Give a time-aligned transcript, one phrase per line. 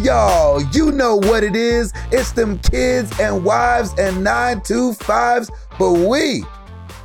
[0.00, 0.62] y'all.
[0.72, 1.92] You know what it is.
[2.10, 6.44] It's them kids and wives and nine 925s, but we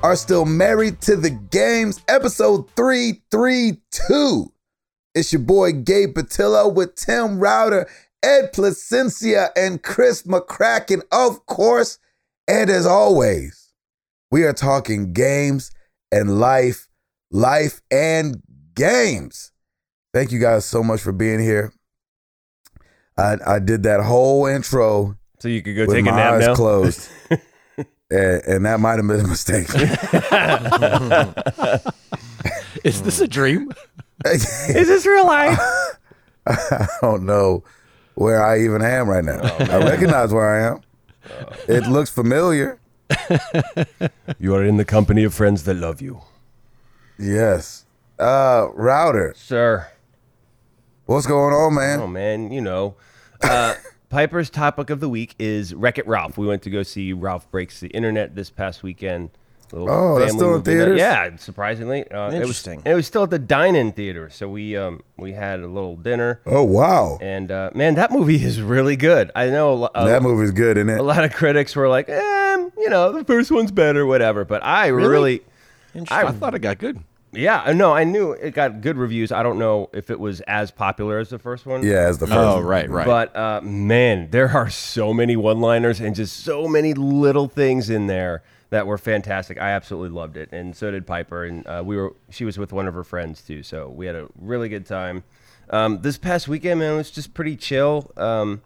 [0.04, 2.02] are still married to the games.
[2.08, 4.52] Episode 332.
[5.16, 7.88] It's your boy Gabe Patillo with Tim Router,
[8.22, 12.00] Ed Placencia, and Chris McCracken, of course.
[12.48, 13.74] And as always,
[14.32, 15.72] we are talking games
[16.12, 16.88] and life,
[17.32, 18.42] life and
[18.76, 19.52] games.
[20.14, 21.74] Thank you guys so much for being here.
[23.18, 26.56] I, I did that whole intro So you could go take a my nap now.
[26.56, 27.10] closed.
[28.10, 29.68] and, and that might have been a mistake.
[32.84, 33.72] Is this a dream?
[34.26, 35.60] Is this real life?
[36.48, 37.64] I don't know
[38.16, 39.40] where I even am right now.
[39.42, 40.82] I recognize where I am.
[41.68, 42.80] It looks familiar.
[44.40, 46.22] you are in the company of friends that love you,
[47.20, 47.86] Yes.
[48.20, 49.88] Uh, router, sir.
[51.06, 52.00] What's going on, man?
[52.00, 52.96] Oh man, you know.
[53.42, 53.76] Uh,
[54.10, 56.38] Piper's topic of the week is Wreck It Ralph.
[56.38, 59.32] We went to go see Ralph Breaks the Internet this past weekend.
[59.72, 60.78] Little Oh, that's still in movie night.
[60.78, 61.00] theaters?
[61.00, 62.82] Yeah, surprisingly, uh, Interesting.
[62.82, 65.68] It was, it was still at the dine-in theater, so we um we had a
[65.68, 69.32] little dinner, Oh wow, and uh, man, that movie is really good.
[69.36, 71.00] I know a, lo- a, that movie's good, isn't it?
[71.00, 74.46] a lot of critics were like, eh, you know, the first one's better, whatever.
[74.46, 75.42] But I really,
[76.12, 77.00] I, thought it got good.
[77.34, 79.32] Yeah, no, I knew it got good reviews.
[79.32, 81.84] I don't know if it was as popular as the first one.
[81.84, 82.38] Yeah, as the first.
[82.38, 82.64] Oh, one.
[82.64, 83.06] right, right.
[83.06, 88.08] But uh, man, there are so many one-liners and just so many little things in
[88.08, 89.60] there that were fantastic.
[89.60, 91.44] I absolutely loved it, and so did Piper.
[91.44, 94.16] And uh, we were she was with one of her friends too, so we had
[94.16, 95.24] a really good time.
[95.70, 98.12] Um, this past weekend, man, it was just pretty chill.
[98.18, 98.62] Um,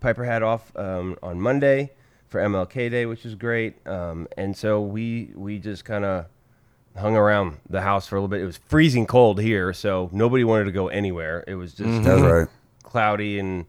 [0.00, 1.92] Piper had off um, on Monday
[2.28, 6.26] for MLK Day, which was great, um, and so we we just kind of
[6.98, 8.40] hung around the house for a little bit.
[8.40, 11.44] It was freezing cold here, so nobody wanted to go anywhere.
[11.46, 12.48] It was just That's right.
[12.82, 13.66] cloudy and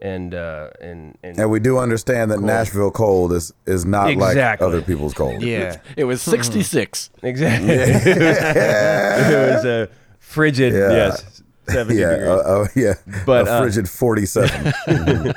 [0.00, 4.60] and uh and and, And we do understand that Nashville cold is is not like
[4.60, 5.40] other people's cold.
[5.42, 5.76] Yeah.
[5.96, 7.10] It was 66.
[7.22, 9.88] exactly it was a
[10.18, 10.90] frigid Yeah.
[10.90, 12.94] yes 70 Yeah, degrees uh, uh, yeah,
[13.24, 14.72] But, a uh, frigid forty-seven.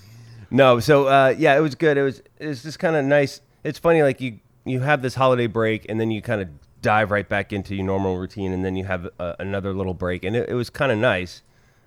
[0.52, 3.40] no so uh yeah it was good it was it was just kind of nice
[3.64, 6.48] it's funny like you you have this holiday break and then you kind of
[6.82, 10.24] dive right back into your normal routine and then you have uh, another little break
[10.24, 11.42] and it, it was kind of nice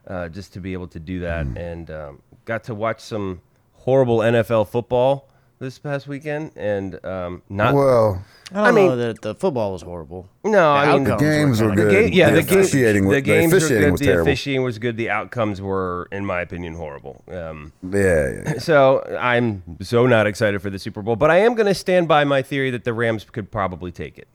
[0.07, 1.57] uh, just to be able to do that Mm.
[1.57, 3.41] and um, got to watch some
[3.73, 5.29] horrible NFL football
[5.59, 9.71] this past weekend and um, not well, I don't I mean- know that the football
[9.71, 10.29] was horrible.
[10.43, 12.11] no I mean the games were kinda good.
[12.11, 13.91] The yeah, the, the, game, officiating, was- the games were officiating good.
[13.91, 14.21] was the terrible.
[14.31, 14.97] officiating was good.
[14.97, 17.23] The outcomes were, in my opinion, horrible.
[17.29, 18.57] Um, yeah, yeah.
[18.59, 22.07] so I'm so not excited for the Super Bowl, but I am going to stand
[22.07, 24.27] by my theory that the Rams could probably take it.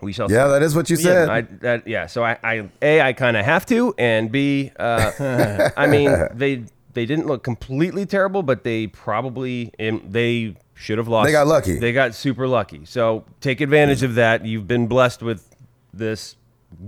[0.00, 0.30] We shall.
[0.30, 0.50] Yeah, see.
[0.52, 1.28] that is what you said.
[1.28, 2.06] I, that, yeah.
[2.06, 6.64] So I, I a, I kind of have to, and b, uh, I mean, they
[6.94, 11.26] they didn't look completely terrible, but they probably um, they should have lost.
[11.26, 11.78] They got lucky.
[11.78, 12.86] They got super lucky.
[12.86, 14.46] So take advantage of that.
[14.46, 15.54] You've been blessed with
[15.92, 16.36] this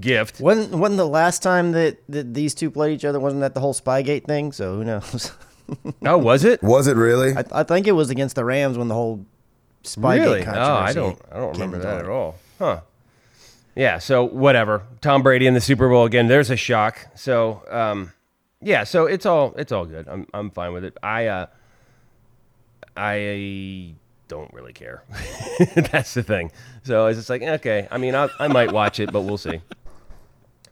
[0.00, 0.41] gift.
[0.41, 3.60] Wasn't, wasn't the last time that, that these two played each other, wasn't that the
[3.60, 4.53] whole Spygate thing?
[4.53, 5.32] So who knows?
[6.04, 6.62] Oh, was it?
[6.62, 7.34] was it really?
[7.34, 9.25] I, I think it was against the Rams when the whole
[9.84, 10.42] Spygate really?
[10.42, 11.19] controversy Oh, I don't.
[11.30, 12.34] I don't remember that at all.
[12.59, 12.80] Huh.
[13.74, 13.98] Yeah.
[13.98, 14.82] So whatever.
[15.00, 16.26] Tom Brady in the Super Bowl again.
[16.26, 17.06] There's a shock.
[17.14, 18.12] So um,
[18.60, 18.84] yeah.
[18.84, 20.09] So it's all it's all good.
[20.09, 20.98] I'm I'm fine with it.
[21.03, 21.47] I uh,
[22.97, 23.94] I
[24.28, 25.03] don't really care.
[25.75, 26.50] That's the thing.
[26.84, 27.88] So it's just like okay.
[27.91, 29.60] I mean, I I might watch it, but we'll see.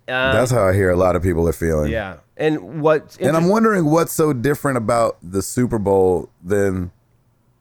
[0.09, 1.93] Um, That's how I hear a lot of people are feeling.
[1.93, 2.17] yeah.
[2.37, 3.17] And what?
[3.21, 6.91] And I'm wondering what's so different about the Super Bowl than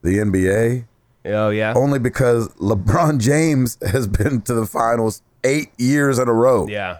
[0.01, 0.85] the NBA.
[1.25, 1.73] Oh yeah.
[1.75, 6.67] Only because LeBron James has been to the finals eight years in a row.
[6.67, 6.99] Yeah.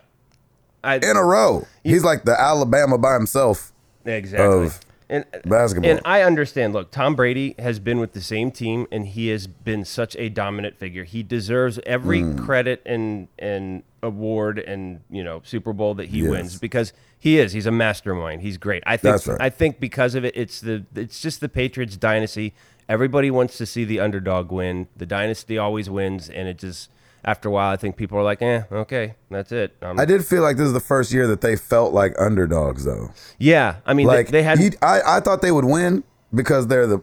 [0.83, 1.67] I, In a row.
[1.83, 3.73] He's like the Alabama by himself
[4.05, 4.67] exactly.
[4.67, 4.79] of
[5.09, 5.89] and basketball.
[5.89, 6.73] And I understand.
[6.73, 10.29] Look, Tom Brady has been with the same team, and he has been such a
[10.29, 11.03] dominant figure.
[11.03, 12.37] He deserves every Hmm.
[12.37, 16.29] credit and and award and you know Super Bowl that he Yes.
[16.29, 17.51] wins because he is.
[17.53, 18.41] He's a mastermind.
[18.41, 18.83] He's great.
[18.85, 19.25] I think.
[19.27, 19.37] Right.
[19.41, 22.53] I think because of it, it's the it's just the Patriots dynasty.
[22.87, 24.87] Everybody wants to see the underdog win.
[24.95, 26.89] The dynasty always wins, and it just
[27.25, 29.75] after a while, I think people are like, eh, okay, that's it.
[29.81, 32.85] Um, I did feel like this is the first year that they felt like underdogs,
[32.85, 33.11] though.
[33.37, 36.87] yeah, I mean, Like they, had you- I, I thought they would win because they're
[36.87, 37.01] the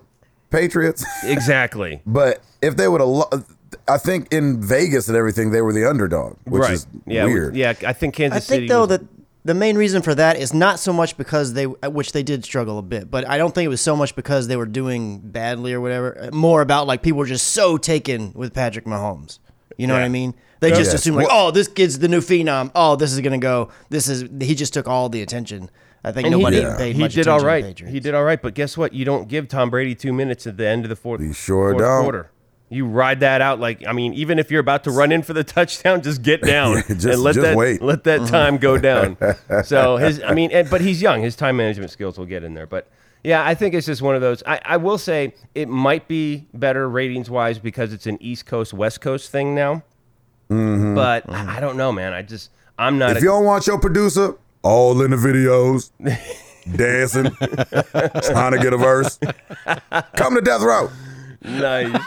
[0.51, 2.01] Patriots, exactly.
[2.07, 3.45] but if they would have,
[3.89, 6.73] I think in Vegas and everything, they were the underdog, which right.
[6.73, 7.57] is yeah, weird.
[7.57, 8.61] Yeah, I think Kansas I City.
[8.61, 9.03] think though was- that
[9.45, 12.79] the main reason for that is not so much because they, which they did struggle
[12.79, 15.73] a bit, but I don't think it was so much because they were doing badly
[15.73, 16.31] or whatever.
[16.33, 19.39] More about like people were just so taken with Patrick Mahomes.
[19.77, 20.35] You know what I mean?
[20.61, 21.01] They oh, just Yes.
[21.01, 22.71] assume like, oh, this kid's the new phenom.
[22.75, 23.69] Oh, this is gonna go.
[23.91, 25.71] This is he just took all the attention.
[26.03, 27.41] I think And nobody he did- paid he much did all right.
[27.41, 27.63] all to right.
[27.63, 27.93] the Patriots.
[27.95, 28.93] He did all right, but guess what?
[28.95, 31.73] You don't give Tom Brady two minutes at the end of the fourth, You sure
[31.73, 32.03] fourth don't.
[32.05, 32.31] quarter.
[32.69, 35.33] You ride that out like I mean, even if you're about to run in for
[35.35, 37.83] the touchdown, just get down Just- and let just that wait.
[37.83, 38.31] let that mm-hmm.
[38.31, 39.17] time go down.
[39.65, 41.23] so his, I mean, and, but he's young.
[41.23, 42.67] His time management skills will get in there.
[42.67, 42.89] But
[43.27, 44.45] yeah, I think it's just one of those.
[44.47, 48.73] I, I will say it might be better ratings wise because it's an East Coast
[48.73, 49.83] West Coast thing now.
[50.49, 52.13] But I I don't know, man.
[52.13, 53.09] I just I'm not.
[53.09, 53.17] Mm-hmm.
[53.17, 55.91] If a- you don't want your producer all in the videos,
[56.77, 57.33] dancing,
[58.31, 59.19] trying to get a verse,
[60.15, 60.89] come to Death Row.
[61.43, 62.01] Nice.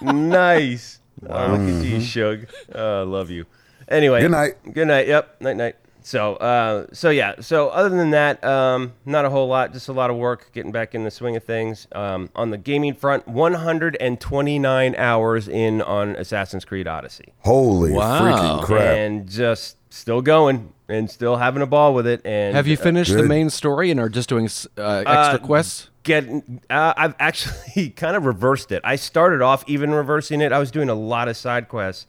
[0.00, 1.00] nice.
[1.28, 2.46] Oh, look at you, Suge.
[2.74, 3.44] Oh, I love you.
[3.88, 4.22] Anyway.
[4.22, 4.54] Good night.
[4.72, 5.06] Good night.
[5.06, 5.40] Yep.
[5.42, 5.76] Night night.
[6.06, 7.34] So, uh, so yeah.
[7.40, 9.72] So, other than that, um, not a whole lot.
[9.72, 11.88] Just a lot of work getting back in the swing of things.
[11.90, 18.20] Um, on the gaming front, 129 hours in on Assassin's Creed Odyssey, Holy Wow.
[18.20, 18.80] freaking crap.
[18.82, 22.20] and just still going and still having a ball with it.
[22.24, 23.28] And Have you uh, finished the good.
[23.28, 25.90] main story and are just doing s- uh, extra Uh, quests?
[26.04, 30.58] getting uh, i've actually kind of reversed it i started off even reversing it i
[30.60, 32.06] was doing a lot of side quests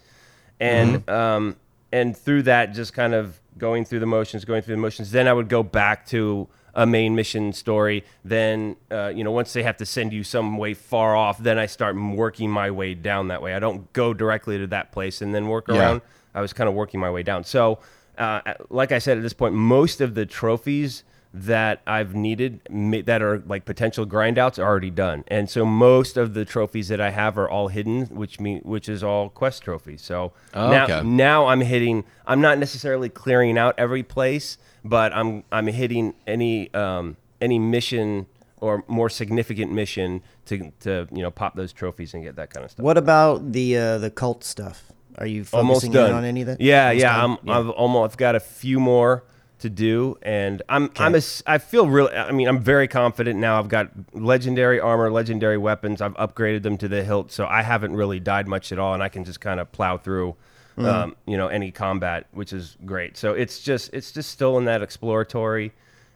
[0.60, 1.10] and Mm-hmm.
[1.10, 1.56] um
[1.92, 5.12] and through that just kind of going through the motions going through the motions.
[5.12, 8.04] Then i would go back to a main mission story.
[8.24, 11.58] Then uh, you know once they have to send you some way far off then
[11.58, 13.54] i start working my way down that way.
[13.56, 15.78] I don't go directly to that place and then work Yeah.
[15.80, 16.02] around.
[16.36, 17.44] I was kind of working my way down.
[17.44, 17.80] So
[18.18, 21.04] uh, like i said at this point most of the trophies
[21.46, 22.62] that I've needed
[23.06, 25.24] that are like potential grind outs already done.
[25.28, 28.88] And so most of the trophies that I have are all hidden, which mean which
[28.90, 30.02] is all quest trophies.
[30.02, 31.02] So Oh, now okay.
[31.08, 36.74] now I'm hitting I'm not necessarily clearing out every place, but I'm I'm hitting any
[36.74, 38.26] um any mission
[38.60, 42.64] or more significant mission to to you know pop those trophies and get that kind
[42.66, 42.84] of stuff.
[42.84, 44.92] What about the uh, the cult stuff?
[45.20, 46.62] Are you almost focusing done in on any of that?
[46.62, 47.16] Yeah, Almost yeah.
[47.22, 47.32] done?
[47.32, 47.60] I'm, Yeah.
[47.60, 49.24] I've almost I've got a few more
[49.60, 52.14] to do, and I'm I'm a, I feel really.
[52.14, 53.60] I mean, I'm very confident now.
[53.60, 56.02] I've got legendary armor, legendary weapons.
[56.02, 59.02] I've upgraded them to the hilt, so I haven't really died much at all, and
[59.02, 60.36] I can just kind of plow through.
[60.78, 60.86] Mm.
[60.86, 63.18] Um, you know, any combat, which is great.
[63.18, 65.74] So it's just it's just still in that exploratory.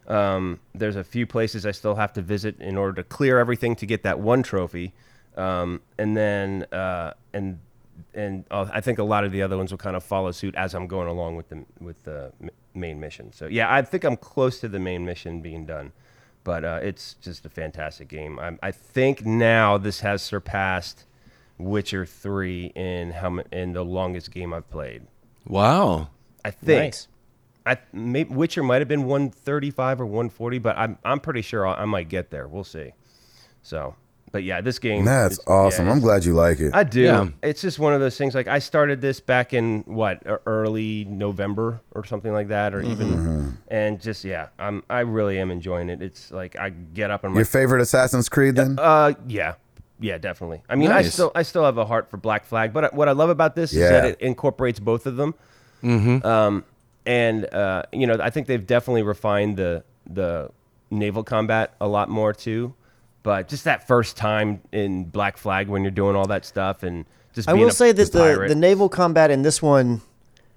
[0.07, 3.75] Um, there's a few places I still have to visit in order to clear everything
[3.77, 4.93] to get that one trophy,
[5.35, 7.57] um, and then uh, and
[8.13, 10.53] and uh, I think a lot of the other ones will kind of follow suit
[10.55, 12.31] as I'm going along with the with the
[12.73, 13.31] main mission.
[13.33, 15.91] So yeah, I think I'm close to the main mission being done,
[16.43, 18.39] but uh, it's just a fantastic game.
[18.39, 21.05] I'm, I think now this has surpassed
[21.57, 25.03] Witcher three in how in the longest game I've played.
[25.45, 26.09] Wow.
[26.43, 26.93] I think.
[26.93, 27.07] Nice.
[27.65, 31.79] I maybe Witcher might have been 135 or 140, but I'm I'm pretty sure I'll,
[31.79, 32.47] I might get there.
[32.47, 32.93] We'll see.
[33.61, 33.95] So,
[34.31, 35.05] but yeah, this game.
[35.05, 35.89] That's is- yeah, awesome.
[35.89, 36.73] I'm glad you like it.
[36.73, 37.01] I do.
[37.01, 37.27] Yeah.
[37.43, 38.33] It's just one of those things.
[38.33, 43.07] Like I started this back in what early November or something like that, or even,
[43.09, 43.49] Mm-hmm.
[43.67, 46.01] and just yeah, I'm I really am enjoying it.
[46.01, 48.77] It's like I get up and Your my favorite Assassin's Creed then?
[48.79, 49.55] uh yeah.
[50.03, 50.63] Yeah, definitely.
[50.67, 53.11] I mean, I still I still have a heart for Black Flag, but what I
[53.11, 55.35] love about this is that it incorporates both of them.
[55.83, 56.25] Mm-hmm.
[56.25, 56.63] Um,
[57.05, 60.49] and uh, you know, I think they've definitely refined the the
[60.89, 62.73] naval combat a lot more too.
[63.23, 67.05] But just that first time in Black Flag when you're doing all that stuff and
[67.33, 70.01] just being I will a say that the, the naval combat in this one,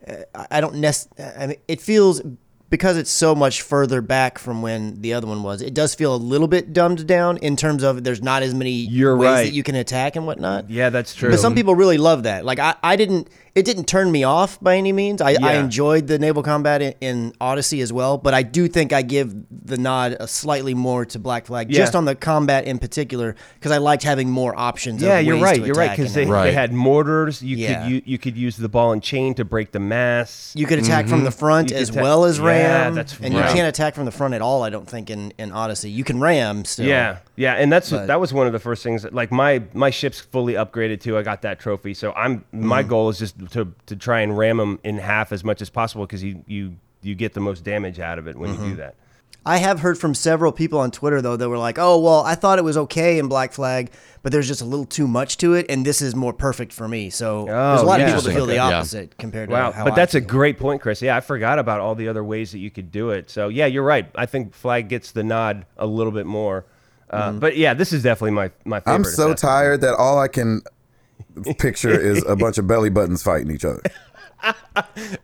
[0.08, 1.06] uh, I- I don't nec-
[1.38, 2.22] I mean, it feels
[2.70, 5.62] because it's so much further back from when the other one was.
[5.62, 8.70] It does feel a little bit dumbed down in terms of there's not as many
[8.72, 9.42] You're ways right.
[9.44, 10.70] that you can attack and whatnot.
[10.70, 11.30] yeah, that's true.
[11.30, 12.44] But some people really love that.
[12.44, 13.28] Like I, I didn't.
[13.54, 15.20] It didn't turn me off by any means.
[15.22, 18.18] I, I enjoyed the naval combat in, in Odyssey as well.
[18.18, 21.76] But I do think I give the nod a slightly more to Black Flag, Yeah.
[21.78, 25.00] just on the combat in particular, because I liked having more options.
[25.00, 25.64] yeah, of you're right.
[25.64, 26.46] You're right because they, Right.
[26.46, 27.42] they had mortars.
[27.44, 27.82] You Yeah.
[27.84, 30.56] could you, you could use the ball and chain to break the masts.
[30.56, 31.76] You could attack from the front Mm-hmm.
[31.76, 32.94] You as ta- well as Yeah, ram.
[32.94, 33.48] that's and right.
[33.48, 34.62] you can't attack from the front at all.
[34.62, 36.86] I don't think in, in Odyssey you can ram still.
[36.86, 39.02] Yeah, yeah, and that's But- that was one of the first things.
[39.02, 41.16] That, like my my ship's fully upgraded too.
[41.18, 42.88] I got that trophy, so I'm my Mm.
[42.88, 46.06] goal is just to to try and ram them in half as much as possible
[46.06, 48.64] because you you you get the most damage out of it when Mm-hmm.
[48.64, 48.94] you do that.
[49.46, 52.34] I have heard from several people on Twitter though that were like, "Oh, well, I
[52.34, 53.90] thought it was okay in Black Flag,
[54.22, 56.88] but there's just a little too much to it, and this is more perfect for
[56.88, 58.06] me." So there's a lot yeah.
[58.06, 58.68] of people that feel the Okay.
[58.70, 58.78] Yeah.
[58.78, 61.02] opposite compared to Wow, how but I that's a great point, Chris.
[61.02, 63.28] Yeah, I forgot about all the other ways that you could do it.
[63.30, 64.08] So yeah, you're right.
[64.14, 66.64] I think Flag gets the nod a little bit more.
[67.10, 67.38] Uh, Mm-hmm.
[67.40, 68.94] But yeah, this is definitely my my favorite.
[68.94, 70.62] I'm so Assassin's tired that all I can
[71.58, 73.82] picture is a bunch of belly buttons fighting each other.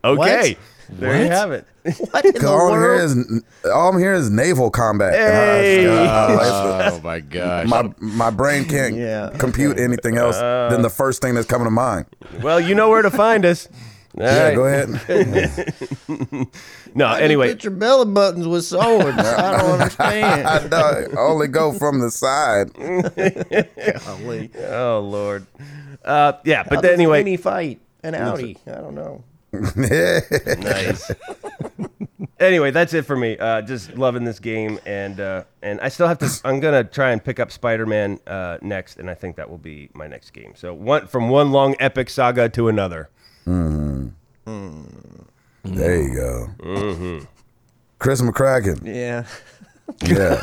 [0.03, 0.57] Okay,
[0.89, 1.65] there you have it.
[1.83, 3.01] What in 'Cause the all I'm world?
[3.01, 5.13] is all I'm hearing is naval combat.
[5.15, 5.87] And I- Hey.
[5.87, 7.67] uh, Oh my gosh.
[7.67, 9.31] my my brain can't Yeah.
[9.37, 12.05] compute anything else than the first thing that's coming to mind.
[12.41, 13.67] Well, you know where to find us.
[14.13, 14.55] Yeah, right.
[14.55, 14.89] go ahead.
[16.93, 19.17] No, anyway, Put your belly buttons with swords.
[19.17, 20.45] I don't understand.
[20.47, 21.05] I know.
[21.17, 22.73] Only go from the side.
[22.73, 24.51] Golly.
[24.69, 25.45] oh lord,
[26.03, 26.63] uh, yeah.
[26.63, 28.57] How But does anyway, any fight an Audi.
[28.67, 29.23] I don't know.
[29.75, 31.11] nice.
[32.39, 33.37] anyway, that's it for me.
[33.37, 36.29] Uh, just loving this game, and uh, and I still have to.
[36.45, 39.89] I'm gonna try and pick up Spider-Man uh, next, and I think that will be
[39.93, 40.53] my next game.
[40.55, 43.09] So one from one long epic saga to another.
[45.63, 46.47] There you go.
[46.59, 47.25] Mm-hmm.
[47.99, 48.85] Chris McCracken.
[48.85, 49.25] Yeah.
[50.03, 50.41] Yeah.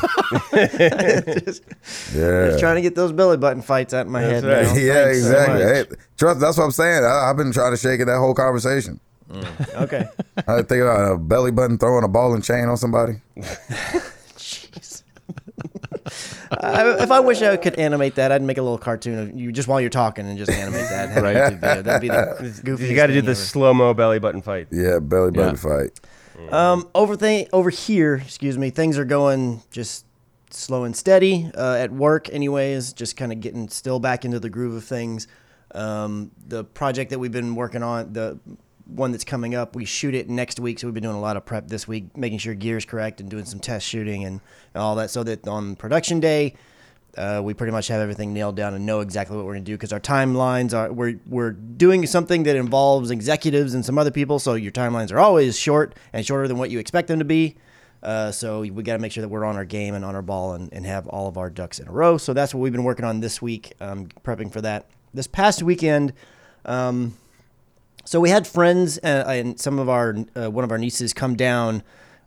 [1.45, 1.63] just,
[2.13, 2.47] yeah.
[2.47, 4.43] Just trying to get those belly button fights out of my head.
[4.43, 4.63] right.
[4.65, 4.73] now.
[4.73, 5.63] Yeah, Thanks exactly.
[5.65, 5.73] much.
[5.89, 6.39] Hey, trust.
[6.39, 7.03] That's what I'm saying.
[7.03, 8.99] I, I've been trying to shake it that whole conversation.
[9.29, 9.81] Mm.
[9.83, 10.05] Okay.
[10.47, 13.13] I think about a belly button throwing a ball and chain on somebody.
[14.37, 15.03] Jeez.
[16.51, 19.51] I, if I wish I could animate that, I'd make a little cartoon of you
[19.51, 21.21] just while you're talking and just animate that.
[21.21, 21.35] Right.
[21.35, 21.81] a YouTube video.
[21.83, 22.15] That'd be the
[22.65, 24.67] goofiest You got to do the slow mo belly button fight.
[24.71, 25.61] Yeah, belly button Yeah.
[25.61, 25.99] fight.
[26.51, 30.05] Um, over thing over here, excuse me, things are going just
[30.49, 32.29] slow and steady uh, at work.
[32.29, 35.27] Anyways, just kind of getting still back into the groove of things.
[35.75, 38.39] Um, the project that we've been working on, the
[38.85, 41.37] one that's coming up, we shoot it next week, so we've been doing a lot
[41.37, 44.41] of prep this week, making sure gear's correct and doing some test shooting and,
[44.73, 46.55] and all that, so that on production day.
[47.19, 49.69] Uh, we pretty much have everything nailed down and know exactly what we're going to
[49.71, 54.09] do because our timelines are we're we're doing something that involves executives and some other
[54.09, 57.25] people, so your timelines are always short and shorter than what you expect them to
[57.25, 57.57] be.
[58.01, 60.21] Uh, so we got to make sure that we're on our game and on our
[60.21, 62.17] ball and, and have all of our ducks in a row.
[62.17, 64.85] So that's what we've been working on this week, um, prepping for that.
[65.13, 66.13] This past weekend,
[66.63, 67.17] um,
[68.05, 71.35] so we had friends uh, and some of our uh, one of our nieces come
[71.35, 71.83] down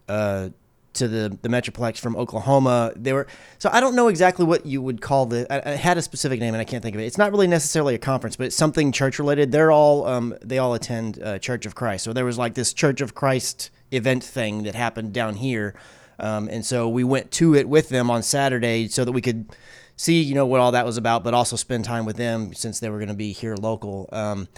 [0.08, 0.50] uh,
[0.94, 2.92] to the the Metroplex from Oklahoma.
[2.96, 3.26] They were
[3.58, 5.46] so I don't know exactly what you would call the.
[5.52, 7.06] I, I had a specific name and I can't think of it.
[7.06, 9.52] It's not really necessarily a conference, but it's something church related.
[9.52, 12.04] They're all um, they all attend uh, Church of Christ.
[12.04, 15.74] So there was like this Church of Christ event thing that happened down here,
[16.18, 19.54] um, and so we went to it with them on Saturday so that we could
[19.96, 22.80] see you know what all that was about, but also spend time with them since
[22.80, 24.08] they were going to be here local.
[24.12, 24.48] Um,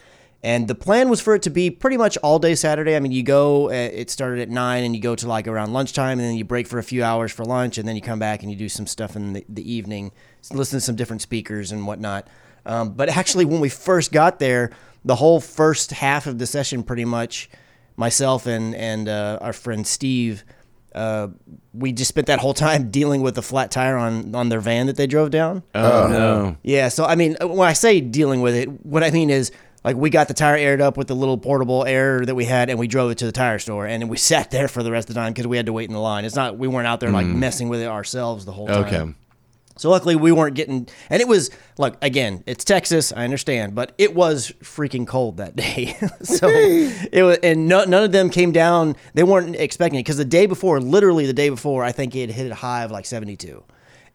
[0.45, 2.95] and the plan was for it to be pretty much all day Saturday.
[2.95, 5.73] I mean, you go, uh, it started at nine and you go to like around
[5.73, 8.19] lunchtime and then you break for a few hours for lunch and then you come
[8.19, 10.13] back and you do some stuff in the, the evening,
[10.53, 12.29] listen to some different speakers and whatnot.
[12.67, 14.71] Um, but actually, when we first got there,
[15.03, 17.49] the whole first half of the session, pretty much,
[17.97, 20.45] myself and, and uh, our friend Steve,
[20.95, 21.29] uh,
[21.73, 24.89] we just spent that whole time dealing with the flat tire on, on their van
[24.89, 25.63] that they drove down.
[25.75, 26.57] Oh, no.
[26.63, 29.51] Yeah, so I mean, when I say dealing with it, what I mean is
[29.85, 32.71] like we got the tire aired up with the little portable air that we had,
[32.71, 34.91] and we drove it to the tire store, and then we sat there for the
[34.91, 36.25] rest of the time because we had to wait in the line.
[36.25, 37.37] It's not we weren't out there like mm.
[37.37, 38.85] messing with it ourselves the whole time.
[38.85, 39.15] Okay.
[39.77, 43.93] So luckily we weren't getting, and it was look again, it's Texas, I understand, but
[43.99, 45.97] it was freaking cold that day.
[46.23, 48.97] so it was, and no, none of them came down.
[49.15, 52.31] They weren't expecting it because the day before, literally the day before, I think it
[52.31, 53.63] hit a high of like 72,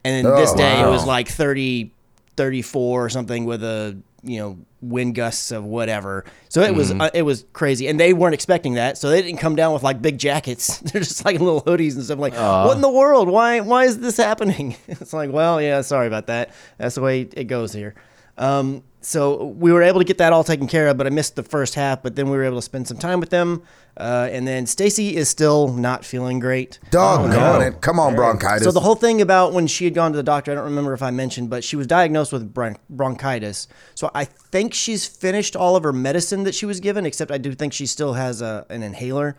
[0.04, 1.92] and then this Oh, day it was like 30,
[2.38, 6.26] 34 or something with a you know wind gusts of whatever.
[6.50, 9.40] So it was uh, it was crazy, and they weren't expecting that, so they didn't
[9.40, 10.78] come down with like big jackets.
[10.80, 12.20] They're just like little hoodies and stuff.
[12.20, 13.28] Like, what in the world?
[13.30, 14.76] Why why is this happening?
[14.88, 16.52] it's like, well, yeah, sorry about that.
[16.78, 17.96] That's the way it goes here.
[18.38, 21.36] Um, so we were able to get that all taken care of, but I missed
[21.36, 22.04] the first half.
[22.04, 23.64] But then we were able to spend some time with them,
[23.96, 26.80] uh, and then Stacy is still not feeling great.
[26.92, 27.60] Doggone no.
[27.62, 27.82] it.
[27.82, 28.64] Come on, bronchitis.
[28.64, 30.94] So the whole thing about when she had gone to the doctor, I don't remember
[30.94, 33.68] if I mentioned, but she was diagnosed with bron- bronchitis.
[33.96, 37.38] So I think she's finished all of her medicine that she was given, except I
[37.38, 39.38] do think she still has a, an inhaler.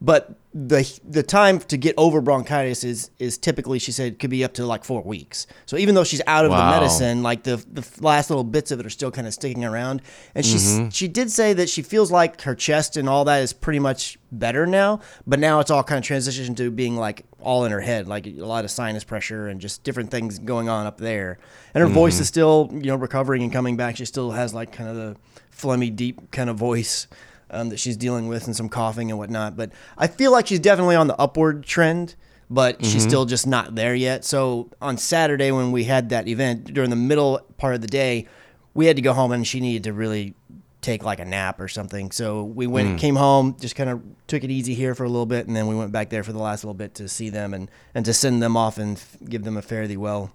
[0.00, 4.42] But the the time to get over bronchitis is is typically she said could be
[4.42, 5.46] up to like four weeks.
[5.66, 8.80] So even though she's out of the medicine, like the the last little bits of
[8.80, 10.00] it are still kind of sticking around.
[10.34, 10.88] And she mm-hmm.
[10.88, 14.18] she did say that she feels like her chest and all that is pretty much
[14.32, 17.80] better now, but now it's all kind of transitioned to being like all in her
[17.80, 21.38] head, like a lot of sinus pressure and just different things going on up there.
[21.74, 22.22] And her voice mm-hmm.
[22.22, 23.96] is still you know recovering and coming back.
[23.96, 25.16] She still has like kind of the
[25.54, 27.08] phlegmy, deep kind of voice
[27.50, 29.56] um, that she's dealing with and some coughing and whatnot.
[29.56, 32.14] But I feel like she's definitely on the upward trend,
[32.50, 34.24] but she's still just not there yet.
[34.24, 38.26] So on Saturday when we had that event during the middle part of the day,
[38.74, 40.34] we had to go home and she needed to really
[40.82, 42.12] take like a nap or something.
[42.12, 45.26] So we went, came home, just kind of took it easy here for a little
[45.26, 47.54] bit, and then we went back there for the last little bit to see them
[47.54, 50.30] and and to send them off and f- give them a fare thee well.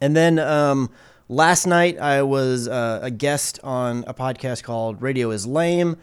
[0.00, 0.90] And then um,
[1.28, 5.96] last night I was uh, a guest on a podcast called Radio is Lame,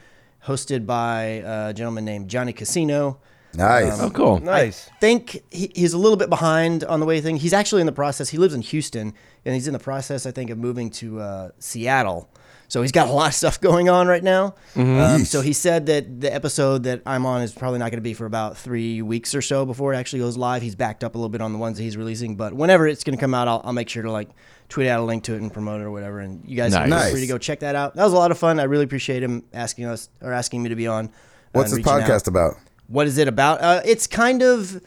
[0.45, 3.19] hosted by a gentleman named Johnny Casino.
[3.53, 3.99] nice.
[3.99, 4.39] Oh, cool.
[4.39, 4.89] Nice.
[4.93, 7.37] I think he, he's a little bit behind on the way thing.
[7.37, 8.29] He's actually in the process.
[8.29, 9.13] He lives in Houston,
[9.45, 12.29] and he's in the process, I think, of moving to uh, Seattle.
[12.67, 14.55] So he's got a lot of stuff going on right now.
[14.75, 18.01] Um, so he said that the episode that I'm on is probably not going to
[18.01, 20.61] be for about three weeks or so before it actually goes live.
[20.61, 23.03] He's backed up a little bit on the ones that he's releasing, but whenever it's
[23.03, 24.29] going to come out, I'll, I'll make sure to like
[24.67, 26.19] tweet out a link to it and promote it or whatever.
[26.19, 27.95] And you guys are free to go check that out.
[27.95, 28.59] That was a lot of fun.
[28.59, 31.05] I really appreciate him asking us or asking me to be on.
[31.05, 31.09] uh,
[31.53, 32.01] What's this reaching out.
[32.01, 32.55] podcast about?
[32.87, 33.61] What is it about?
[33.61, 34.81] Uh, it's kind of,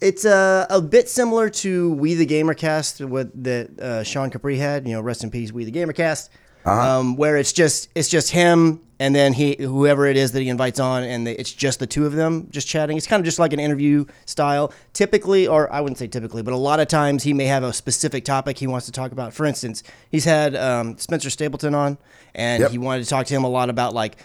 [0.00, 4.86] it's uh, a bit similar to We the Gamercast, what that uh, Sean Capri had.
[4.86, 6.28] You know, rest in peace, We the Gamercast.
[6.64, 10.48] Um, where it's just it's just him and then he whoever it is that he
[10.48, 12.96] invites on, and they, it's just the two of them just chatting.
[12.96, 14.72] It's kind of just like an interview style.
[14.92, 17.72] Typically, or I wouldn't say typically, but a lot of times he may have a
[17.72, 19.34] specific topic he wants to talk about.
[19.34, 21.98] For instance, he's had um, Spencer Stapleton on,
[22.32, 22.70] and Yep.
[22.70, 24.18] he wanted to talk to him a lot about like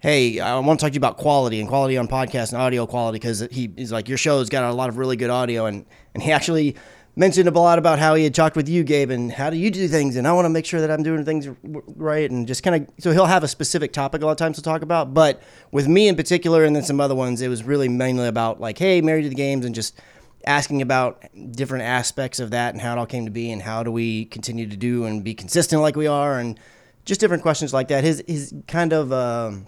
[0.00, 2.86] hey, I want to talk to you about quality and quality on podcast and audio
[2.86, 5.66] quality because he, he's like, your show's got a lot of really good audio.
[5.66, 6.76] And, and he actually
[7.18, 9.72] mentioned a lot about how he had talked with you, Gabe, and how do you
[9.72, 10.14] do things.
[10.14, 12.30] And I want to make sure that I'm doing things right.
[12.30, 14.62] And just kind of, so he'll have a specific topic a lot of times to
[14.62, 15.12] talk about.
[15.12, 18.60] But with me in particular, and then some other ones, it was really mainly about
[18.60, 20.00] like, hey, married to the games and just
[20.46, 23.82] asking about different aspects of that and how it all came to be and how
[23.82, 26.60] do we continue to do and be consistent like we are and
[27.04, 28.04] just different questions like that.
[28.04, 29.66] His, his kind of, um,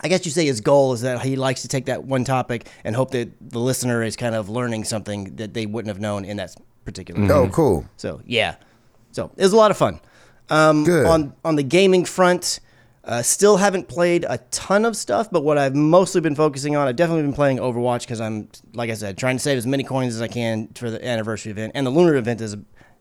[0.00, 2.68] I guess you say his goal is that he likes to take that one topic
[2.82, 6.24] and hope that the listener is kind of learning something that they wouldn't have known
[6.24, 6.56] in that
[6.90, 7.32] particular.
[7.32, 7.84] Oh, cool.
[7.96, 8.56] So yeah,
[9.12, 10.00] so it was a lot of fun.
[10.48, 11.06] Um, Good.
[11.06, 12.60] On on the gaming front,
[13.04, 16.88] uh, still haven't played a ton of stuff, but what I've mostly been focusing on,
[16.88, 19.84] I've definitely been playing Overwatch because I'm, like I said, trying to save as many
[19.84, 22.56] coins as I can for the anniversary event, and the lunar event is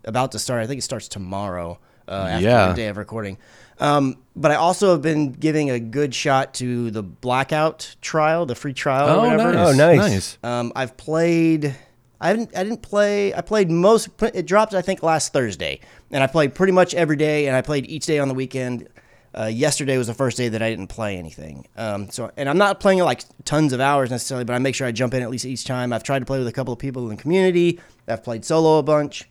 [0.05, 0.61] about to start.
[0.63, 1.79] I think it starts tomorrow.
[2.07, 2.67] Uh, after Yeah.
[2.69, 3.37] the day of recording.
[3.79, 8.55] Um, but I also have been giving a good shot to the Blackout trial, the
[8.55, 9.07] free trial.
[9.09, 9.53] or Oh, whatever.
[9.53, 9.67] nice.
[9.67, 9.97] Oh, nice.
[9.99, 10.37] Nice.
[10.43, 11.75] Um, I've played.
[12.21, 12.55] I didn't.
[12.55, 13.33] I didn't play.
[13.33, 14.09] I played most.
[14.21, 14.73] It dropped.
[14.73, 15.79] I think last Thursday,
[16.11, 18.89] and I played pretty much every day, and I played each day on the weekend.
[19.37, 21.67] Uh, yesterday was the first day that I didn't play anything.
[21.77, 24.87] Um, so, and I'm not playing like tons of hours necessarily, but I make sure
[24.87, 25.93] I jump in at least each time.
[25.93, 27.79] I've tried to play with a couple of people in the community.
[28.07, 29.29] I've played solo a bunch,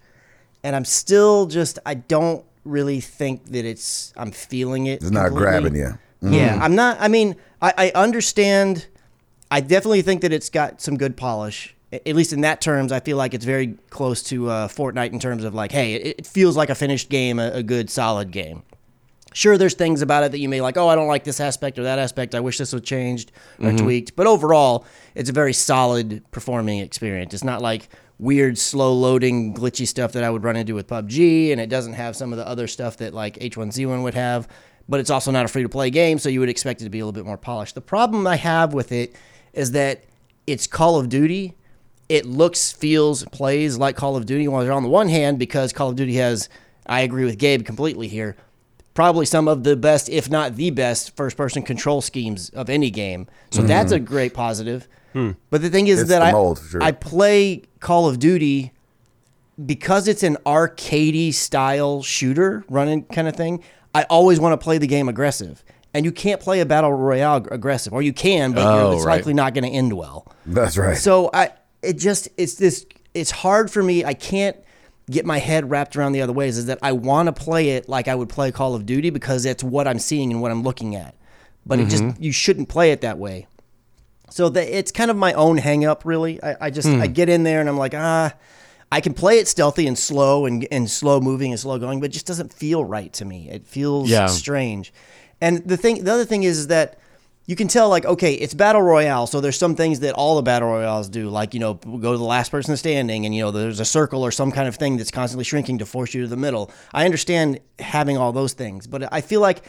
[0.63, 1.79] and I'm still just.
[1.85, 4.15] I don't really think that it's.
[4.17, 5.03] I'm feeling it.
[5.03, 5.99] It's not grabbing you.
[6.23, 6.97] Yeah, I'm not.
[7.01, 8.87] I mean, I, I understand.
[9.51, 11.75] I definitely think that it's got some good polish.
[11.91, 15.21] At least in that terms, I feel like it's very close to uh, Fortnite in
[15.21, 18.63] terms of like, hey, it, feels like a finished game, a, a good, solid game.
[19.33, 20.77] Sure, there's things about it that you may like.
[20.77, 22.35] Oh, I don't like this aspect or that aspect.
[22.35, 24.17] I wish this was changed or tweaked.
[24.17, 27.33] But overall, it's a very solid performing experience.
[27.33, 31.53] It's not like weird, slow loading, glitchy stuff that I would run into with PUBG,
[31.53, 34.49] and it doesn't have some of the other stuff that like H1Z1 would have.
[34.89, 36.91] But it's also not a free to play game, so you would expect it to
[36.91, 37.75] be a little bit more polished.
[37.75, 39.15] The problem I have with it
[39.53, 40.05] is that
[40.47, 41.55] it's Call of Duty.
[42.09, 44.49] It looks, feels, plays like Call of Duty.
[44.49, 46.49] Well, on the one hand, because Call of Duty has,
[46.87, 48.37] I agree with Gabe completely here,
[48.95, 52.91] probably some of the best, if not the best, first person control schemes of any
[52.91, 53.27] game.
[53.51, 53.69] So mm-hmm.
[53.69, 54.89] that's a great positive.
[55.13, 55.33] Hmm.
[55.51, 56.83] But the thing is It's that I, mold, sure.
[56.83, 58.73] I play Call of Duty
[59.65, 63.63] because it's an arcadey style shooter running kind of thing.
[63.95, 65.65] I always want to play the game aggressive.
[65.95, 69.05] And you can't play a battle royale aggressive, or you can, but you're, Oh, it's
[69.05, 69.17] right.
[69.17, 70.31] likely not going to end well.
[70.45, 70.97] That's right.
[70.97, 71.51] So I
[71.83, 74.05] it just it's this it's hard for me.
[74.05, 74.57] I can't
[75.11, 77.89] get my head wrapped around the other ways is that I want to play it
[77.89, 80.63] like I would play Call of Duty because it's what I'm seeing and what I'm
[80.63, 81.15] looking at.
[81.65, 83.47] But it just you shouldn't play it that way.
[84.31, 86.43] So the, it's kind of my own hang up really.
[86.43, 88.35] I, I just I get in there and I'm like, ah,
[88.93, 92.07] I can play it stealthy and slow and and slow moving and slow going, but
[92.11, 93.49] it just doesn't feel right to me.
[93.51, 94.27] It feels Yeah.
[94.27, 94.93] strange.
[95.41, 96.99] And the thing the other thing is, is that
[97.49, 100.43] you can tell like okay it's battle royale so there's some things that all the
[100.43, 103.51] battle royales do like you know go to the last person standing and you know
[103.51, 106.29] there's a circle or some kind of thing that's constantly shrinking to force you to
[106.29, 106.71] the middle.
[106.93, 109.63] I understand having all those things but i feel like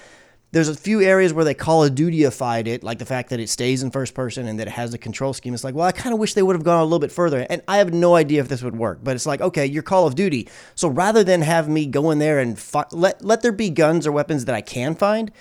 [0.51, 3.49] there's a few areas where they call of dutyified it like the fact that it
[3.49, 5.53] stays in first person and that it has a control scheme.
[5.53, 7.45] It's like well i kind of wish they would have gone a little bit further
[7.49, 10.05] and i have no idea if this would work but it's like okay you're call
[10.05, 10.49] of duty.
[10.75, 14.05] So rather than have me go in there and fi- let, let there be guns
[14.05, 15.31] or weapons that i can find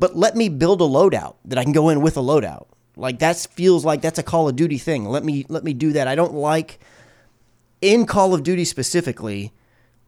[0.00, 2.66] but let me build a loadout that I can go in with a loadout.
[2.96, 5.04] Like that feels like that's a Call of Duty thing.
[5.04, 6.08] Let me let me do that.
[6.08, 6.80] I don't like
[7.82, 9.52] in Call of Duty specifically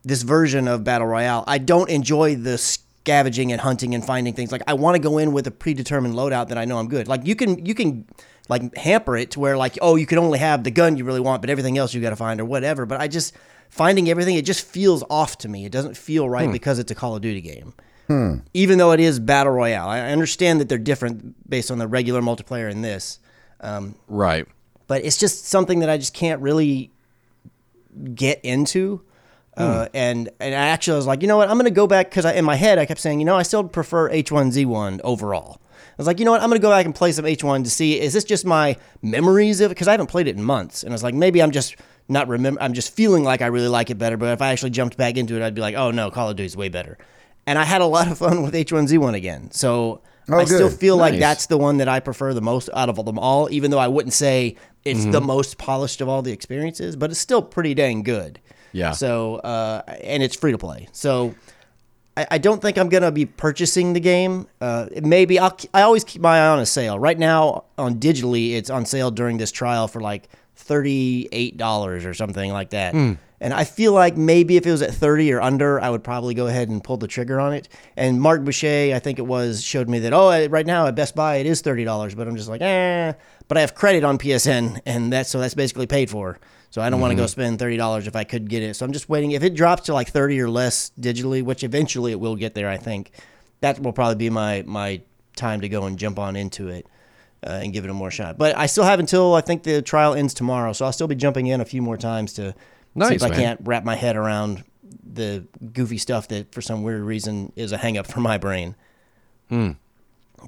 [0.03, 1.45] this version of battle royale.
[1.47, 4.51] I don't enjoy the scavenging and hunting and finding things.
[4.51, 7.07] Like I want to go in with a predetermined loadout that I know I'm good.
[7.07, 8.07] Like you can you can
[8.49, 11.21] like hamper it to where like oh you can only have the gun you really
[11.21, 12.87] want, but everything else you got to find or whatever.
[12.87, 13.35] But I just
[13.69, 15.67] finding everything it just feels off to me.
[15.67, 16.53] It doesn't feel right hmm.
[16.53, 17.75] because it's a Call of Duty game
[18.55, 19.89] even though it is battle royale.
[19.89, 23.19] I understand that they're different based on the regular multiplayer in this,
[23.61, 24.47] um, Right.
[24.87, 26.91] but it's just something that I just can't really
[28.15, 29.03] get into.
[29.55, 32.25] Uh, and and I actually was like, you know what, I'm gonna go back because
[32.25, 35.61] in my head I kept saying, you know, I still prefer H1Z1 overall.
[35.71, 37.71] I was like, you know what, I'm gonna go back and play some H1 to
[37.71, 40.83] see is this just my memories of it because I haven't played it in months,
[40.83, 41.77] and I was like, maybe I'm just
[42.09, 44.17] not remember, I'm just feeling like I really like it better.
[44.17, 46.37] But if I actually jumped back into it, I'd be like, oh no, Call of
[46.37, 46.97] Duty's way better.
[47.47, 50.01] And I had a lot of fun with H1Z1 again, so.
[50.31, 50.79] Oh, I still good.
[50.79, 53.73] feel like that's the one that I prefer the most out of them all, even
[53.73, 57.43] though I wouldn't say it's the most polished of all the experiences, but it's still
[57.43, 58.39] pretty dang good.
[58.71, 58.93] Yeah.
[58.93, 60.87] So, uh, and it's free to play.
[60.93, 61.35] So,
[62.17, 64.47] I, I don't think I'm gonna be purchasing the game.
[64.61, 65.57] Uh, maybe I'll.
[65.75, 66.99] I always keep my eye on a sale.
[66.99, 72.05] Right now on digitally, it's on sale during this trial for like thirty eight dollars
[72.05, 72.95] or something like that.
[73.43, 76.33] And I feel like maybe if it was at thirty or under, I would probably
[76.33, 77.69] go ahead and pull the trigger on it.
[77.97, 81.17] And Mark Boucher, I think it was, showed me that oh, right now at Best
[81.17, 83.13] Buy it is thirty dollars, but I'm just like eh.
[83.49, 86.39] But I have credit on PSN, and that's so that's basically paid for.
[86.71, 88.75] So I don't want to go spend thirty dollars if I could get it.
[88.75, 89.33] So I'm just waiting.
[89.33, 92.69] If it drops to like thirty or less digitally, which eventually it will get there,
[92.69, 93.11] I think
[93.61, 95.03] that will probably be my my
[95.35, 96.87] time to go and jump on into it
[97.45, 98.39] uh, and give it a more shot.
[98.39, 101.17] But I still have until I think the trial ends tomorrow, so I'll still be
[101.17, 102.55] jumping in a few more times to
[102.95, 104.65] see Nice, if I can't wrap my head around
[105.05, 108.75] the goofy stuff that for some weird reason is a hang up for my brain.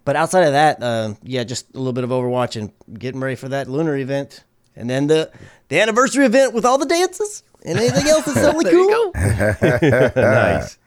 [0.05, 3.37] But outside of that, uh, yeah, just a little bit of Overwatch and getting ready
[3.37, 4.43] for that lunar event,
[4.75, 5.31] and then the
[5.69, 9.13] the anniversary event with all the dances and anything else that's totally cool.
[10.23, 10.79] nice.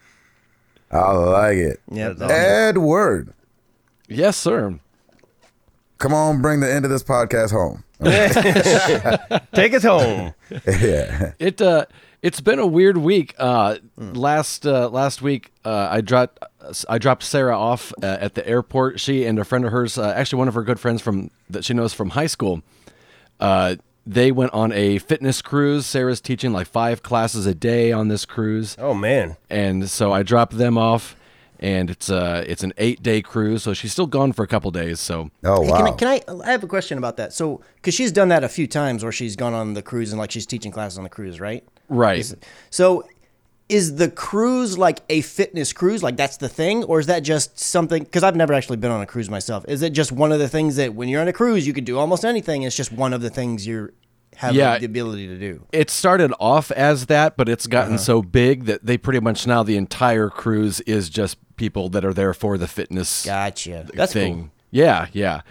[0.91, 1.80] I like it.
[1.91, 2.32] Yeah, That's awesome.
[2.32, 3.34] Edward,
[4.08, 4.80] Yes, sir.
[5.98, 7.84] come on, bring the end of this podcast home.
[8.01, 10.33] Take us home.
[10.67, 11.33] yeah.
[11.39, 11.86] It uh,
[12.21, 13.36] it's been a weird week.
[13.38, 16.39] Uh, last uh, last week, uh, I dropped
[16.89, 18.99] I dropped Sarah off uh, at the airport.
[18.99, 21.65] She and a friend of hers, uh, actually one of her good friends from that
[21.65, 22.62] she knows from high school,
[23.39, 25.86] uh, they went on a fitness cruise.
[25.86, 29.36] Sarah's teaching like five classes a day on this cruise, Oh man.
[29.49, 31.15] and so I dropped them off.
[31.60, 34.70] And it's uh it's an eight day cruise, so she's still gone for a couple
[34.72, 35.00] days.
[35.00, 35.78] So Oh Hey, wow.
[35.78, 36.48] can, I, can I?
[36.48, 37.34] I have a question about that.
[37.34, 40.20] So, because she's done that a few times, where she's gone on the cruise and
[40.20, 41.63] like she's teaching classes on the cruise, right?
[41.89, 42.34] right,
[42.70, 43.04] So,
[43.70, 46.02] is the cruise like a fitness cruise?
[46.04, 48.04] Like that's the thing, or is that just something?
[48.04, 49.65] Because I've never actually been on a cruise myself.
[49.67, 51.84] Is it just one of the things that when you're on a cruise you can
[51.84, 52.62] do almost anything?
[52.63, 53.91] It's just one of the things you
[54.38, 54.78] have Yeah.
[54.78, 55.65] the ability to do.
[55.71, 59.63] it started off as that, but it's gotten so big that they pretty much now
[59.63, 63.88] the entire cruise is just people that are there for the fitness Gotcha.
[63.93, 64.36] That's thing.
[64.36, 64.50] cool.
[64.71, 65.41] Yeah, yeah.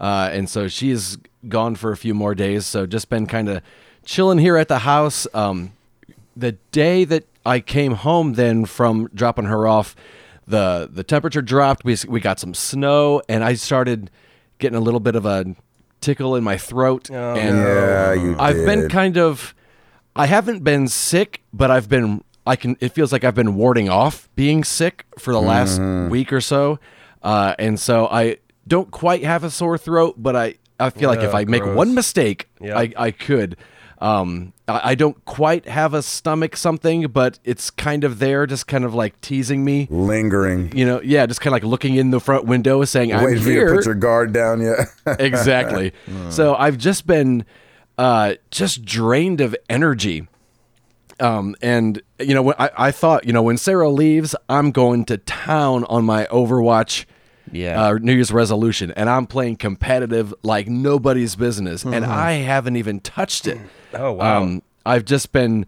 [0.00, 1.16] Uh, and so she's
[1.48, 2.66] gone for a few more days.
[2.66, 3.62] So just been kind of
[4.04, 5.26] chilling here at the house.
[5.32, 5.72] Um,
[6.36, 9.94] the day that I came home, then from dropping her off,
[10.46, 11.84] the the temperature dropped.
[11.84, 14.10] We we got some snow, and I started
[14.58, 15.54] getting a little bit of a
[16.04, 17.10] tickle in my throat.
[17.10, 19.54] and Yeah, you I've been kind of
[20.16, 23.88] I haven't been sick, but I've been I can it feels like I've been warding
[23.88, 26.10] off being sick for the last Mm-hmm.
[26.10, 26.78] week or so.
[27.22, 28.36] Uh, and so I
[28.66, 31.64] don't quite have a sore throat, but I I feel like if Yeah, I make
[31.64, 32.78] one mistake, Yeah.
[32.78, 33.56] I I could.
[34.04, 38.66] Um, I, I don't quite have a stomach something, but it's kind of there, just
[38.66, 39.88] kind of like teasing me.
[39.90, 40.76] Lingering.
[40.76, 43.42] You know, yeah, just kind of like looking in the front window, saying, "I'm Waiting
[43.42, 44.60] for you here." put your guard down.
[44.60, 44.84] Yeah.
[45.18, 45.92] exactly.
[46.30, 47.46] so I've just been
[47.96, 50.28] uh, just drained of energy.
[51.20, 55.16] Um, and you know, I, I thought, you know, when Sarah leaves, I'm going to
[55.16, 57.04] town on my Overwatch
[57.52, 57.80] Yeah.
[57.82, 62.12] uh, New Year's resolution, and I'm playing competitive like nobody's business, and Mm-hmm.
[62.12, 63.58] I haven't even touched it.
[63.94, 64.42] Oh, wow.
[64.42, 65.66] Um, I've just been.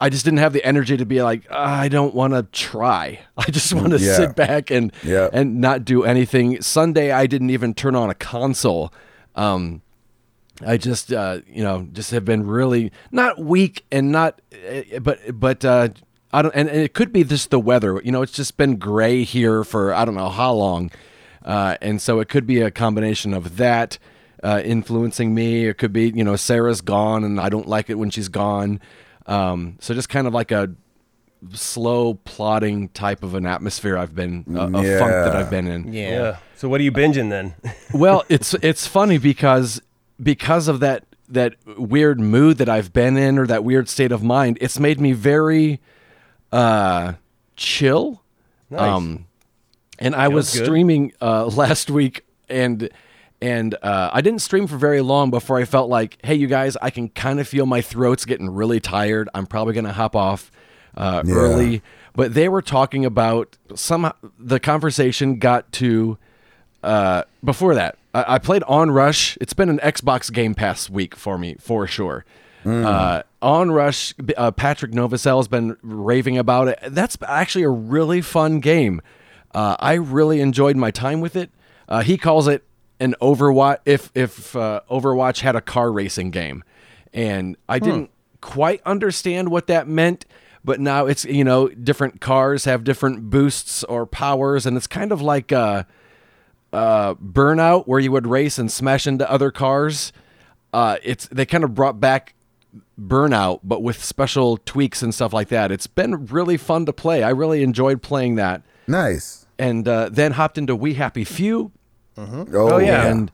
[0.00, 3.20] I just didn't have the energy to be like, I don't want to try.
[3.36, 4.14] I just want to Yeah.
[4.16, 5.28] sit back and Yeah.
[5.32, 6.60] and not do anything.
[6.60, 8.92] Sunday, I didn't even turn on a console.
[9.36, 9.80] Um,
[10.66, 15.38] I just, uh, you know, just have been really not weak and not, uh, but
[15.38, 15.88] but uh,
[16.32, 18.00] I don't, and, and it could be just the weather.
[18.04, 20.90] You know, it's just been gray here for I don't know how long,
[21.44, 23.98] uh, and so it could be a combination of that
[24.42, 25.66] uh, influencing me.
[25.66, 28.80] It could be, you know, Sarah's gone and I don't like it when she's gone.
[29.26, 30.74] Um, so just kind of like a
[31.52, 35.92] slow plodding type of an atmosphere I've been a, a funk that I've been in.
[35.92, 36.10] yeah.
[36.10, 36.36] yeah.
[36.56, 37.54] So what are you binging then?
[37.92, 39.82] well, it's it's funny because
[40.22, 44.22] because of that that weird mood that I've been in or that weird state of
[44.22, 45.80] mind, it's made me very
[46.52, 47.14] uh
[47.56, 48.22] chill.
[48.70, 49.18] Nice.
[49.98, 50.64] and I was good.
[50.64, 52.88] streaming uh last week and
[53.42, 56.76] and uh, I didn't stream for very long before I felt like, hey, you guys,
[56.80, 59.28] I can kind of feel my throat's getting really tired.
[59.34, 60.50] I'm probably gonna hop off
[60.96, 61.34] uh, Yeah.
[61.34, 61.82] early.
[62.14, 66.18] But they were talking about somehow the conversation got to
[66.82, 69.38] uh, before that, I, I played Onrush.
[69.40, 72.24] It's been an Xbox Game Pass week for me, for sure.
[72.64, 76.78] Uh, Onrush, uh, Patrick Novosel has been raving about it.
[76.88, 79.00] That's actually a really fun game.
[79.54, 81.50] Uh, I really enjoyed my time with it.
[81.88, 82.62] Uh, he calls it
[83.02, 86.62] an Overwatch if if uh, Overwatch had a car racing game,
[87.12, 88.10] and I didn't
[88.40, 90.24] quite understand what that meant.
[90.64, 95.10] But now it's you know different cars have different boosts or powers, and it's kind
[95.12, 95.82] of like uh,
[96.72, 100.12] uh, Burnout where you would race and smash into other cars.
[100.72, 102.34] Uh, it's they kind of brought back
[103.00, 105.72] Burnout, but with special tweaks and stuff like that.
[105.72, 107.22] It's been really fun to play.
[107.22, 109.46] I really enjoyed playing that, Nice.
[109.58, 111.72] and uh, then hopped into We Happy Few.
[112.16, 113.06] Oh, yeah.
[113.06, 113.30] And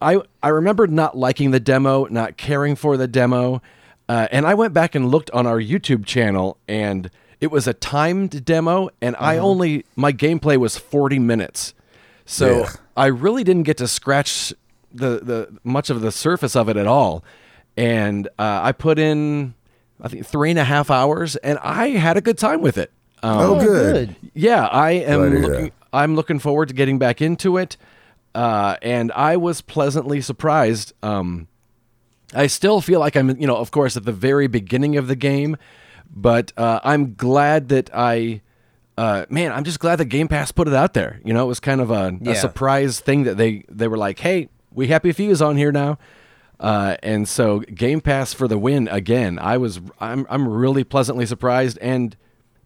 [0.00, 3.62] I I remember not liking the demo, not caring for the demo,
[4.08, 7.72] uh, and I went back and looked on our YouTube channel, and it was a
[7.74, 11.74] timed demo, and I only my gameplay was forty minutes,
[12.24, 12.70] so Yeah.
[12.96, 14.52] I really didn't get to scratch
[14.92, 17.24] the the much of the surface of it at all,
[17.76, 19.54] and uh, I put in
[20.00, 22.90] I think three and a half hours, and I had a good time with it.
[23.22, 24.16] Um, oh, good.
[24.34, 25.72] yeah, I am Glad to hear looking.
[25.92, 27.76] I'm looking forward to getting back into it,
[28.34, 30.92] uh, and I was pleasantly surprised.
[31.02, 31.48] Um,
[32.34, 35.16] I still feel like I'm, you know, of course, at the very beginning of the
[35.16, 35.56] game,
[36.14, 38.40] but uh, I'm glad that I,
[38.96, 41.20] uh, man, I'm just glad that Game Pass put it out there.
[41.24, 42.32] You know, it was kind of a, Yeah.
[42.32, 45.72] a surprise thing that they they were like, hey, we happy few is on here
[45.72, 45.98] now.
[46.60, 49.38] Uh, and so Game Pass for the win again.
[49.38, 52.16] I was I'm I'm really pleasantly surprised, and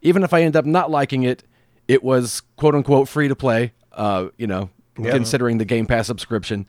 [0.03, 1.43] even if I end up not liking it,
[1.89, 3.73] it was quote unquote free to play.
[3.93, 6.67] Uh, you know, considering the Game Pass subscription.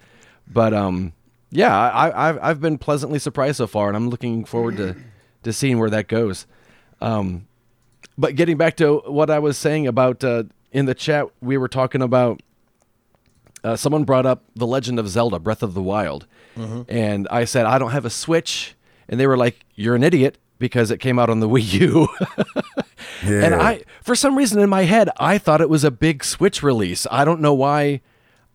[0.48, 1.14] But um,
[1.52, 4.96] yeah, I, I've I've been pleasantly surprised so far, and I'm looking forward to
[5.44, 6.46] to seeing where that goes.
[7.02, 7.48] Um,
[8.18, 11.68] but getting back to what I was saying about uh, in the chat, we were
[11.68, 12.42] talking about
[13.64, 16.26] uh, someone brought up The Legend of Zelda: Breath of the Wild,
[16.90, 18.76] and I said I don't have a Switch,
[19.08, 22.08] and they were like, "You're an idiot." Because it came out on the Wii U,
[23.24, 23.44] Yeah.
[23.46, 26.64] and I, for some reason in my head, I thought it was a big Switch
[26.64, 27.06] release.
[27.12, 28.02] I don't know why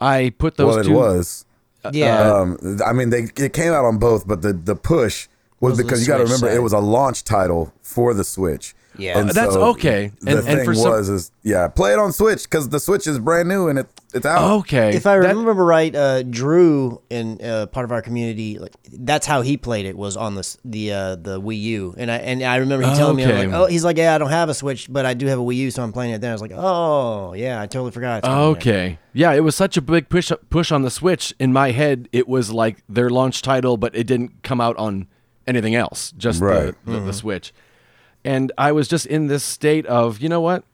[0.03, 0.93] I put those well, it two.
[0.95, 1.45] was.
[1.93, 2.33] Yeah.
[2.33, 5.29] Um, I mean, they it came out on both, but the the push
[5.61, 6.57] was, Was because you got to remember side.
[6.57, 8.75] it was a launch title for the Switch.
[8.99, 9.19] Yeah.
[9.19, 10.13] And that's so okay.
[10.21, 12.79] The And- and thing for some- was is yeah, play it on Switch because the
[12.79, 14.51] Switch is brand new and it it's out.
[14.59, 18.75] Okay, If I that- remember right, uh, Drew in uh, part of our community, like
[18.93, 22.17] that's how he played it was on the the uh, the Wii U, and I
[22.17, 24.55] and I remember he telling me, like, oh, he's like, yeah, I don't have a
[24.55, 26.43] Switch, but I do have a Wii U, so I'm playing it Then I was
[26.43, 28.19] like, oh, yeah, I totally forgot.
[28.19, 28.49] It's coming there.
[28.59, 28.99] Okay.
[29.15, 31.33] Yeah, it was such a big push push on the Switch.
[31.39, 35.07] In my head, it was like their launch title, but it didn't come out on
[35.47, 36.75] anything else, just Right.
[36.85, 37.55] the, the, the Switch.
[38.25, 40.65] And I was just in this state of, you know what?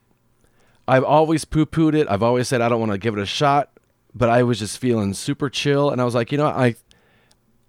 [0.87, 2.07] I've always poo pooed it.
[2.11, 3.71] I've always said I don't want to give it a shot,
[4.15, 5.91] but I was just feeling super chill.
[5.91, 6.57] And I was like, you know, what?
[6.57, 6.75] I,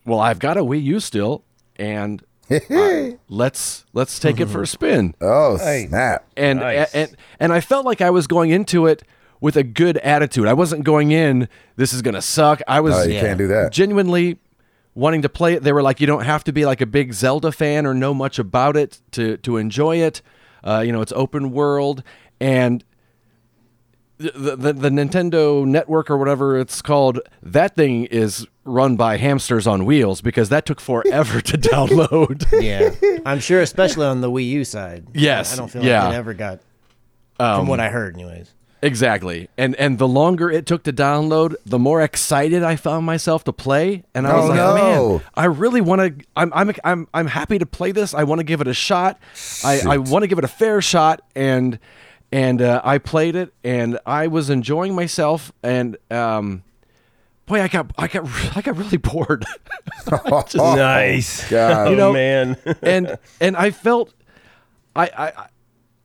[0.06, 1.44] well, I've got a Wii U still,
[1.78, 6.26] and uh, let's let's take it for a spin oh snap!
[6.36, 6.96] and, Nice.
[6.96, 9.04] and and I felt like I was going into it
[9.40, 10.48] with a good attitude.
[10.48, 11.48] I wasn't going in.
[11.76, 12.62] This is gonna suck.
[12.68, 13.72] I was Oh, you can't do that.
[13.72, 14.40] genuinely
[15.00, 15.64] wanting to play it.
[15.64, 18.14] They were like, you don't have to be like a big Zelda fan or know
[18.14, 20.22] much about it to to enjoy it.
[20.64, 22.04] Uh, you know, it's open world
[22.40, 22.84] and.
[24.22, 29.66] The, the, the Nintendo network or whatever it's called, that thing is run by hamsters
[29.66, 32.46] on wheels because that took forever to download.
[32.62, 32.94] Yeah,
[33.26, 35.08] I'm sure, especially on the Wii U side.
[35.14, 36.04] Yes, I don't feel yeah.
[36.04, 36.60] like it ever got.
[37.38, 38.54] from what I heard, anyways.
[38.82, 39.50] Exactly.
[39.58, 43.54] And and the longer it took to download, the more excited I found myself to
[43.54, 44.04] play.
[44.14, 45.10] And I was Oh, like, no.
[45.18, 48.14] man, I really want to I'm I'm I'm I'm happy to play this.
[48.14, 49.20] I want to give it a shot.
[49.66, 51.78] I, I want to give it a fair shot and
[52.32, 56.64] and uh, I played it and I was enjoying myself and um
[57.48, 59.46] boy, I got I got I got really bored.
[60.56, 61.50] nice.
[61.50, 61.88] God.
[61.88, 62.58] Oh, You know- man.
[62.82, 64.14] and and I felt
[64.96, 65.48] I, I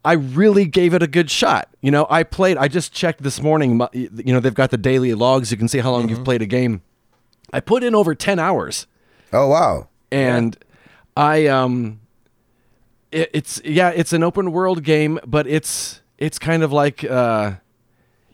[0.05, 1.69] I really gave it a good shot.
[1.81, 2.57] You know, I played.
[2.59, 3.81] I just checked this morning.
[3.93, 5.51] You know, they've got the daily logs.
[5.51, 6.83] You can see how long you've played a game.
[7.53, 8.87] I put in over ten hours,
[9.33, 9.89] Oh wow!
[10.11, 10.57] and
[11.17, 12.01] I um,
[13.13, 17.53] it, it's yeah, it's an open world game, but it's it's kind of like uh,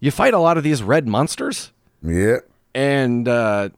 [0.01, 2.39] you fight a lot of these red monsters, Yeah.
[2.75, 3.69] and uh,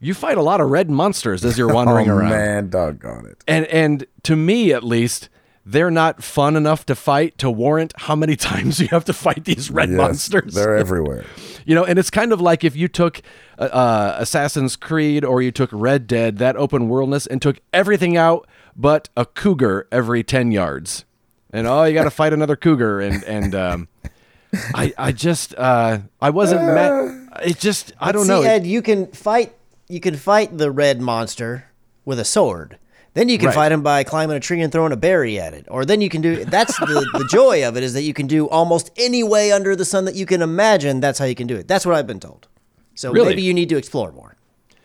[0.00, 2.32] you fight a lot of red monsters as you're wandering around.
[2.32, 3.44] oh, around man, doggone it!
[3.46, 5.28] and and to me at least
[5.66, 9.44] they're not fun enough to fight to warrant how many times you have to fight
[9.44, 11.24] these red Yes, monsters They're everywhere.
[11.64, 13.22] you know and it's kind of like if you took
[13.58, 18.16] uh, uh, assassin's creed or you took red dead that open worldness and took everything
[18.16, 18.46] out
[18.76, 21.04] but a cougar every 10 yards
[21.50, 23.88] and oh you got to fight another cougar and and um,
[24.74, 27.28] I, I just uh, I wasn't mad.
[27.44, 28.42] It just I don't See, know.
[28.42, 29.52] Ed, you can fight.
[29.88, 31.64] You can fight the red monster
[32.04, 32.78] with a sword,
[33.14, 33.54] Then you can Right.
[33.54, 35.66] fight him by climbing a tree and throwing a berry at it.
[35.70, 38.26] Or then you can do that's the, the joy of it is that you can
[38.26, 41.00] do almost any way under the sun that you can imagine.
[41.00, 41.68] That's how you can do it.
[41.68, 42.48] That's what I've been told.
[42.94, 43.28] So Really?
[43.30, 44.36] maybe you need to explore more.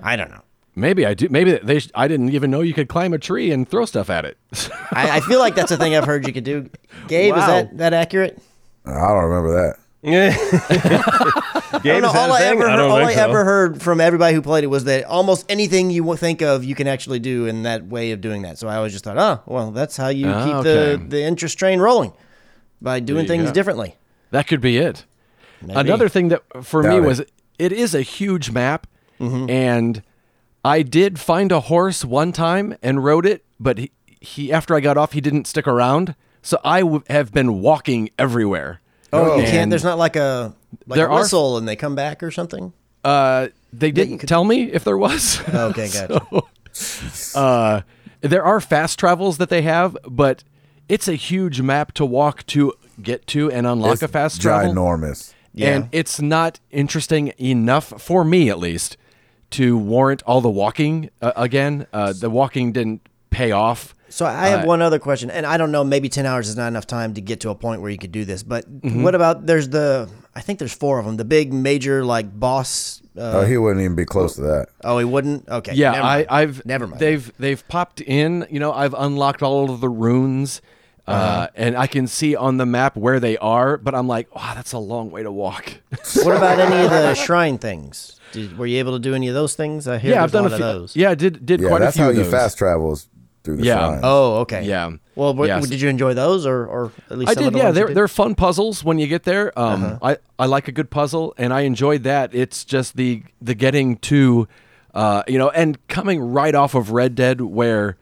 [0.01, 0.41] I don't know.
[0.75, 1.27] Maybe I do.
[1.29, 1.79] Maybe they.
[1.79, 4.37] Sh- I didn't even know you could climb a tree and throw stuff at it.
[4.93, 6.69] I, I feel like that's a thing I've heard you could do.
[7.07, 8.39] Gabe, is that that accurate?
[8.85, 9.75] I don't remember that.
[10.01, 10.33] Yeah.
[10.91, 12.07] I don't know.
[12.09, 13.21] All I ever I heard, don't all I so.
[13.29, 16.73] ever heard from everybody who played it was that almost anything you think of, you
[16.75, 18.57] can actually do in that way of doing that.
[18.57, 20.95] So I always just thought, oh, well, that's how you Ah, keep okay.
[20.95, 22.13] the the interest train rolling
[22.81, 23.51] by doing things go.
[23.51, 23.95] differently.
[24.31, 25.05] that could be it.
[25.61, 25.77] Maybe.
[25.79, 27.01] Another thing that for Doubt me it.
[27.07, 27.21] was
[27.57, 28.87] it is a huge map,
[29.19, 29.49] Mm-hmm.
[29.49, 30.01] and
[30.63, 34.79] I did find a horse one time and rode it, but he, he after I
[34.79, 36.15] got off, he didn't stick around.
[36.41, 38.79] So I w- have been walking everywhere.
[39.11, 39.69] Oh, you can't.
[39.69, 40.53] There's not like a
[40.87, 42.73] like There a are- whistle and they come back or something.
[43.03, 45.39] Uh, they didn't tell me if there was.
[45.53, 46.41] Okay, gotcha.
[47.35, 47.81] uh,
[48.21, 50.43] there are fast travels that they have, but
[50.87, 54.73] it's a huge map to walk to get to and unlock It's a fast travel.
[54.73, 55.33] ginormous.
[55.53, 55.75] Yeah.
[55.75, 58.97] And it's not interesting enough for me, at least,
[59.51, 61.87] to warrant all the walking uh, again.
[61.93, 63.95] Uh, the walking didn't pay off.
[64.09, 65.83] So I have Uh, one other question, and I don't know.
[65.83, 68.11] Maybe ten hours is not enough time to get to a point where you could
[68.11, 68.43] do this.
[68.43, 69.03] But Mm-hmm.
[69.03, 70.09] what about there's the?
[70.35, 71.17] I think there's four of them.
[71.17, 73.01] The big major like boss.
[73.17, 74.67] Uh, oh, he wouldn't even be close to that.
[74.83, 75.47] oh, he wouldn't.
[75.49, 75.73] Okay.
[75.73, 76.27] Yeah, never I, mind.
[76.29, 76.99] I've never mind.
[77.01, 78.47] They've they've popped in.
[78.49, 80.61] You know, I've unlocked all of the runes,
[81.07, 81.47] uh Uh-huh.
[81.55, 83.77] and I can see on the map where they are.
[83.77, 85.73] But I'm like, wow, that's a long way to walk.
[86.23, 88.15] what about any of the shrine things?
[88.31, 89.87] Did, were you able to do any of those things?
[89.87, 90.65] I hear yeah, I've done a a few.
[90.65, 90.95] of those.
[90.95, 93.07] Yeah, did did Yeah, quite a few That's how of you fast travels
[93.49, 93.77] through the Yeah.
[93.87, 94.01] shrines.
[94.03, 94.63] Oh, okay.
[94.63, 94.91] Yeah.
[95.15, 95.67] Well, what, Yes.
[95.67, 97.63] did you enjoy those, or, or at least I some did, of the yeah.
[97.65, 97.97] ones They're did?
[97.97, 99.57] they're fun puzzles when you get there.
[99.59, 99.97] Um, Uh-huh.
[100.01, 102.33] I I like a good puzzle, and I enjoyed that.
[102.33, 104.47] It's just the the getting to,
[104.93, 107.97] uh, you know, and coming right off of Red Dead, where,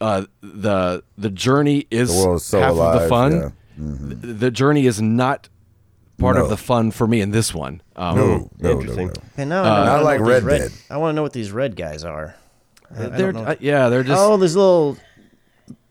[0.00, 2.96] uh, the the journey is The world's so half alive.
[2.96, 3.32] of the fun.
[3.32, 3.48] yeah.
[3.80, 5.48] The, the journey is not
[6.18, 6.42] part No.
[6.44, 7.80] of the fun for me in this one.
[7.96, 9.06] Um, No, no, no, Interesting.
[9.06, 9.12] no.
[9.34, 10.72] Okay, now Uh, I Not like what these Red Dead.
[10.90, 12.34] I want to know what these red guys are.
[12.96, 13.50] I- I they're don't know.
[13.50, 14.96] uh, yeah, they're just oh, these little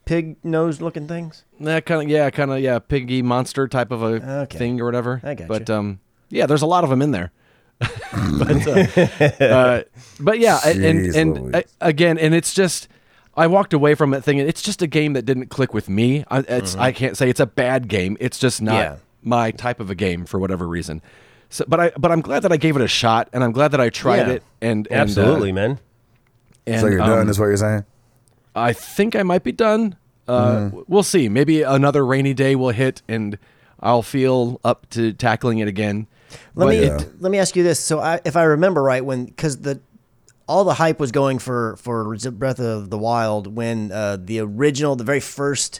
[0.05, 1.43] pig nose looking things.
[1.59, 4.57] that kind of yeah, kind of yeah, piggy monster type of a Okay.
[4.57, 5.19] thing or whatever.
[5.23, 5.47] I gotcha.
[5.47, 7.31] But um, yeah, there's a lot of them in there.
[7.79, 9.83] but uh, uh,
[10.19, 11.55] but yeah, and Jeez and Louise.
[11.55, 12.87] uh, again, and it's just
[13.35, 16.23] I walked away from it thinking it's just a game that didn't click with me.
[16.29, 18.17] I, it's I can't say it's a bad game.
[18.19, 18.93] It's just not Mm-hmm.
[18.93, 18.97] Yeah.
[19.23, 21.01] my type of a game for whatever reason.
[21.49, 23.71] So, but I but I'm glad that I gave it a shot, and I'm glad
[23.71, 24.33] that I tried Yeah.
[24.33, 24.43] it.
[24.61, 25.79] And, and Absolutely, uh, man.
[26.67, 27.85] And, So you're um, done, is what you're saying?
[28.55, 29.95] I think I might be done.
[30.27, 30.79] Uh, Mm-hmm.
[30.87, 31.29] We'll see.
[31.29, 33.37] Maybe another rainy day will hit, and
[33.79, 36.07] I'll feel up to tackling it again.
[36.55, 37.79] Let But me it- let me ask you this.
[37.79, 39.79] So, I, if I remember right, when because the
[40.47, 44.95] all the hype was going for for Breath of the Wild when uh, the original,
[44.97, 45.79] the very first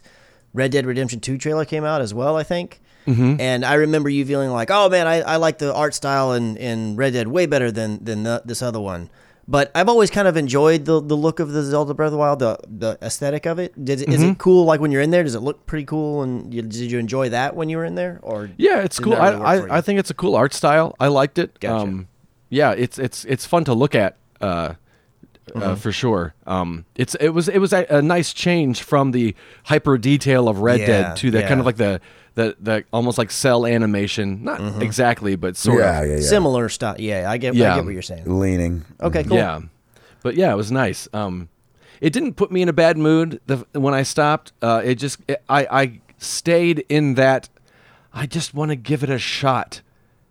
[0.54, 2.80] Red Dead Redemption Two trailer came out as well, I think.
[3.06, 3.40] Mm-hmm.
[3.40, 6.56] And I remember you feeling like, "Oh man, I, I like the art style in,
[6.58, 9.10] in Red Dead way better than than the, this other one."
[9.50, 12.18] But I've always kind of enjoyed the, the look of the Zelda Breath of the
[12.18, 13.74] Wild, the the aesthetic of it.
[13.84, 14.32] Did, Is Mm-hmm.
[14.32, 14.66] it cool?
[14.66, 16.22] Like when you're in there, does it look pretty cool?
[16.24, 18.20] And you, did you enjoy that when you were in there?
[18.24, 19.14] Or Yeah, it's cool.
[19.14, 19.68] I, really you?
[19.72, 20.96] I, I think it's a cool art style.
[21.00, 21.58] I liked it.
[21.62, 21.82] Gotcha.
[21.84, 22.08] Um,
[22.50, 24.18] yeah, it's it's it's fun to look at.
[24.42, 24.74] Uh,
[25.48, 25.64] Mm-hmm.
[25.64, 26.34] uh, for sure.
[26.46, 30.60] Um, it's it was it was a, a nice change from the hyper detail of
[30.60, 32.00] Red Yeah, Dead to the kind of like the
[32.36, 34.44] the the almost like cell animation.
[34.44, 34.82] Not Mm-hmm.
[34.82, 36.08] exactly, but sort Yeah, of.
[36.10, 36.22] yeah, yeah.
[36.22, 36.96] similar style.
[37.00, 37.54] Yeah, I get.
[37.56, 38.24] I get what you're saying.
[38.40, 38.86] Leaning.
[39.02, 39.38] Okay, cool.
[39.38, 39.62] Yeah,
[40.24, 41.08] but yeah, it was nice.
[41.14, 41.50] Um,
[42.02, 44.54] it didn't put me in a bad mood the, when I stopped.
[44.62, 47.50] Uh, it just it, I I stayed in that.
[48.14, 49.82] I just want to give it a shot,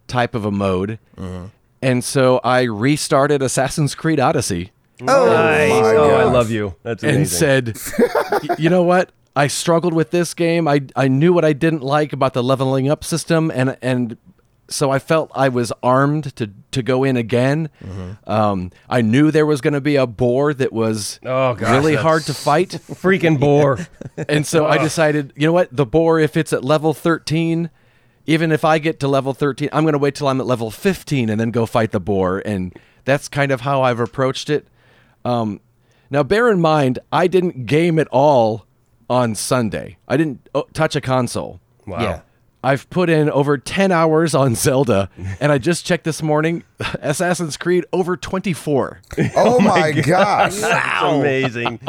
[0.08, 1.46] type of a mode, Mm-hmm.
[1.82, 5.70] and so I restarted Assassin's Creed Odyssey Oh, nice.
[5.70, 6.74] my Oh, I love you.
[6.82, 7.20] That's amazing.
[7.20, 7.78] and said,
[8.58, 9.12] you know what?
[9.34, 10.66] I struggled with this game.
[10.66, 14.16] I I knew what I didn't like about the leveling up system, and and
[14.68, 17.68] so I felt I was armed to to go in again.
[17.84, 18.30] Mm-hmm.
[18.30, 21.96] Um, I knew there was going to be a boar that was Oh, gosh, really
[21.96, 23.86] hard to fight, Freaking boar.
[24.28, 25.68] and so I decided, you know what?
[25.76, 27.70] The boar, if it's at level thirteen.
[28.28, 30.68] Even if I get to level 13, I'm going to wait till I'm at level
[30.72, 32.42] 15 and then go fight the boar.
[32.44, 34.66] And that's kind of how I've approached it.
[35.26, 35.60] Um,
[36.08, 38.64] now, bear in mind, I didn't game at all
[39.10, 39.98] on Sunday.
[40.06, 41.60] I didn't oh, touch a console.
[41.86, 42.00] Wow.
[42.00, 42.20] Yeah.
[42.62, 45.08] I've put in over 10 hours on Zelda,
[45.40, 46.64] and I just checked this morning
[47.00, 49.00] Assassin's Creed over 24.
[49.36, 50.56] Oh, my gosh.
[50.56, 51.80] That's amazing.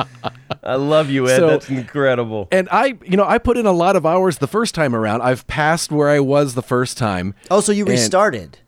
[0.63, 1.38] I love you, Ed.
[1.38, 2.47] So- That's incredible.
[2.51, 5.21] And I, you know, I put in a lot of hours the first time around.
[5.21, 7.35] I've passed where I was the first time.
[7.51, 8.59] Oh, so you And restarted?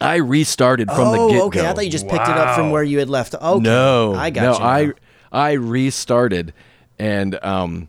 [0.00, 1.46] I restarted from oh, the get go.
[1.46, 1.66] okay.
[1.66, 3.34] I thought you just picked it up from where you had left.
[3.34, 3.62] Okay.
[3.62, 4.94] No, I got no, you.
[5.32, 6.52] I I restarted,
[6.98, 7.88] and um,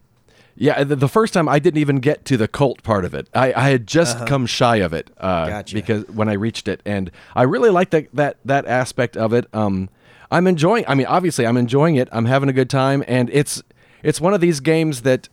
[0.55, 3.28] yeah, the, the first time I didn't even get to the cult part of it.
[3.34, 5.76] I, I had just come shy of it uh, Gotcha.
[5.76, 9.47] because when I reached it, and I really like that that that aspect of it.
[9.53, 9.89] Um,
[10.30, 10.84] I'm enjoying.
[10.88, 12.10] I mean, obviously, I'm enjoying it.
[12.12, 13.62] I'm having a good time, and it's
[14.03, 15.30] it's one of these games that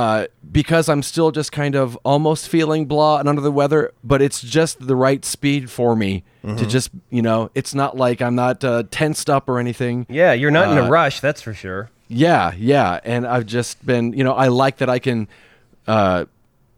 [0.00, 4.22] uh, because I'm still just kind of almost feeling blah and under the weather, but
[4.22, 8.34] it's just the right speed for me to just, you know, it's not like I'm
[8.34, 10.06] not uh, tensed up or anything.
[10.08, 11.90] Yeah, you're not in Uh, a rush, that's for sure.
[12.08, 12.98] Yeah, yeah.
[13.04, 15.28] And I've just been, you know, I like that I can
[15.86, 16.24] uh,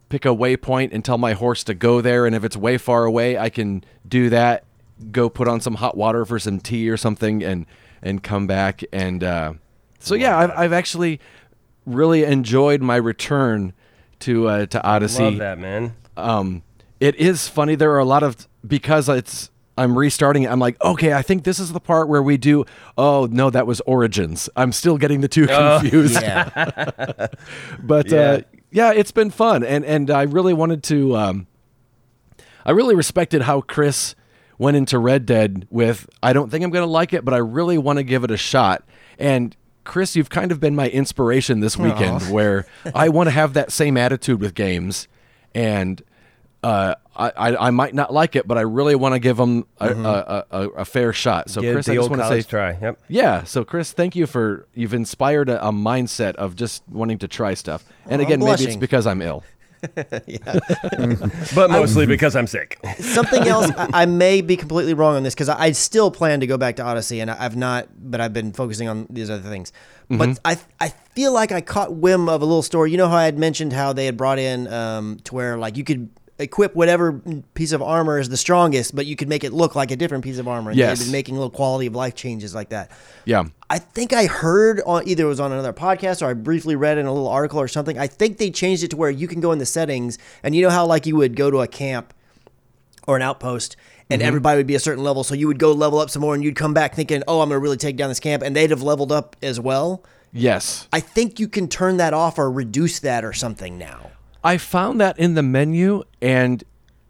[0.08, 2.26] pick a waypoint and tell my horse to go there.
[2.26, 4.64] And if it's way far away, I can do that,
[5.12, 7.66] go put on some hot water for some tea or something and,
[8.02, 8.82] and come back.
[8.92, 9.52] And uh,
[10.00, 11.20] so, yeah, I've, I've actually
[11.86, 13.72] really enjoyed my return
[14.20, 15.94] to, uh, to Odyssey Love that, man.
[16.16, 16.62] um,
[17.00, 17.74] it is funny.
[17.74, 20.50] There are a lot of because it's I'm restarting it.
[20.50, 22.64] I'm like, okay, I think this is the part where we do.
[22.96, 24.48] Oh no, that was Origins.
[24.54, 26.20] I'm still getting the two confused.
[26.22, 27.26] Yeah.
[27.82, 28.18] But Yeah.
[28.20, 31.16] uh, yeah, it's been fun, and and I really wanted to.
[31.16, 31.46] Um,
[32.64, 34.14] I really respected how Chris
[34.58, 36.08] went into Red Dead with.
[36.22, 38.30] I don't think I'm going to like it, but I really want to give it
[38.30, 38.84] a shot.
[39.18, 43.54] And Chris, you've kind of been my inspiration this weekend, where I want to have
[43.54, 45.08] that same attitude with games,
[45.54, 46.02] and
[46.62, 49.66] uh, I, I I might not like it, but I really want to give them
[49.80, 51.50] a, a, a, a fair shot.
[51.50, 52.78] So Give Chris, I just want to say try.
[52.80, 53.00] Yep.
[53.08, 53.44] yeah.
[53.44, 57.84] So, Chris, thank you for you've inspired a, mindset of just wanting to try stuff.
[58.06, 59.42] And I'm again, maybe it's because I'm ill.
[61.54, 62.78] But mostly because I'm sick.
[62.98, 66.40] Something else, I, I may be completely wrong on this because I, I still plan
[66.40, 69.30] to go back to Odyssey, and I, I've not, but I've been focusing on these
[69.30, 69.72] other things.
[70.08, 72.90] But I, I feel like I caught whim of a little story.
[72.90, 75.76] You know how I had mentioned how they had brought in um, to where like
[75.78, 76.10] you could
[76.42, 77.12] equip whatever
[77.54, 80.24] piece of armor is the strongest, but you could make it look like a different
[80.24, 80.70] piece of armor.
[80.70, 80.98] And Yes.
[80.98, 82.90] they've been making little quality of life changes like that.
[83.24, 83.44] Yeah.
[83.70, 86.98] I think I heard on either it was on another podcast or I briefly read
[86.98, 87.98] in a little article or something.
[87.98, 90.62] I think they changed it to where you can go in the settings and you
[90.62, 92.12] know how like you would go to a camp
[93.06, 93.76] or an outpost
[94.10, 94.28] and mm-hmm.
[94.28, 96.44] everybody would be a certain level, so you would go level up some more and
[96.44, 98.70] you'd come back thinking, "Oh, I'm going to really take down this camp," and they'd
[98.70, 100.04] have leveled up as well.
[100.32, 100.88] Yes.
[100.92, 104.11] I think you can turn that off or reduce that or something now.
[104.44, 106.62] I found that in the menu and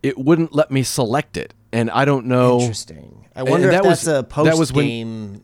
[0.03, 1.55] it wouldn't let me select it.
[1.72, 2.61] And I don't know.
[2.61, 3.26] Interesting.
[3.35, 5.43] I And wonder if that that's was- a post that was when- game.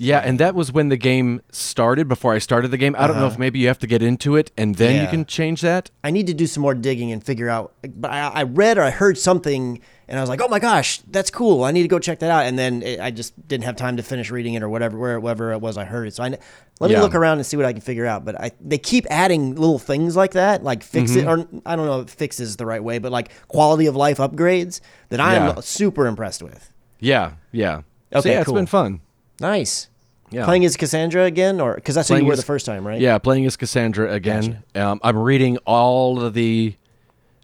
[0.00, 0.18] Yeah.
[0.20, 2.94] And that was when the game started, before I started the game.
[2.96, 5.10] I don't know if maybe you have to get into it and then you Uh-huh.
[5.10, 5.90] Can change that.
[6.04, 7.72] I need to do some more digging and figure out.
[7.96, 11.00] But I, I read or I heard something, and I was like, "Oh my gosh,
[11.10, 11.64] that's cool!
[11.64, 13.96] I need to go check that out." And then it, I just didn't have time
[13.96, 16.14] to finish reading it or whatever, wherever it was I heard it.
[16.14, 16.38] So I
[16.80, 18.24] let me look around and see what I can figure out.
[18.24, 21.86] But I they keep adding little things like that, like fix it, or I don't
[21.86, 25.34] know if fix is the right way, but like quality of life upgrades that I
[25.34, 25.60] am Yeah.
[25.60, 26.70] super impressed with.
[27.00, 27.32] Yeah.
[27.52, 27.82] Yeah.
[28.12, 28.54] so Okay, yeah, it's cool.
[28.54, 29.00] been fun.
[29.40, 29.88] Nice.
[30.30, 30.44] Yeah.
[30.44, 33.00] Playing as Cassandra again, or because that's who you were the first time, right?
[33.00, 34.62] Yeah, playing as Cassandra again.
[34.74, 36.74] Um, I'm reading all of the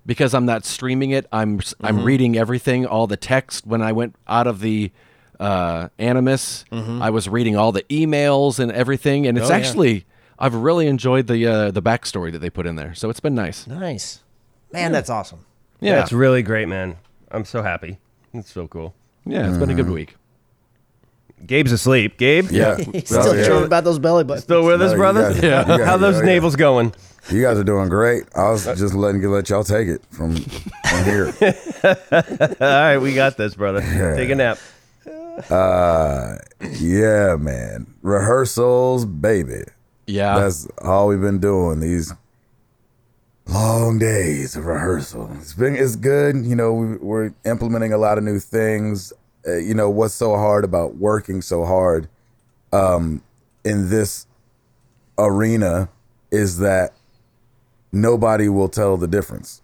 [0.05, 1.26] because I'm not streaming it.
[1.32, 1.87] I'm Mm-hmm.
[1.87, 3.66] I'm reading everything, all the text.
[3.66, 4.91] When I went out of the
[5.45, 9.53] uh, Animus, I was reading all the emails and everything, and it's Mm-hmm.
[9.55, 9.66] Oh, yeah.
[9.68, 10.07] actually
[10.38, 12.95] I've really enjoyed the uh, the backstory that they put in there.
[12.95, 13.66] So it's been nice.
[13.66, 14.20] Nice.
[14.72, 15.45] Man, that's awesome.
[15.80, 16.97] Yeah, That's really great, man.
[17.30, 17.99] I'm so happy.
[18.32, 18.95] It's so cool.
[19.26, 19.95] yeah, it's been a good Mm-hmm.
[19.95, 20.16] week.
[21.47, 22.16] Gabe's asleep.
[22.16, 22.51] Gabe?
[22.51, 22.76] Yeah.
[22.92, 23.66] He's Oh, still yeah.
[23.66, 24.45] about those belly buttons.
[24.45, 25.22] Still with No, us, brother?
[25.32, 26.26] guys- you guys- How those oh, yeah.
[26.40, 26.95] navels going?
[27.30, 28.24] You guys are doing great.
[28.34, 31.32] I was just letting you let y'all take it from, from here.
[31.82, 33.80] All right, we got this, brother.
[34.16, 34.59] Take a nap.
[35.51, 36.37] Uh,
[36.78, 37.95] yeah, man.
[38.03, 39.62] Rehearsals, baby.
[40.07, 41.80] Yeah, That's all we've been doing.
[41.80, 42.12] These
[43.47, 45.30] long days of rehearsal.
[45.41, 46.37] It's been it's good.
[46.45, 49.12] You know, we, we're implementing a lot of new things.
[49.47, 52.09] Uh, you know, what's so hard about working so hard
[52.72, 53.22] um,
[53.64, 54.26] in this
[55.18, 55.89] arena
[56.30, 56.93] is that
[57.93, 59.62] nobody will tell the difference.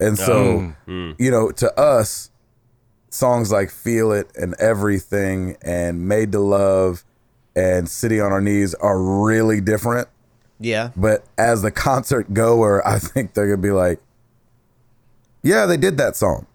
[0.00, 0.74] And so,
[1.18, 2.30] you know, to us,
[3.12, 7.04] songs like Feel It and Everything and Made to Love
[7.54, 10.08] and City on Our Knees are really different.
[10.58, 10.90] Yeah.
[10.96, 14.00] But as the concert goer, I think they're gonna be like,
[15.42, 16.46] "Yeah, they did that song."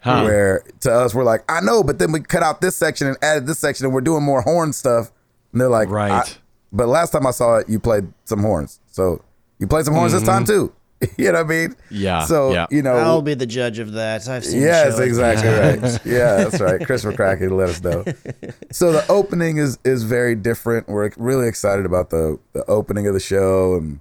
[0.00, 0.22] Huh.
[0.22, 3.16] Where to us, we're like, "I know," but then we cut out this section and
[3.22, 5.10] added this section, and we're doing more horn stuff.
[5.52, 6.38] And they're like, Right.
[6.72, 9.22] But last time I saw it, you played some horns, so
[9.58, 10.30] you played some horns this mm-hmm.
[10.30, 10.72] time too.
[11.18, 11.76] you know what I mean?
[11.90, 12.66] Yeah, So yeah.
[12.70, 14.26] you know, I'll be the judge of that.
[14.28, 14.60] I've seen.
[14.60, 15.02] the Yes, show.
[15.02, 15.48] exactly
[15.88, 16.00] right.
[16.06, 16.84] Yeah, that's right.
[16.86, 18.04] Chris McCracken let us know.
[18.72, 20.88] So the opening is is very different.
[20.88, 24.00] We're really excited about the the opening of the show and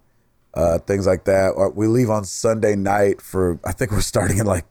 [0.54, 1.54] uh, things like that.
[1.58, 4.66] Uh, We leave on Sunday night for I think we're starting in like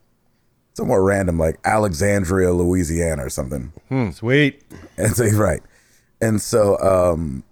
[0.75, 3.73] somewhere random, like Alexandria, Louisiana, or something.
[3.89, 4.63] Hmm, Sweet.
[4.97, 5.63] And so right.
[6.21, 7.45] and so um,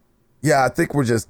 [0.42, 1.28] yeah, I think we're just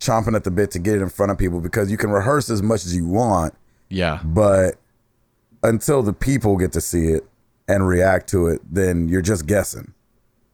[0.00, 2.48] chomping at the bit to get it in front of people because you can rehearse
[2.50, 3.54] as much as you want,
[3.90, 4.20] Yeah.
[4.24, 4.76] but
[5.62, 7.24] until the people get to see it
[7.68, 9.92] and react to it, then you're just guessing.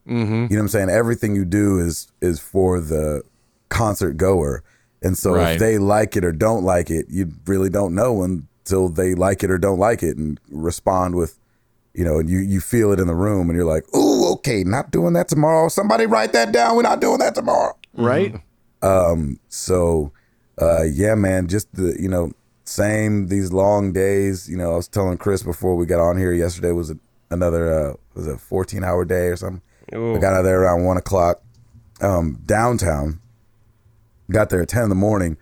[0.07, 0.33] Mm-hmm.
[0.33, 0.89] You know what I'm saying?
[0.89, 3.23] Everything you do is is for the
[3.69, 4.63] concert goer,
[5.01, 5.53] and so Right.
[5.53, 9.43] if they like it or don't like it, you really don't know until they like
[9.43, 11.37] it or don't like it, and respond with,
[11.93, 14.63] you know, and you you feel it in the room, and you're like, "Ooh, okay,
[14.63, 15.67] not doing that tomorrow.
[15.67, 16.75] Somebody write that down.
[16.77, 18.35] We're not doing that tomorrow." Right.
[19.49, 20.11] So,
[20.61, 22.31] uh, yeah, man, just the you know
[22.63, 24.49] same these long days.
[24.49, 26.97] You know, I was telling Chris before we got on here yesterday was a,
[27.29, 29.61] another uh, was a fourteen hour day or something.
[29.95, 30.15] Ooh.
[30.15, 31.41] I got out there around one o'clock
[32.01, 33.19] um, downtown.
[34.29, 35.37] Got there at ten in the morning.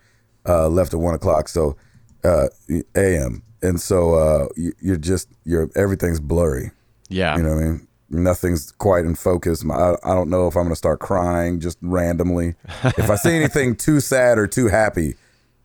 [0.47, 1.47] Uh, left at one o'clock.
[1.47, 1.75] So
[2.23, 2.47] uh,
[2.95, 3.41] a.m.
[3.61, 6.71] And so uh, you, you're just you're everything's blurry.
[7.09, 7.35] Yeah.
[7.37, 7.87] You know what I mean?
[8.09, 9.63] Nothing's quite in focus.
[9.69, 12.55] I, I don't know if I'm going to start crying just randomly.
[12.83, 15.15] if I see anything too sad or too happy,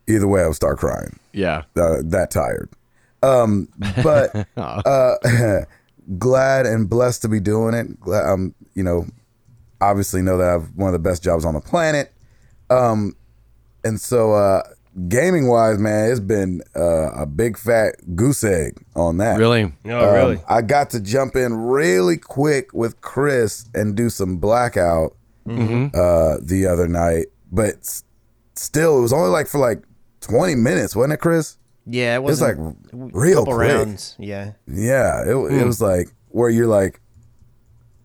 [0.08, 1.18] either way, I'll start crying.
[1.32, 1.62] yeah.
[1.76, 2.70] Uh, that tired.
[3.22, 3.68] Um,
[4.02, 5.14] but uh,
[6.18, 8.00] glad and blessed to be doing it.
[8.00, 9.06] Glad, um, you know,
[9.80, 12.12] obviously know that I have one of the best jobs on the planet.
[12.70, 13.16] Um,
[13.84, 14.62] and so uh,
[15.08, 19.38] gaming wise, man, it's been uh, a big fat goose egg on that.
[19.38, 19.72] Really.
[19.84, 20.40] No, Um, really.
[20.48, 25.16] I got to jump in really quick with Chris and do some blackout
[25.48, 28.04] uh, the other night, but s-
[28.54, 29.82] still, it was only like for like
[30.20, 31.56] 20 minutes, wasn't it, Chris?
[31.86, 32.56] Yeah, it It was was like
[32.92, 33.68] real couple quick.
[33.72, 34.14] rounds.
[34.18, 34.52] Yeah.
[34.68, 36.99] Yeah, it, it was like where you're like,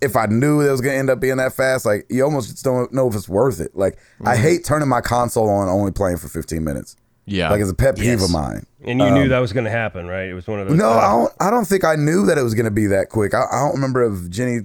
[0.02, 2.50] if I knew that it was gonna end up being that fast, like you almost
[2.52, 3.76] just don't know if it's worth it.
[3.76, 6.96] Like I hate turning my console on only playing for 15 minutes.
[7.26, 7.50] Yeah.
[7.50, 8.24] Like it's a pet peeve Yes.
[8.26, 8.66] of mine.
[8.84, 10.30] And you knew that was going to happen, right?
[10.30, 10.78] It was one of those.
[10.78, 11.34] No, uh, I don't.
[11.39, 13.34] I don't think I knew that it was going to be that quick.
[13.34, 14.60] I, I don't remember if Jenny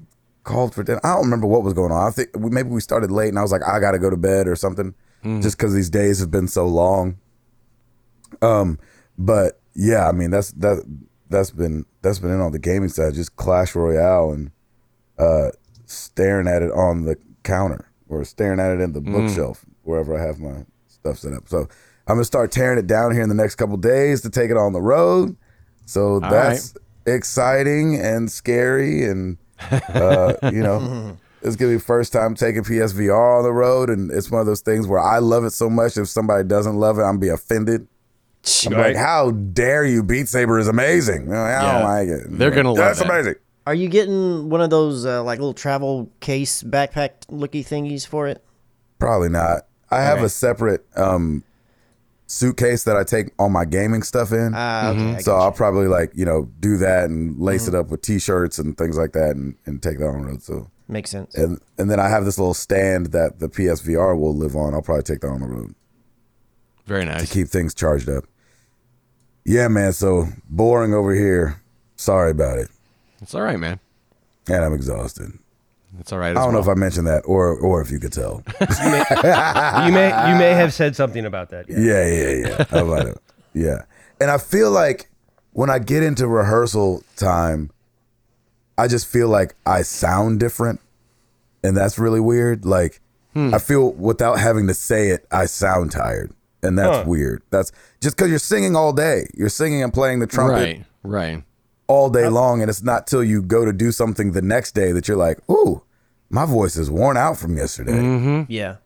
[0.45, 1.01] called for dinner.
[1.03, 2.07] I don't remember what was going on.
[2.07, 4.11] I think we, maybe we started late, and I was like, I got to go
[4.11, 4.95] to bed or something,
[5.41, 7.17] just because these days have been so long.
[8.43, 8.79] Um,
[9.19, 10.85] but yeah, I mean that's that
[11.31, 14.51] that's been that's been in on the gaming side, just Clash Royale and
[15.21, 15.51] uh,
[15.87, 20.25] staring at it on the counter or staring at it in the bookshelf wherever I
[20.25, 21.49] have my stuff set up.
[21.49, 21.61] So
[22.07, 24.57] I'm gonna start tearing it down here in the next couple days to take it
[24.57, 25.37] on the road.
[25.87, 26.75] So that's
[27.07, 29.37] exciting and scary, and
[29.95, 34.31] uh, you know, it's gonna be first time taking PSVR on the road, and it's
[34.31, 35.97] one of those things where I love it so much.
[35.97, 37.87] If somebody doesn't love it, I'm be offended.
[38.67, 38.95] I'm Right.
[38.95, 40.03] like, how dare you?
[40.03, 41.29] Beat Saber is amazing.
[41.29, 41.73] Know, I Yeah.
[41.73, 42.27] don't like it.
[42.31, 42.81] They're gonna love it.
[42.83, 43.05] That's it.
[43.07, 43.35] amazing.
[43.67, 48.27] Are you getting one of those uh, like little travel case backpack looky thingies for
[48.27, 48.43] it?
[48.99, 49.67] Probably not.
[49.91, 50.27] I have Okay.
[50.27, 51.45] a separate um,
[52.27, 54.53] suitcase that I take all my gaming stuff in.
[54.55, 55.15] Ah, okay.
[55.17, 58.59] I so I'll probably like you know do that and lace it up with t-shirts
[58.59, 60.43] and things like that and, and take that on the road.
[60.43, 60.71] So you.
[60.89, 61.35] Makes sense.
[61.37, 64.75] and and then I have this little stand that the PSVR will live on.
[64.75, 65.75] I'll probably take that on the road
[66.87, 68.25] Very nice to keep things charged up.
[69.45, 69.93] Yeah, man.
[69.93, 71.63] So boring over here.
[71.97, 72.69] Sorry about it.
[73.21, 73.81] It's all right, man.
[74.49, 75.33] And I'm exhausted.
[75.99, 76.37] It's all right.
[76.37, 78.43] I don't know if I mentioned that or or if you could tell.
[78.61, 81.69] you may you may have said something about that.
[81.69, 81.79] Yeah.
[81.79, 82.65] Yeah, yeah, yeah.
[82.71, 83.19] How about it?
[83.55, 83.83] Yeah.
[84.21, 85.11] And I feel like
[85.53, 87.71] when I get into rehearsal time,
[88.79, 90.81] I just feel like I sound different.
[91.65, 92.65] And that's really weird.
[92.65, 93.01] Like
[93.35, 93.53] hmm.
[93.53, 96.33] I feel without having to say it, I sound tired.
[96.63, 97.05] And that's Huh.
[97.07, 97.43] weird.
[97.51, 99.27] That's just because you're singing all day.
[99.35, 100.85] You're singing and playing the trumpet Right.
[101.03, 101.43] Right.
[101.91, 102.61] All day long.
[102.63, 105.39] And it's not till you go to do something the next day that you're like,
[105.51, 105.83] ooh,
[106.31, 108.47] my voice is worn out from yesterday.
[108.49, 108.77] Yeah.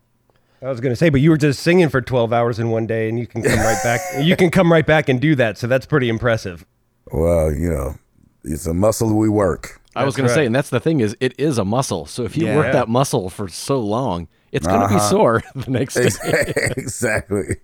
[0.62, 2.86] I was going to say, but you were just singing for 12 hours in one
[2.86, 4.00] day, and you can come right back.
[4.22, 5.59] You can come right back and do that.
[5.59, 6.64] So that's pretty impressive.
[7.12, 7.96] Well, you know,
[8.44, 9.78] it's a muscle we work.
[9.94, 12.07] I was That's going to say, and that's the thing is, it is a muscle.
[12.07, 12.57] So if you Yeah.
[12.57, 14.94] work that muscle for so long, it's going to Uh-huh.
[14.94, 16.72] be sore the next day.
[16.78, 17.57] exactly.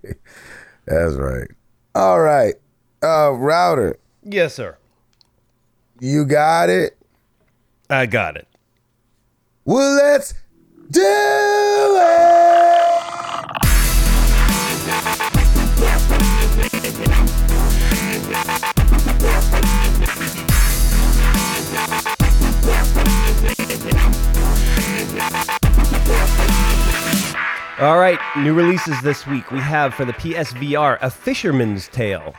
[0.86, 1.48] That's right.
[1.94, 2.54] All right.
[3.02, 4.76] Uh router, Yes, sir.
[6.00, 6.96] You got it.
[7.88, 8.48] I got it.
[9.64, 10.34] Well, let's
[10.90, 12.20] do it.
[27.80, 29.50] All right, new releases this week.
[29.50, 32.34] We have for the PSVR A Fisherman's Tale.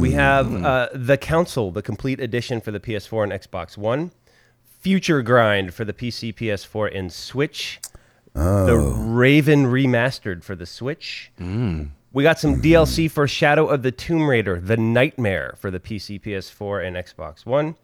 [0.00, 4.10] We have uh, The Council, the complete edition for the PS4 and Xbox One.
[4.84, 7.80] FutureGrind for the PC, PS4, and Switch.
[8.34, 11.30] The Raven Remastered for the Switch.
[11.38, 16.20] We got some DLC for Shadow of the Tomb Raider, The Nightmare for the PC,
[16.20, 17.76] PS4, and Xbox One.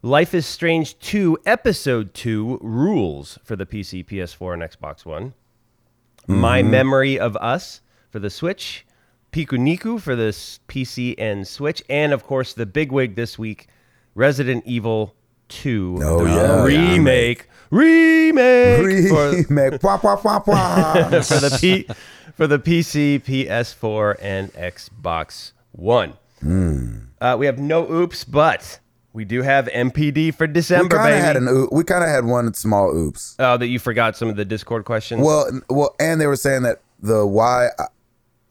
[0.00, 5.34] Life is Strange 2 Episode 2 Rules for the PC, PS4, and Xbox One.
[6.28, 8.86] My Memory of Us for the Switch.
[9.38, 10.30] Pikuniku for the
[10.68, 11.80] PC and Switch.
[11.88, 13.68] And of course, the big wig this week
[14.14, 15.14] Resident Evil
[15.48, 16.64] 2 Oh, yeah.
[16.64, 17.46] remake.
[17.70, 19.82] Remake, for, Remake.
[19.82, 20.94] Wah, wah, wah, wah.
[21.22, 21.86] for the P,
[22.34, 26.14] for the PC, PS4, and Xbox One.
[27.20, 28.80] Uh, we have no oops, but
[29.12, 30.96] we do have NPD for December.
[30.96, 33.36] we kind of had an oo- we kind of had one small oops.
[33.38, 35.22] oh, that you forgot some of the Discord questions.
[35.22, 37.68] Well, well, and they were saying that the Y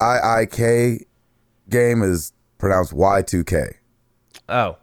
[0.00, 1.04] I I K
[1.68, 3.76] game is pronounced Y two K
[4.48, 4.76] oh,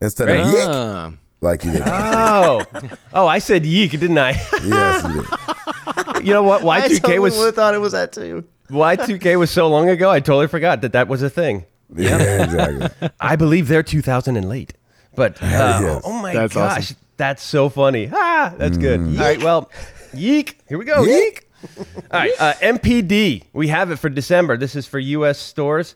[0.00, 0.40] instead Right.
[0.40, 1.12] of yick, Ah.
[1.40, 1.82] like you did.
[1.86, 2.64] oh,
[3.14, 3.26] oh!
[3.26, 4.30] I said yeek, didn't I?
[4.64, 6.26] yes, you did.
[6.26, 6.62] you know what?
[6.64, 8.44] I Y2K totally was would have thought it was that too.
[8.70, 10.10] Y2K was so long ago.
[10.10, 11.64] I totally forgot that that was a thing.
[11.94, 13.10] Yeah, exactly.
[13.20, 14.74] I believe they're 2000 and late.
[15.14, 16.02] But uh, Yes.
[16.04, 16.96] oh my That's gosh, awesome.
[17.16, 18.10] that's so funny.
[18.12, 19.00] Ah, that's good.
[19.00, 19.70] All right, well,
[20.12, 20.58] yeek.
[20.68, 21.04] Here we go.
[21.04, 21.12] Yeek.
[21.34, 21.48] Yeek.
[22.10, 23.44] All right, uh, NPD.
[23.52, 24.56] We have it for December.
[24.56, 25.38] This is for U.S.
[25.38, 25.94] stores.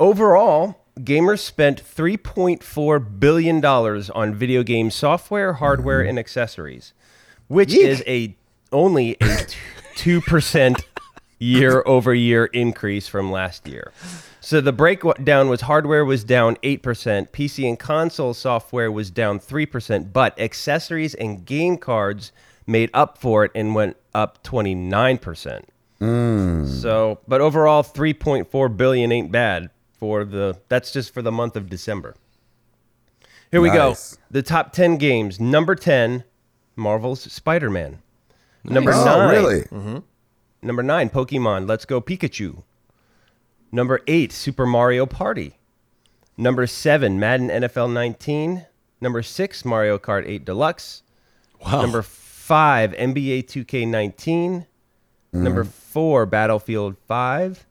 [0.00, 6.92] Overall, gamers spent 3.4 billion dollars on video game software, hardware, and accessories,
[7.48, 8.36] which is a
[8.72, 9.46] only a
[9.96, 10.84] two percent
[11.38, 13.92] year over year increase from last year.
[14.40, 16.80] So the breakdown was hardware was down 8%,
[17.30, 22.30] PC and console software was down 3%, but accessories and game cards
[22.66, 25.64] made up for it and went up 29%.
[25.98, 26.66] Hmm.
[26.66, 31.68] So, but overall 3.4 billion ain't bad for the that's just for the month of
[31.68, 32.14] December.
[33.50, 33.94] Here we go.
[34.30, 35.38] The top 10 games.
[35.38, 36.24] Number 10,
[36.74, 37.98] Marvel's Spider-Man.
[38.64, 39.60] Number oh, 9, really?
[39.62, 39.98] Mm-hmm.
[40.64, 42.62] Number nine, Pokemon Let's Go Pikachu.
[43.70, 45.58] Number eight, Super Mario Party.
[46.38, 48.66] Number seven, Madden NFL 19.
[49.00, 51.02] Number six, Mario Kart 8 Deluxe.
[51.64, 51.82] Wow.
[51.82, 52.02] Number
[52.44, 54.66] five, NBA 2K19.
[55.32, 55.68] Number mm.
[55.68, 57.66] four, Battlefield 5.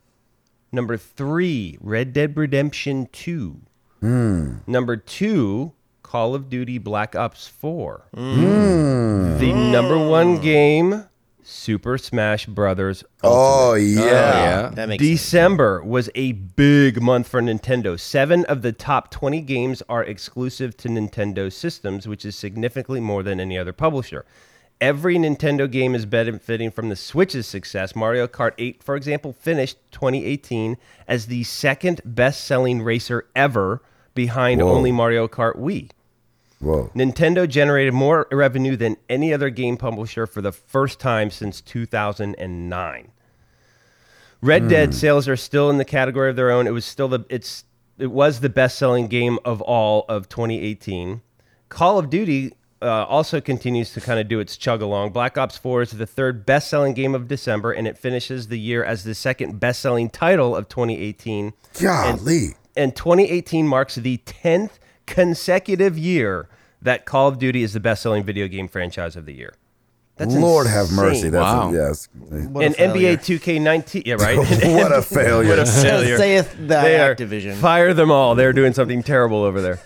[0.71, 3.61] Number three, Red Dead Redemption 2.
[4.01, 4.67] Mm.
[4.67, 8.07] Number two, Call of Duty Black Ops 4.
[8.15, 9.37] Mm.
[9.37, 11.05] The number one game,
[11.43, 14.01] Super Smash Brothers oh, oh yeah.
[14.01, 14.69] yeah.
[14.69, 15.21] That makes sense.
[15.21, 17.99] December was a big month for Nintendo.
[17.99, 23.21] Seven of the top 20 games are exclusive to Nintendo systems, which is significantly more
[23.21, 24.25] than any other publisher.
[24.83, 27.95] Every Nintendo game is benefiting from the Switch's success.
[27.95, 30.75] Mario Kart 8, for example, finished 2018
[31.07, 33.81] as the second best selling racer ever
[34.13, 34.73] behind Whoa.
[34.73, 35.89] only Mario Kart Wii.
[36.59, 36.91] Whoa.
[36.93, 43.11] Nintendo generated more revenue than any other game publisher for the first time since 2009.
[44.41, 44.95] Red Dead hmm.
[44.95, 46.67] sales are still in the category of their own.
[46.67, 47.63] It was still the it's
[47.97, 51.21] it was the best-selling game of all of 2018.
[51.69, 52.51] Call of Duty
[52.83, 55.11] uh, also continues to kind of do its chug along.
[55.11, 58.83] Black Ops 4 is the third best-selling game of December, and it finishes the year
[58.83, 62.49] as the second best-selling title of 2018 Golly.
[62.75, 66.49] and 2018 marks the 10th consecutive year
[66.81, 69.53] that Call of Duty is the best-selling video game franchise of the year.
[70.17, 71.29] That's Lord have mercy.
[71.29, 71.69] That's Wow.
[71.71, 72.07] a, yes.
[72.13, 73.17] What and failure.
[73.17, 74.37] NBA 2K19, yeah, right.
[74.37, 75.49] what a failure.
[75.57, 76.17] What a failure.
[76.17, 77.55] Saith the They are- Activision.
[77.55, 78.35] Fire them all.
[78.35, 79.79] They're doing something terrible over there.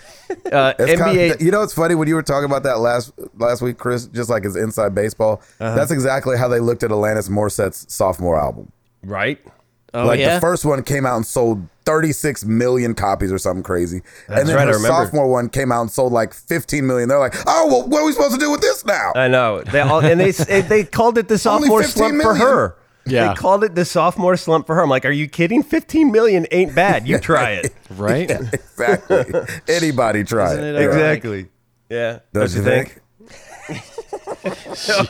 [0.51, 1.34] Uh, It's kind NBA.
[1.36, 4.07] of- you know, it's funny when you were talking about that last last week, Chris.
[4.07, 5.41] Just like his inside baseball.
[5.59, 5.75] Uh-huh.
[5.75, 8.71] That's exactly how they looked at Alanis Morissette's sophomore album.
[9.03, 9.39] right.
[9.93, 10.36] oh like yeah.
[10.36, 14.55] the first one came out and sold 36 million copies or something crazy, and then
[14.57, 17.07] right, her sophomore one came out and sold like 15 million.
[17.07, 19.13] They're like, oh well, what are we supposed to do with this now?
[19.15, 19.61] I know.
[19.63, 22.75] They all, and they they called it the sophomore 15 slump for her.
[23.12, 23.30] Yeah.
[23.30, 24.82] They called it the sophomore slump for her.
[24.84, 25.64] I'm like, are you kidding?
[25.64, 27.08] 15 million ain't bad.
[27.08, 27.74] You try it.
[27.89, 28.30] Right?
[28.30, 29.26] exactly.
[29.68, 30.76] Anybody try Isn't it.
[30.76, 30.88] it Yeah.
[30.88, 31.47] exactly.
[31.89, 32.20] Yeah.
[32.34, 33.01] Don't you think?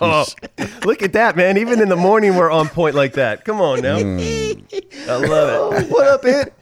[0.02, 0.26] Oh,
[0.84, 1.58] look at that, man.
[1.58, 3.46] Even in the morning, we're on point like that.
[3.46, 4.00] Come on now.
[4.00, 4.20] Hmm.
[5.10, 5.90] I love it.
[5.92, 6.54] what up, it?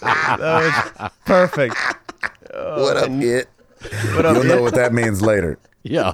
[0.00, 1.74] That was perfect.
[2.52, 3.48] What up, it?
[4.14, 5.58] What up, You'll know what that means later.
[5.82, 6.12] Yeah.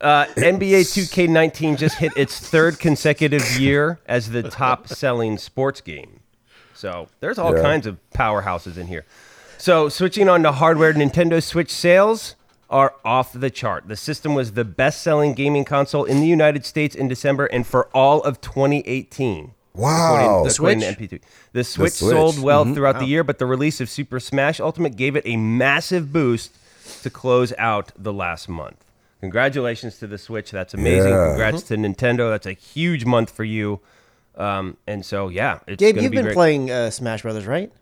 [0.00, 6.20] Uh, NBA 2K19 just hit its third consecutive year as the top selling sports game.
[6.74, 7.62] So there's all Yeah.
[7.62, 9.04] kinds of powerhouses in here.
[9.58, 12.36] So switching on to hardware, Nintendo Switch sales
[12.70, 13.88] are off the chart.
[13.88, 17.66] The system was the best selling gaming console in the United States in December and
[17.66, 19.52] for all of 2018.
[19.74, 20.44] Wow.
[20.44, 21.20] According- according to NPD.
[21.52, 22.10] The Switch, Switch.
[22.14, 25.36] sold well throughout the year, but the release of Super Smash Ultimate gave it a
[25.36, 26.52] massive boost
[27.02, 28.76] to close out the last month.
[29.20, 30.50] Congratulations to the Switch.
[30.50, 31.10] That's amazing.
[31.10, 31.28] Yeah.
[31.30, 32.30] Congrats to Nintendo.
[32.30, 33.80] That's a huge month for you.
[34.36, 36.34] Um, and so, yeah, it's Gabe, you've be been great.
[36.34, 37.72] playing uh, Smash Brothers, right?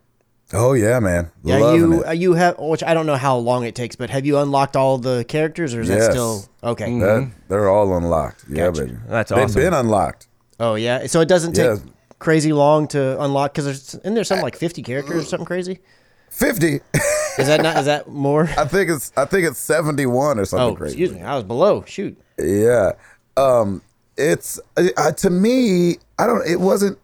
[0.53, 1.31] Oh yeah, man.
[1.43, 2.07] Yeah, Loving you it.
[2.07, 4.77] uh, you have which I don't know how long it takes, but have you unlocked
[4.77, 6.99] all the characters, or is that still okay?
[7.01, 8.45] That, they're all unlocked.
[8.49, 8.85] Yeah, Gotcha.
[8.85, 8.97] baby.
[9.09, 9.61] That's They've awesome.
[9.61, 10.29] been unlocked.
[10.61, 11.77] Oh yeah, so it doesn't take Yeah.
[12.21, 15.81] crazy long to unlock because there's isn't there something like fifty characters or something crazy?
[16.37, 16.81] Fifty.
[17.39, 17.79] Is that not?
[17.79, 18.43] Is that more?
[18.59, 21.03] I think it's I think it's seventy one or something Oh, crazy.
[21.03, 21.83] excuse me, I was below.
[21.87, 22.17] Shoot.
[22.39, 22.93] Yeah.
[23.39, 23.81] Um
[24.19, 26.99] it's uh, to me I don't it wasn't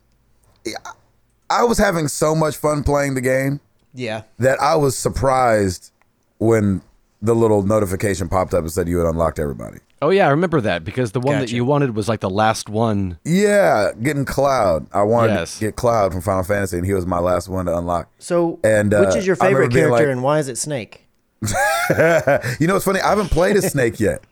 [1.50, 3.60] I was having so much fun playing the game
[3.94, 4.22] Yeah.
[4.38, 5.92] that I was surprised
[6.38, 6.82] when
[7.22, 9.78] the little notification popped up and said you had unlocked everybody.
[10.02, 12.68] Oh yeah, I remember that because the one that you wanted was like the last
[12.68, 13.18] one.
[13.24, 14.86] Yeah, getting Cloud.
[14.92, 15.54] I wanted Yes.
[15.54, 18.08] to get Cloud from Final Fantasy and he was my last one to unlock.
[18.18, 21.06] So, And, uh, which is your favorite character, like- and why is it Snake?
[22.60, 23.00] You know what's funny?
[23.00, 24.22] I haven't played a Snake yet.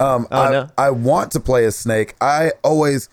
[0.00, 0.68] Um, I, Oh, no?
[0.76, 2.14] I want to play a Snake.
[2.20, 3.08] I always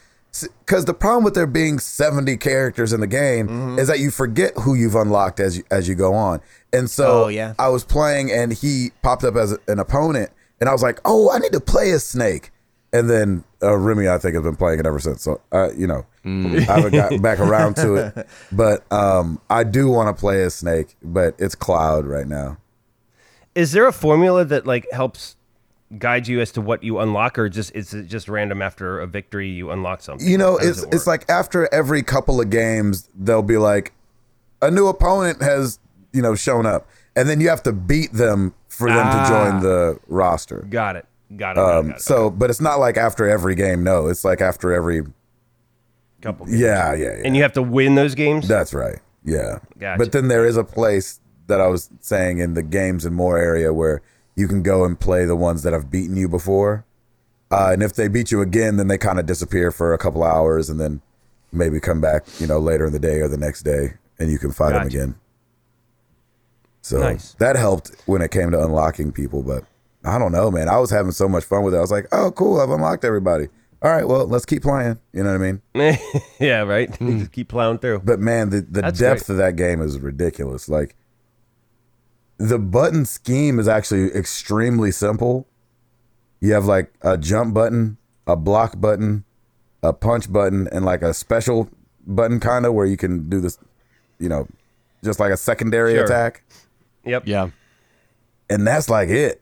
[0.66, 3.80] because the problem with there being seventy characters in the game Mm-hmm.
[3.80, 6.40] is that you forget who you've unlocked as you, as you go on.
[6.74, 7.54] And so Oh, yeah.
[7.60, 10.32] I was playing and he popped up as an opponent,
[10.62, 12.52] and I was like, "Oh, I need to play a Snake."
[12.94, 15.24] And then uh, Remy, I think, has been playing it ever since.
[15.24, 16.60] So, uh, you know, Mm.
[16.70, 18.28] I haven't gotten back around to it.
[18.52, 22.58] But um, I do want to play a Snake, but it's Cloud right now.
[23.56, 25.36] Is there a formula that like helps
[25.98, 29.08] guide you as to what you unlock, or just is it just random after a
[29.08, 30.28] victory you unlock something?
[30.28, 33.92] You know, it's it it's like after every couple of games, they'll be like,
[34.62, 35.80] a new opponent has
[36.14, 39.24] you know shown up, and then you have to beat them for them Ah.
[39.24, 40.66] to join the roster.
[40.70, 41.06] got it,
[41.36, 41.56] got it.
[41.56, 42.02] got it, Um, got it.
[42.02, 43.84] so, but it's not like after every game.
[43.84, 45.04] No, it's like after every.
[46.22, 46.48] couple.
[46.50, 47.22] Yeah, yeah, yeah.
[47.26, 48.48] and you have to win those games.
[48.48, 49.00] That's right.
[49.24, 49.60] Yeah.
[49.80, 49.98] Gotcha.
[49.98, 53.38] But then there is a place that I was saying in the games and more
[53.38, 54.02] area where
[54.36, 56.86] you can go and play the ones that have beaten you before.
[57.52, 60.24] Uh, and if they beat you again, then they kind of disappear for a couple
[60.24, 61.02] hours and then
[61.52, 64.38] maybe come back, you know, later in the day or the next day and you
[64.40, 65.16] can fight them again.
[66.82, 67.34] So Nice.
[67.40, 69.44] that helped when it came to unlocking people.
[69.44, 69.64] But
[70.04, 70.68] I don't know, man.
[70.68, 71.78] I was having so much fun with it.
[71.78, 72.60] I was like, oh, cool.
[72.60, 73.48] I've unlocked everybody.
[73.84, 75.00] All right, well, let's keep playing.
[75.12, 76.00] You know what I mean?
[76.40, 76.96] yeah, right.
[76.98, 77.20] Hmm.
[77.20, 78.02] just keep plowing through.
[78.04, 79.34] But man, the, the That's depth great.
[79.34, 80.70] of that game is ridiculous.
[80.70, 80.96] Like
[82.38, 85.48] the button scheme is actually extremely simple.
[86.40, 89.24] You have like a jump button, a block button,
[89.84, 91.70] a punch button, and like a special
[92.06, 93.58] button kind of where you can do this,
[94.20, 94.48] you know,
[95.04, 96.04] just like a secondary Sure.
[96.04, 96.44] attack.
[97.06, 97.24] Yep.
[97.26, 97.50] Yeah.
[98.50, 99.42] And that's like it.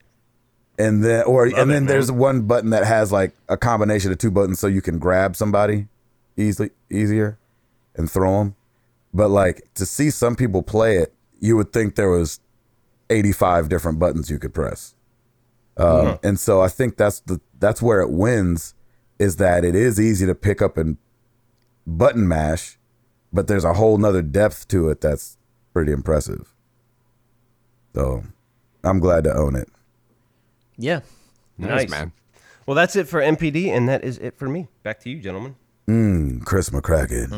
[0.78, 4.18] And then or and it, then there's one button that has like a combination of
[4.18, 5.88] two buttons so you can grab somebody
[6.38, 7.38] easily easier
[7.95, 8.55] and throw them.
[9.14, 12.39] But like to see some people play it, you would think there was
[13.10, 14.95] 85 different buttons you could press.
[15.76, 18.74] Um, And so I think that's the that's where it wins
[19.18, 20.97] is that it is easy to pick up and
[21.86, 22.78] button mash,
[23.34, 25.38] but there's a whole nother depth to it that's
[25.74, 26.53] pretty impressive.
[27.93, 28.23] So
[28.83, 29.69] I'm glad to own it.
[30.77, 31.01] Yeah.
[31.57, 32.13] Nice, man.
[32.65, 34.67] Well, that's it for NPD, and that is it for me.
[34.83, 35.55] Back to you, gentlemen.
[35.87, 37.29] Mm, Chris McCracken.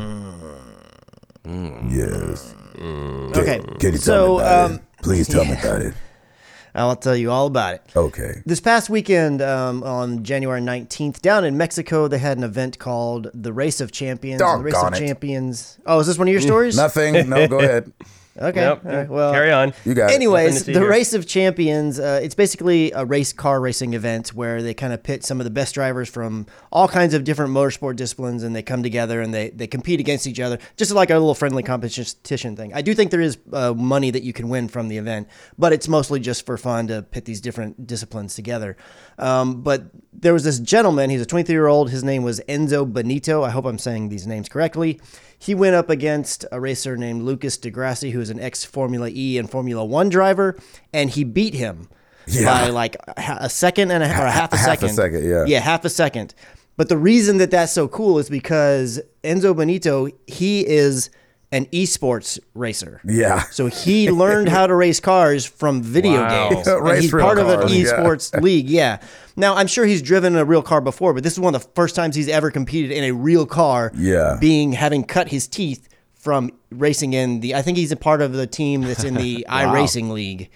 [1.44, 1.90] Mm.
[1.90, 2.54] Yes.
[2.76, 3.60] Okay.
[3.80, 4.82] Can you tell so, me about um, it?
[5.02, 5.94] Please tell me about it.
[6.74, 7.82] I'll tell you all about it.
[7.94, 8.42] Okay.
[8.46, 13.30] This past weekend, um, on January 19th, down in Mexico, they had an event called
[13.34, 14.40] the Race of Champions.
[14.40, 14.98] the Race of it.
[14.98, 15.78] Champions.
[15.84, 16.76] Oh, is this one of your stories?
[16.76, 17.28] Nothing.
[17.28, 17.92] No, go ahead.
[18.38, 18.60] Okay.
[18.60, 18.80] Nope.
[18.84, 19.74] all right, well, Carry on.
[19.84, 20.10] You got.
[20.10, 20.88] Anyways, Nothing the here.
[20.88, 25.02] Race of Champions, uh, it's basically a race car racing event where they kind of
[25.02, 28.62] pit some of the best drivers from all kinds of different motorsport disciplines and they
[28.62, 32.56] come together and they, they compete against each other, just like a little friendly competition
[32.56, 32.72] thing.
[32.72, 35.28] I do think there is uh, money that you can win from the event,
[35.58, 38.78] but it's mostly just for fun to pit these different disciplines together.
[39.18, 42.90] Um, but there was this gentleman, he's a 23 year old, his name was Enzo
[42.90, 43.42] Benito.
[43.42, 45.00] I hope I'm saying these names correctly.
[45.42, 49.10] He went up against a racer named Lucas di Grassi, who is an ex Formula
[49.12, 50.56] E and Formula One driver,
[50.92, 51.88] and he beat him
[52.28, 52.44] Yeah.
[52.44, 54.94] by like a second and a, or a half a Half a second.
[54.94, 55.44] second, yeah.
[55.46, 56.32] Yeah, half a second.
[56.76, 61.10] But the reason that that's so cool is because Enzo Benito, he is
[61.52, 63.00] an esports racer.
[63.04, 63.42] Yeah.
[63.50, 66.48] So he learned how to race cars from video Wow.
[66.50, 66.66] games.
[66.66, 67.84] And he's real part of an cars, yeah.
[67.92, 68.68] esports league.
[68.68, 68.98] Yeah.
[69.36, 71.68] Now I'm sure he's driven a real car before, but this is one of the
[71.74, 73.92] first times he's ever competed in a real car.
[73.94, 74.38] Yeah.
[74.40, 77.54] Being having cut his teeth from racing in the.
[77.54, 80.50] I think he's a part of the team that's in the iRacing league.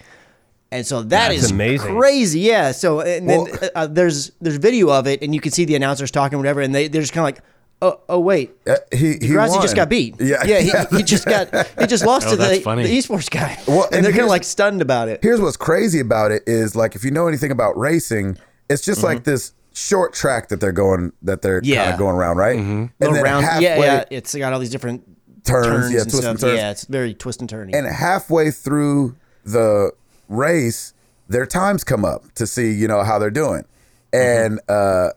[0.73, 1.97] And so that That's is amazing.
[1.97, 2.73] crazy, yeah.
[2.73, 6.11] So and then uh, there's there's video of it, and you can see the announcers
[6.11, 7.45] talking, whatever, and they they're just kind of like,
[7.83, 9.63] oh oh wait, Uh, he he di Grassi won.
[9.63, 10.17] just got beat.
[10.21, 10.45] Yeah.
[10.45, 10.87] yeah.
[10.91, 11.49] He, he just got
[11.79, 12.83] he just lost Oh, to the, that's funny.
[12.85, 13.59] the esports guy.
[13.67, 15.21] Well, and, and they're kind of like stunned about it.
[15.23, 18.39] Here's what's crazy about it is like if you know anything about racing,
[18.71, 21.73] it's just like this short track that they're going that they're kind Mm-hmm.
[21.75, 21.93] Yeah.
[21.93, 22.59] of going around, right?
[22.59, 24.05] And Little then round, halfway yeah, yeah.
[24.11, 25.05] It's got all these different
[25.45, 26.31] turns, turns yeah, and twists stuff.
[26.31, 26.57] and turns.
[26.59, 27.75] Yeah, it's very twist and turny.
[27.75, 29.93] And halfway through the
[30.29, 30.95] race,
[31.29, 33.65] their times come up to see, you know, how they're doing.
[34.13, 35.11] And uh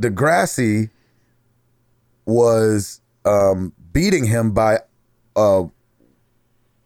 [0.00, 0.90] di Grassi
[2.26, 4.80] was um beating him by
[5.34, 5.64] uh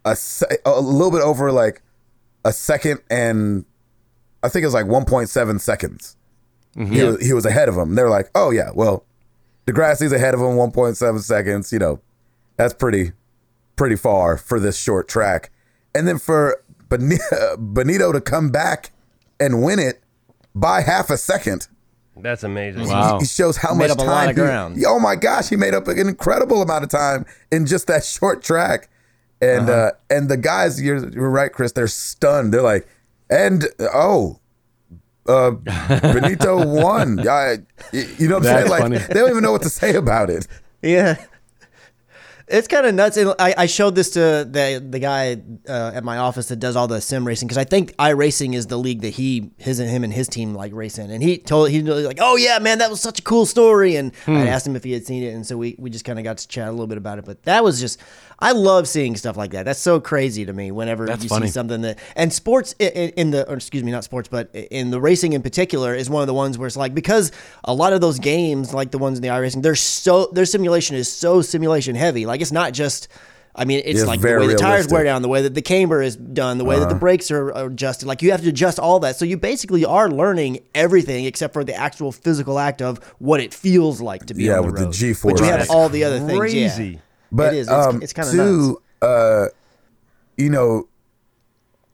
[0.04, 1.82] a se- a little bit over like
[2.44, 3.64] a second and
[4.42, 6.16] I think it was like 1.7 seconds.
[6.74, 7.94] He, was, he was ahead of him.
[7.94, 9.04] They're like, "Oh yeah, well,
[9.66, 12.00] di Grassi's ahead of him 1.7 seconds, you know.
[12.56, 13.12] That's pretty
[13.76, 15.50] pretty far for this short track.
[15.94, 17.16] And then for Beni-
[17.58, 18.92] Benito to come back
[19.38, 20.02] and win it
[20.54, 21.66] by half a second.
[22.22, 22.86] That's amazing.
[22.88, 23.18] Wow.
[23.20, 24.36] He shows how Made much up a time.
[24.36, 27.66] lot of he- oh my gosh, he made up an incredible amount of time in
[27.66, 28.88] just that short track.
[29.42, 29.72] And Uh-huh.
[29.72, 31.72] uh and the guys, you're, you're right, Chris.
[31.72, 32.52] They're stunned.
[32.52, 32.86] They're like,
[33.30, 33.64] and
[33.94, 34.38] oh,
[35.26, 35.50] uh,
[36.02, 37.26] Benito won.
[37.28, 37.58] I,
[37.92, 38.68] you know what I'm saying?
[38.68, 38.98] Like funny.
[38.98, 40.46] they don't even know what to say about it.
[40.82, 41.16] Yeah.
[42.50, 43.16] It's kind of nuts.
[43.16, 44.20] And I, I showed this to
[44.50, 47.64] the the guy uh, at my office that does all the sim racing because I
[47.64, 50.98] think iRacing is the league that he his and him and his team like race
[50.98, 51.10] in.
[51.10, 53.96] And he told he was like, "Oh yeah, man, that was such a cool story."
[53.96, 54.36] And Hmm.
[54.36, 56.24] I asked him if he had seen it, and so we we just kind of
[56.24, 57.24] got to chat a little bit about it.
[57.24, 58.00] But that was just
[58.42, 59.64] I love seeing stuff like that.
[59.66, 60.70] That's so crazy to me.
[60.70, 61.46] Whenever That's you funny.
[61.48, 64.48] see something that and sports i- i- in the or excuse me, not sports, but
[64.54, 67.32] in the racing in particular is one of the ones where it's like because
[67.64, 70.96] a lot of those games, like the ones in the iRacing, they're so their simulation
[70.96, 72.24] is so simulation heavy.
[72.26, 73.08] Like it's not just.
[73.52, 75.54] I mean, it's It's like the very way the tires wear down, the way that
[75.54, 76.98] the camber is done, the way that the uh-huh.
[77.00, 78.06] brakes are are adjusted.
[78.06, 79.16] Like you have to adjust all that.
[79.16, 83.52] So you basically are learning everything except for the actual physical act of what it
[83.52, 84.90] feels like to be Yeah, on the with the.
[84.92, 85.40] G-force.
[85.40, 86.38] But you have all the other things.
[86.38, 86.84] Crazy.
[86.94, 87.00] Yeah.
[87.32, 87.68] But it is.
[87.68, 88.48] It's, um, it's kind of nuts.
[88.48, 89.46] too, uh,
[90.36, 90.88] you know,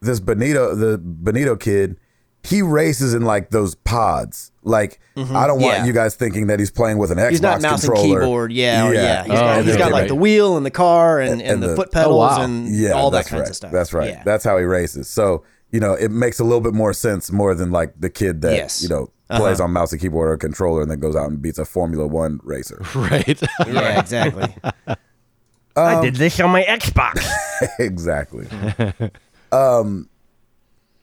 [0.01, 1.97] this Benito, the Benito kid,
[2.43, 4.53] he races in like those pods.
[4.62, 5.62] Like I don't want Mm-hmm.
[5.62, 5.84] Yeah.
[5.87, 8.53] you guys thinking that he's playing with an Xbox He's not mouse and keyboard.
[8.53, 8.93] Yeah, yeah.
[8.93, 9.22] yeah.
[9.24, 11.62] He's Oh, got, he's okay, got like the wheel and the car and, and, And
[11.62, 12.43] the, the- foot pedals wow.
[12.43, 13.51] and Yeah, all that that's kinds right.
[13.51, 13.72] of stuff.
[13.72, 14.11] That's right.
[14.11, 14.22] Yeah.
[14.24, 15.09] That's how he races.
[15.09, 18.43] So you know, it makes a little bit more sense more than like the kid
[18.43, 18.84] that Yes.
[18.84, 18.95] Uh-huh.
[18.95, 21.59] you know plays on mouse and keyboard or controller and then goes out and beats
[21.59, 22.80] a Formula One racer.
[22.95, 23.43] right.
[23.66, 24.55] yeah, exactly.
[25.77, 27.27] I did this on my Xbox.
[27.79, 28.47] exactly.
[29.53, 30.09] um,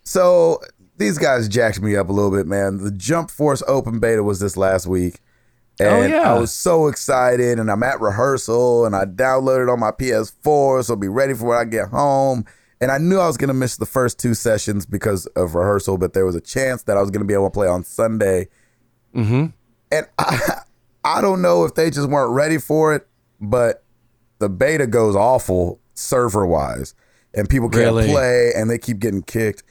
[0.04, 0.60] so
[0.98, 2.78] these guys jacked me up a little bit, man.
[2.78, 5.20] The Jump Force Open Beta was this last week.
[5.80, 6.34] And Oh, yeah.
[6.34, 10.94] I was so excited, and I'm at rehearsal, and I downloaded on my PS4, so
[10.94, 12.46] I'll be ready for when I get home.
[12.80, 16.14] And I knew I was gonna miss the first two sessions because of rehearsal, but
[16.14, 18.50] there was a chance that I was gonna be able to play on Sunday.
[19.16, 19.46] Mm-hmm.
[19.92, 20.40] And I,
[21.04, 23.08] I don't know if they just weren't ready for it,
[23.40, 23.84] but
[24.44, 26.94] the beta goes awful server wise,
[27.34, 28.08] and people can't Really?
[28.10, 29.64] play, and they keep getting kicked.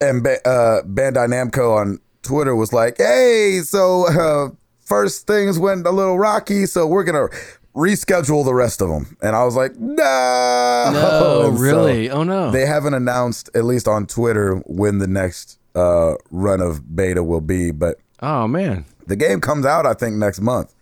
[0.00, 5.90] And uh, Bandai Namco on Twitter was like, "Hey, so uh, first things went a
[5.90, 7.28] little rocky, so we're gonna
[7.74, 12.10] reschedule the rest of them." And I was like, "No, Oh, And so really?
[12.10, 12.50] oh no.
[12.50, 17.40] they haven't announced, at least on Twitter, when the next uh, run of beta will
[17.40, 18.84] be, but oh man.
[19.06, 20.74] the game comes out, I think, next month,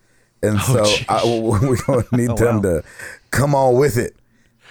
[0.43, 2.83] and so I, we're gonna need them to
[3.31, 4.17] come on with it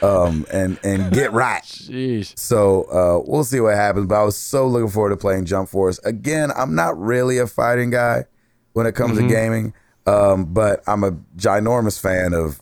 [0.01, 1.63] um, and and get right.
[1.63, 2.37] Jeez.
[2.37, 4.07] So uh, we'll see what happens.
[4.07, 6.51] But I was so looking forward to playing Jump Force again.
[6.55, 8.25] I'm not really a fighting guy
[8.73, 9.73] when it comes to gaming,
[10.05, 12.61] um, but I'm a ginormous fan of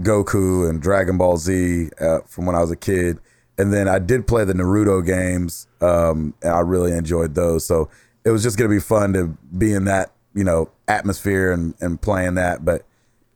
[0.00, 3.18] Goku and Dragon Ball Z uh, from when I was a kid.
[3.58, 7.66] And then I did play the Naruto games, um, and I really enjoyed those.
[7.66, 7.90] So
[8.24, 12.00] it was just gonna be fun to be in that you know atmosphere and, and
[12.00, 12.64] playing that.
[12.64, 12.84] But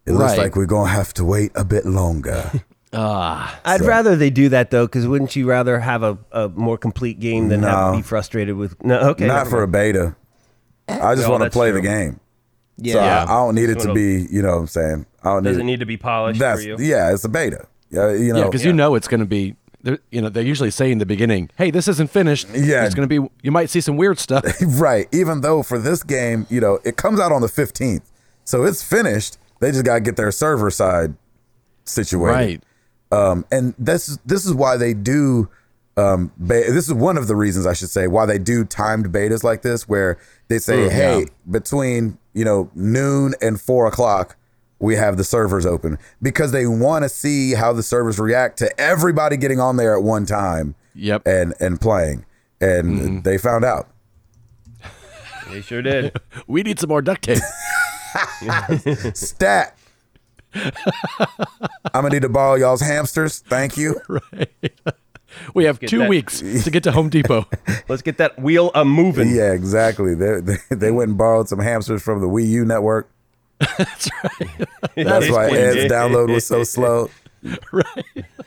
[0.07, 0.39] it looks Right.
[0.39, 2.51] like we're gonna have to wait a bit longer.
[2.95, 3.59] Ah.
[3.65, 6.77] I'd So- rather they do that though, because wouldn't you rather have a, a more
[6.77, 7.91] complete game than have No.
[7.93, 8.77] to be frustrated with?
[8.85, 10.15] No, okay, Not never for a beta.
[10.89, 12.21] I just No, want to that's play the game.
[12.77, 12.93] Yeah.
[12.93, 13.23] So I- Yeah.
[13.23, 15.07] I, don't need it to Little- be, you know what I'm saying?
[15.25, 16.77] I don't Does need it need to be polished That's for you?
[16.81, 17.65] yeah, it's a beta.
[17.89, 18.45] Yeah, you Yeah, know.
[18.45, 19.57] because you know it's going to be.
[20.11, 22.47] You know, they usually say in the beginning, "Hey, this isn't finished.
[22.55, 22.85] Yeah.
[22.85, 23.29] it's going to be.
[23.43, 25.09] You might see some weird stuff." right.
[25.13, 28.03] Even though for this game, you know, it comes out on the 15th.
[28.45, 29.39] So it's finished.
[29.61, 31.15] They just got to get their server side
[31.85, 32.33] situated.
[32.33, 32.63] right.
[33.11, 35.49] Um, and this this is why they do.
[35.99, 39.13] Um, be- this is one of the reasons I should say why they do timed
[39.13, 40.17] betas like this, where
[40.49, 41.25] they say, Mm, "Hey, yeah.
[41.51, 44.37] between you know noon and four o'clock,
[44.83, 48.79] we have the servers open," because they want to see how the servers react to
[48.81, 51.27] everybody getting on there at one time Yep.
[51.27, 52.27] and and playing.
[52.61, 53.21] And Mm-hmm.
[53.23, 53.89] they found out.
[55.51, 56.15] They sure did.
[56.47, 57.39] We need some more duct tape.
[59.15, 59.77] Stat.
[60.55, 60.71] I'm
[62.03, 63.39] gonna need to borrow y'all's hamsters.
[63.41, 64.01] Thank you.
[64.33, 64.51] Right.
[65.55, 67.47] We have two that- weeks to get to Home Depot.
[67.89, 69.35] Let's get that wheel a moving.
[69.35, 70.15] Yeah, exactly.
[70.15, 73.11] They, they they went and borrowed some hamsters from the Wii U network.
[73.79, 74.69] That's right.
[74.97, 77.11] That's why Ed's download was so slow.
[77.73, 77.87] right.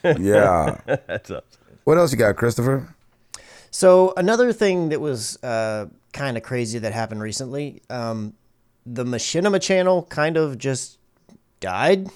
[0.03, 0.77] Yeah.
[0.85, 1.43] That's awesome.
[1.83, 2.95] What else you got, Christopher?
[3.71, 8.33] So another thing that was uh, kind of crazy that happened recently, um,
[8.85, 10.97] the Machinima channel kind of just
[11.59, 12.07] died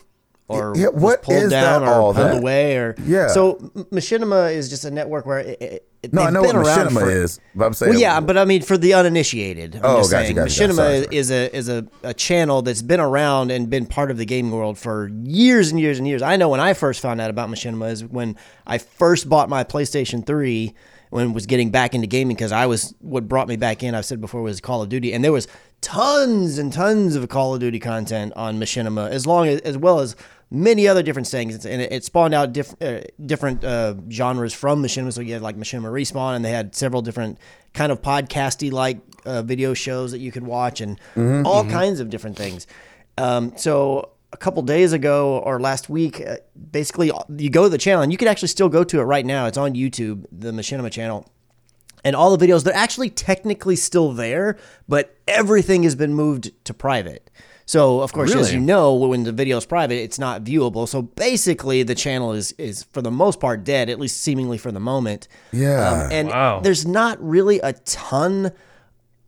[0.50, 2.38] or Yeah, what pulled is down that or all pulled that?
[2.38, 3.28] away or Yeah.
[3.28, 3.56] So
[3.92, 7.10] Machinima is just a network where it, it, it- No, I know what machinima for-
[7.12, 7.92] is, but I'm saying.
[7.92, 10.74] Well, yeah, but I mean, for the uninitiated, I'm Oh, just gotcha, saying, gotcha, gotcha.
[10.74, 11.16] Machinima Sorry, sorry.
[11.16, 14.52] is a is a, a channel that's been around and been part of the gaming
[14.52, 16.22] world for years and years and years.
[16.22, 18.36] I know when I first found out about Machinima is when
[18.66, 20.74] I first bought my PlayStation Three
[21.12, 23.94] when was getting back into gaming because I was what brought me back in.
[23.96, 25.48] I've said before was Call of Duty, and there was
[25.82, 30.00] tons and tons of Call of Duty content on Machinima, as long as as well
[30.00, 30.16] as
[30.52, 34.84] many other different things, and it, it spawned out diff, uh, different uh, genres from
[34.84, 35.14] Machinima.
[35.14, 37.38] So you had like Machinima Respawn, and they had several different
[37.74, 41.00] kind of podcasty like uh, video shows that you could watch, and
[41.46, 42.68] all kinds of different things.
[43.18, 46.38] Um, so a couple days ago or last week, uh,
[46.72, 49.26] basically you go to the channel, and you can actually still go to it right
[49.26, 49.46] now.
[49.46, 51.30] It's on YouTube, the Machinima channel
[52.04, 56.74] and all the videos they're actually technically still there but everything has been moved to
[56.74, 57.30] private
[57.70, 61.02] so of course as you know when the video is private it's not viewable so
[61.04, 64.80] basically the channel is is for the most part dead at least seemingly for the
[64.80, 65.90] moment Yeah.
[66.06, 66.60] Um, and Wow.
[66.62, 68.52] there's not really a ton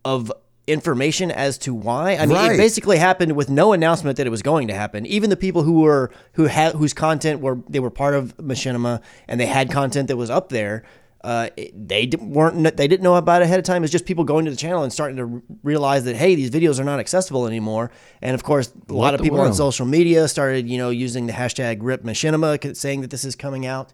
[0.04, 0.32] of
[0.68, 2.14] information as to why.
[2.16, 2.52] I mean, Right.
[2.52, 5.04] it basically happened with no announcement that it was going to happen.
[5.06, 9.00] Even the people who were who had whose content were they were part of Machinima
[9.28, 10.84] and they had content that was up there.
[11.24, 12.76] Uh, it- they weren't.
[12.76, 13.84] They didn't know about it ahead of time.
[13.84, 16.50] It's just people going to the channel and starting to r- realize that hey, these
[16.50, 17.90] videos are not accessible anymore.
[18.20, 21.26] And of course, a lot of the people on social media started, you know, using
[21.26, 23.92] the hashtag Rip Machinima, saying that this is coming out.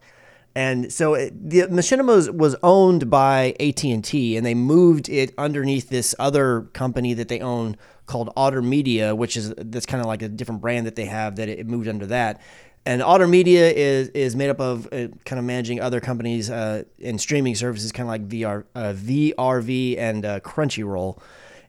[0.54, 5.08] And so it, the Machinima was, was owned by AT and T, and they moved
[5.08, 7.76] it underneath this other company that they own
[8.06, 11.36] called Otter Media, which is that's kind of like a different brand that they have
[11.36, 12.40] that it, moved under that.
[12.86, 16.84] And Otter Media is is made up of uh, kind of managing other companies uh,
[17.02, 21.20] and streaming services, kind of like VR, uh, VRV and uh, Crunchyroll.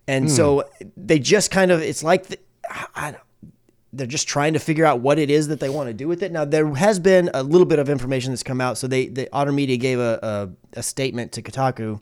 [0.08, 0.64] And so
[0.98, 2.40] they just kind of it's like the,
[2.96, 3.16] I,
[3.92, 6.24] they're just trying to figure out what it is that they want to do with
[6.24, 6.32] it.
[6.32, 8.78] Now there has been a little bit of information that's come out.
[8.78, 10.20] So they the Otter Media gave a,
[10.74, 12.00] a, a statement to Kotaku,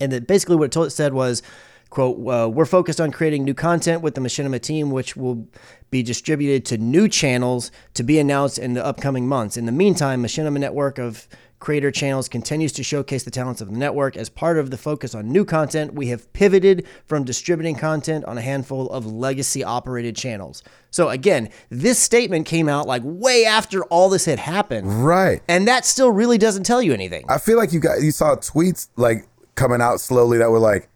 [0.00, 1.42] and that basically what it, told, it said was,
[1.90, 5.46] "quote uh, We're focused on creating new content with the Machinima team, which will
[5.90, 9.56] be distributed to new channels to be announced in the upcoming months.
[9.56, 11.28] In the meantime, Machinima network of
[11.58, 14.16] creator channels continues to showcase the talents of the network.
[14.16, 18.36] As part of the focus on new content, we have pivoted from distributing content on
[18.36, 20.62] a handful of legacy operated channels.
[20.90, 25.04] So again, this statement came out like way after all this had happened.
[25.04, 25.42] right.
[25.48, 27.24] And that still really doesn't tell you anything.
[27.28, 30.88] I feel like you got you saw tweets like coming out slowly that were like,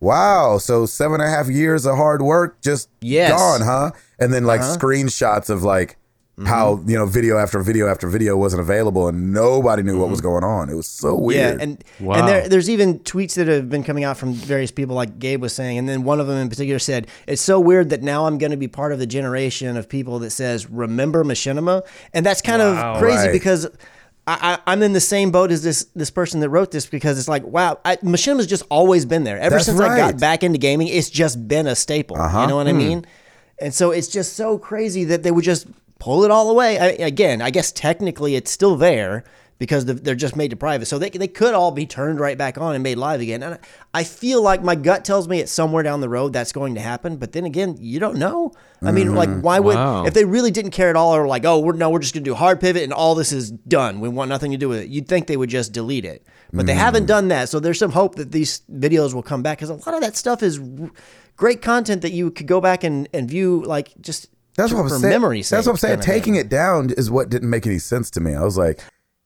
[0.00, 3.32] "Wow, so seven and a half years of hard work just Yes.
[3.32, 3.58] Uh-huh.
[3.58, 5.96] gone, huh?" And then like screenshots of like
[6.46, 6.90] how Mm-hmm.
[6.90, 10.44] you know video after video after video wasn't available and nobody knew what was going
[10.44, 10.70] on.
[10.70, 11.58] It was so weird.
[11.58, 11.58] Mm-hmm.
[11.58, 12.14] Yeah, and Wow.
[12.14, 15.42] and there, there's even tweets that have been coming out from various people, like Gabe
[15.42, 18.26] was saying, and then one of them in particular said, "It's so weird that now
[18.26, 21.82] I'm going to be part of the generation of people that says remember Machinima,"
[22.14, 22.92] and that's kind Wow.
[22.94, 23.32] of crazy Right.
[23.32, 23.66] because.
[24.28, 27.18] I, I, I'm in the same boat as this this person that wrote this because
[27.18, 30.42] it's like wow, I, Machinima's just always been there ever That's since I got back
[30.42, 30.88] into gaming.
[30.88, 32.18] It's just been a staple.
[32.18, 32.42] Uh-huh.
[32.42, 33.06] You know what I mean?
[33.58, 35.66] And so it's just so crazy that they would just
[35.98, 36.78] pull it all away.
[36.78, 39.24] I, again, I guess technically it's still there
[39.58, 40.86] because they're just made to private.
[40.86, 43.42] So they, they could all be turned right back on and made live again.
[43.42, 43.58] And
[43.92, 46.80] I, feel like my gut tells me it's somewhere down the road that's going to
[46.80, 47.16] happen.
[47.16, 48.52] But then again, you don't know.
[48.80, 49.40] I mean, like, mm-hmm.
[49.40, 50.06] why would, Wow.
[50.06, 52.22] if they really didn't care at all or like, oh, we're, no, we're just going
[52.22, 53.98] to do hard pivot and all this is done.
[53.98, 54.88] We want nothing to do with it.
[54.88, 56.24] You'd think they would just delete it.
[56.52, 57.06] But they haven't mm-hmm.
[57.08, 57.48] done that.
[57.48, 60.16] So there's some hope that these videos will come back because a lot of that
[60.16, 60.90] stuff is r-
[61.36, 64.88] great content that you could go back and, and view, like, just That's what I'm
[64.88, 65.10] saying.
[65.10, 65.96] memory That's what I'm saying.
[65.96, 66.14] kind of thing.
[66.14, 68.36] Taking it down is what didn't make any sense to me.
[68.36, 68.80] I was like,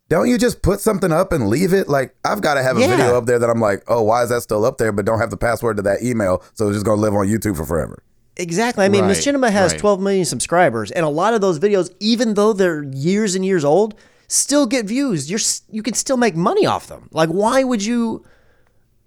[0.09, 1.88] don't you just put something up and leave it?
[1.88, 2.88] Like I've got to have a Yeah.
[2.96, 4.92] video up there that I'm like, oh, why is that still up there?
[4.92, 7.57] But don't have the password to that email, so it's just gonna live on YouTube
[7.57, 8.03] for forever.
[8.36, 8.84] Exactly.
[8.84, 9.80] I mean, Right, Machinima has right.
[9.80, 13.62] 12 million subscribers, and a lot of those videos, even though they're years and years
[13.64, 13.94] old,
[14.28, 15.30] still get views.
[15.30, 15.40] You're
[15.70, 17.09] you can still make money off them.
[17.12, 18.24] Like, why would you?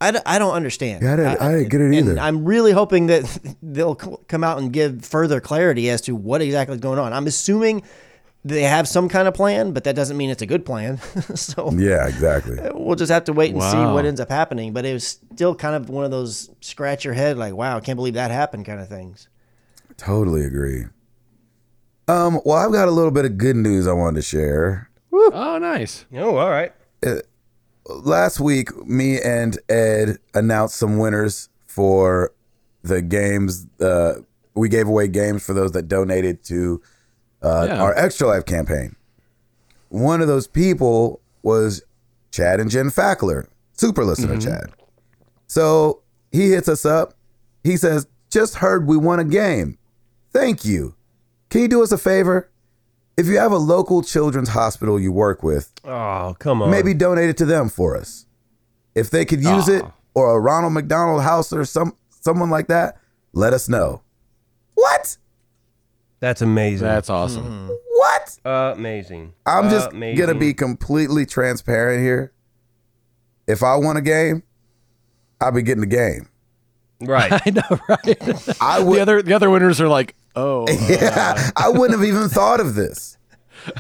[0.02, 1.02] I, d- I don't understand.
[1.04, 2.20] Yeah, I didn't- I didn't get it and either.
[2.20, 6.42] I'm really hoping that they'll c- come out and give further clarity as to what
[6.42, 7.14] exactly is going on.
[7.14, 7.82] I'm assuming
[8.46, 10.98] they have some kind of plan, but that doesn't mean it's a good plan.
[11.36, 12.58] so Yeah, exactly.
[12.76, 14.72] we'll just have to wait and see what ends up happening.
[14.72, 17.80] But it was still kind of one of those scratch your head, like, wow, I
[17.80, 19.28] can't believe that happened kind of things.
[19.98, 20.86] Totally agree.
[22.08, 24.92] Um, well, I've got a little bit of good news I wanted to share.
[25.12, 26.06] Oh, nice.
[26.14, 26.72] Oh, all right.
[27.88, 32.32] last week, me and Ed announced some winners for
[32.84, 34.14] the games, uh,
[34.54, 36.82] we gave away games for those that donated to
[37.46, 37.82] uh, Yeah.
[37.82, 38.96] our Extra Life campaign.
[39.90, 41.82] One of those people was
[42.32, 44.72] Chad and Jen Fackler, super listener Chad.
[45.48, 47.14] So he hits us up.
[47.64, 49.78] He says, Just heard we won a game.
[50.34, 50.96] Thank you.
[51.50, 52.50] Can you do us a favor?
[53.18, 56.70] If you have a local children's hospital you work with, Oh, come on.
[56.70, 58.26] maybe donate it to them for us.
[58.94, 62.98] If they could use it, or a Ronald McDonald House or some someone like that,
[63.34, 64.02] let us know.
[64.74, 65.18] What?
[66.26, 66.88] That's amazing.
[66.88, 67.70] That's awesome.
[67.92, 68.40] What?
[68.44, 69.34] amazing.
[69.46, 70.26] I'm just Amazing.
[70.26, 72.34] gonna be completely transparent here.
[73.46, 74.42] If I won a game,
[75.40, 76.28] I'll be getting the game.
[77.00, 77.32] right.
[77.46, 78.60] I know, right?
[78.60, 82.60] I the other the other winners are like, oh, yeah, I wouldn't have even thought
[82.60, 83.20] of this.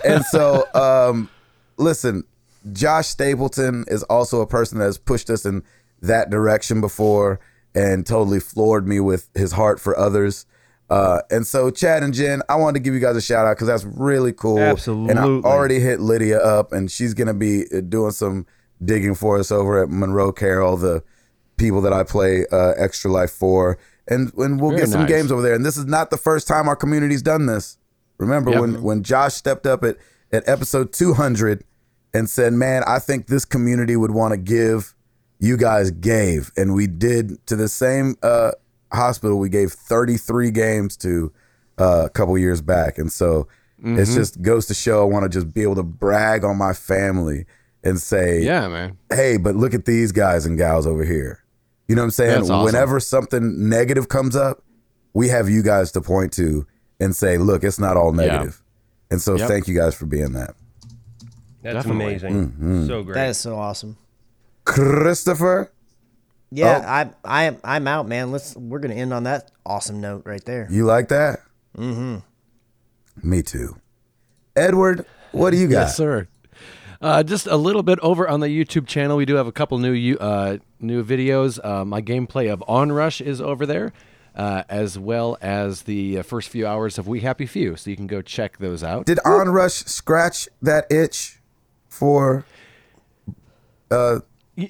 [0.03, 1.31] And so, um,
[1.77, 2.25] listen,
[2.73, 5.63] Josh Stapleton is also a person that has pushed us in
[6.03, 7.39] that direction before
[7.73, 10.45] and totally floored me with his heart for others.
[10.89, 13.55] Uh, and so, Chad and Jen, I wanted to give you guys a shout out
[13.57, 14.59] because that's really cool.
[14.59, 15.11] Absolutely.
[15.11, 18.45] And I already hit Lydia up, and she's going to be uh, doing some
[18.83, 21.03] digging for us over at Monroe Carell, the
[21.57, 23.77] people that I play uh, Extra Life for.
[24.07, 25.09] And, and we'll Very get some nice.
[25.09, 25.55] games over there.
[25.55, 27.77] And this is not the first time our community's done this.
[28.19, 28.61] Remember Yep.
[28.61, 29.97] when when Josh stepped up at
[30.31, 31.63] at episode 200
[32.13, 34.93] and said, "Man, I think this community would want to give."
[35.37, 38.51] You guys gave, and we did to the same uh,
[38.91, 39.37] hospital.
[39.39, 41.31] We gave 33 games to
[41.77, 43.47] uh, a couple years back, and so
[43.83, 44.15] it's Mm-hmm.
[44.15, 45.01] just goes to show.
[45.01, 47.45] I want to just be able to brag on my family
[47.83, 48.97] and say, yeah, man.
[49.13, 51.43] hey, but look at these guys and gals over here.
[51.87, 52.41] You know what I'm saying?
[52.43, 52.63] Awesome.
[52.63, 54.63] Whenever something negative comes up,
[55.13, 56.65] we have you guys to point to
[56.99, 58.63] and say, look, it's not all negative.
[59.11, 59.47] And so Yep.
[59.49, 60.55] thank you guys for being that.
[61.61, 62.05] That's Definitely.
[62.05, 62.33] amazing.
[62.51, 62.87] Mm-hmm.
[62.87, 63.13] So great.
[63.15, 63.97] That is so awesome.
[64.63, 65.71] Christopher,
[66.55, 66.81] Yeah,
[67.25, 67.25] Oh.
[67.27, 68.31] I I I'm out, man.
[68.31, 70.67] Let's we're gonna end on that awesome note right there.
[70.71, 71.39] you like that?
[71.77, 73.29] Mm-hmm.
[73.29, 73.75] Me too.
[74.55, 75.79] Edward, what do you got?
[75.81, 76.27] Yes, sir.
[77.01, 79.17] Uh, just a little bit over on the YouTube channel.
[79.17, 81.59] We do have a couple new you- uh, new videos.
[81.63, 83.91] Uh, my gameplay of Onrush is over there,
[84.33, 87.75] uh, as well as the uh, first few hours of We Happy Few.
[87.75, 89.05] So you can go check those out.
[89.05, 91.39] Did Onrush scratch that itch
[91.89, 92.45] for
[93.91, 94.19] uh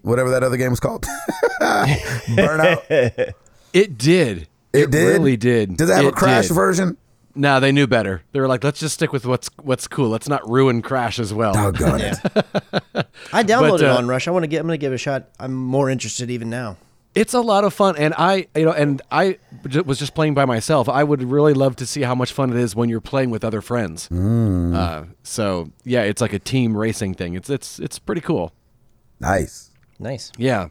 [0.04, 1.06] whatever that other game was called?
[1.62, 3.34] Burnout.
[3.74, 4.48] It did.
[4.72, 5.20] It did?
[5.20, 5.76] really did.
[5.76, 6.54] Does it have a crash did.
[6.54, 6.96] version?
[7.36, 8.24] No, they knew better.
[8.32, 10.08] They were like, let's just stick with what's what's cool.
[10.08, 11.54] Let's not ruin Crash as well.
[11.54, 12.18] Doggone it.
[13.34, 14.30] I downloaded But, uh, Onrush.
[14.30, 14.62] I want to get.
[14.62, 15.28] I'm gonna give it a shot.
[15.42, 16.78] I'm more interested even now.
[17.16, 20.34] It's a lot of fun, and I, you know, and I j- was just playing
[20.36, 20.88] by myself.
[20.88, 23.44] I would really love to see how much fun it is when you're playing with
[23.44, 24.08] other friends.
[24.08, 24.74] Mm.
[24.74, 27.34] Uh, so yeah, it's like a team racing thing.
[27.34, 28.54] It's it's it's pretty cool.
[29.20, 29.65] Nice.
[30.00, 30.32] Nice.
[30.38, 30.70] Yeah.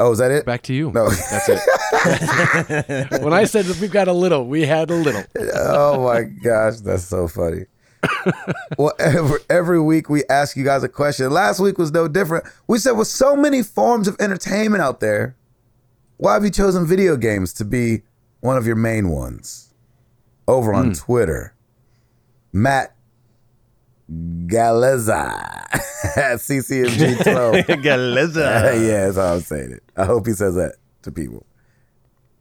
[0.00, 0.46] Oh, is that it?
[0.46, 0.92] Back to you.
[0.92, 1.08] No.
[1.10, 3.22] That's it.
[3.22, 5.24] when I said that we've got a little, we had a little.
[5.54, 7.64] oh my gosh, that's so funny.
[8.78, 11.30] well, every, every week we ask you guys a question.
[11.30, 12.44] Last week was no different.
[12.68, 15.36] We said, with so many forms of entertainment out there,
[16.16, 18.02] why have you chosen video games to be
[18.40, 19.74] one of your main ones?
[20.46, 20.92] Over on hmm.
[20.92, 21.54] Twitter,
[22.52, 22.94] Matt
[24.10, 25.28] Galeza
[26.16, 27.64] at CCMG12.
[27.82, 28.86] Galeza.
[28.86, 29.82] yeah, that's how I'm saying it.
[29.96, 31.44] I hope he says that to people.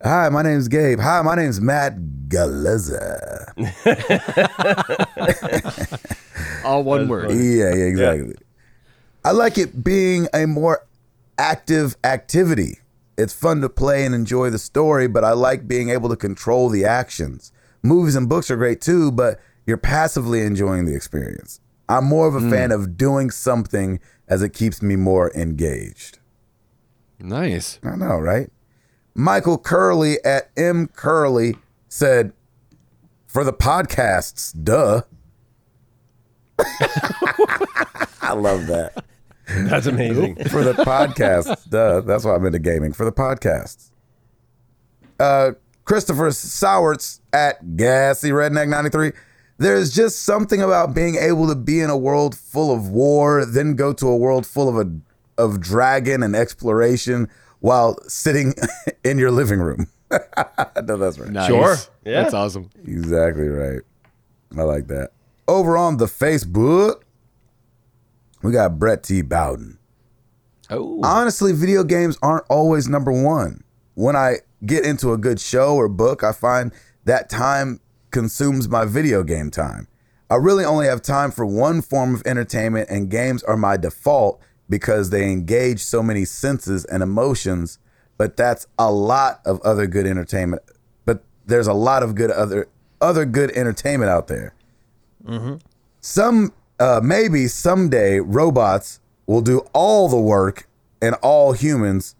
[0.03, 0.99] Hi, my name's Gabe.
[0.99, 3.51] Hi, my name's Matt Galeza.
[6.65, 7.31] All one word.
[7.31, 8.35] Yeah, yeah, exactly.
[9.25, 10.85] I like it being a more
[11.37, 12.77] active activity.
[13.17, 16.69] It's fun to play and enjoy the story, but I like being able to control
[16.69, 17.51] the actions.
[17.81, 21.59] Movies and books are great too, but you're passively enjoying the experience.
[21.89, 26.19] I'm more of a fan of doing something as it keeps me more engaged.
[27.19, 27.79] Nice.
[27.83, 28.49] I know, right?
[29.13, 31.55] Michael Curley at M Curley
[31.87, 32.33] said,
[33.25, 35.01] "For the podcasts, duh."
[38.21, 39.03] I love that.
[39.47, 40.35] That's amazing.
[40.49, 42.01] For the podcasts, duh.
[42.01, 42.93] That's why I'm into gaming.
[42.93, 43.91] For the podcasts.
[45.19, 45.51] Uh,
[45.85, 49.13] Christopher Sowarts at Gassy Redneck 93.
[49.57, 53.75] There's just something about being able to be in a world full of war, then
[53.75, 54.91] go to a world full of a
[55.37, 57.29] of dragon and exploration
[57.59, 58.53] while sitting
[59.03, 59.87] in your living room.
[60.11, 61.29] no, that's right.
[61.29, 61.47] Nice.
[61.47, 61.75] Sure.
[62.05, 62.23] Yeah.
[62.23, 62.69] That's awesome.
[62.85, 63.81] Exactly right.
[64.57, 65.11] I like that.
[65.47, 67.01] Over on the Facebook,
[68.41, 69.21] we got Brett T.
[69.21, 69.77] Bowden.
[70.69, 71.01] Oh.
[71.03, 73.63] Honestly, video games aren't always number one.
[73.95, 76.71] When I get into a good show or book, I find
[77.05, 77.79] that time
[78.11, 79.87] consumes my video game time.
[80.29, 84.41] I really only have time for one form of entertainment, and games are my default
[84.69, 87.79] because they engage so many senses and emotions.
[88.17, 90.63] But that's a lot of other good entertainment.
[91.05, 92.67] But there's a lot of good other
[92.99, 94.53] other good entertainment out there.
[96.01, 100.67] Some uh, maybe someday robots will do all the work,
[101.01, 102.15] and all humans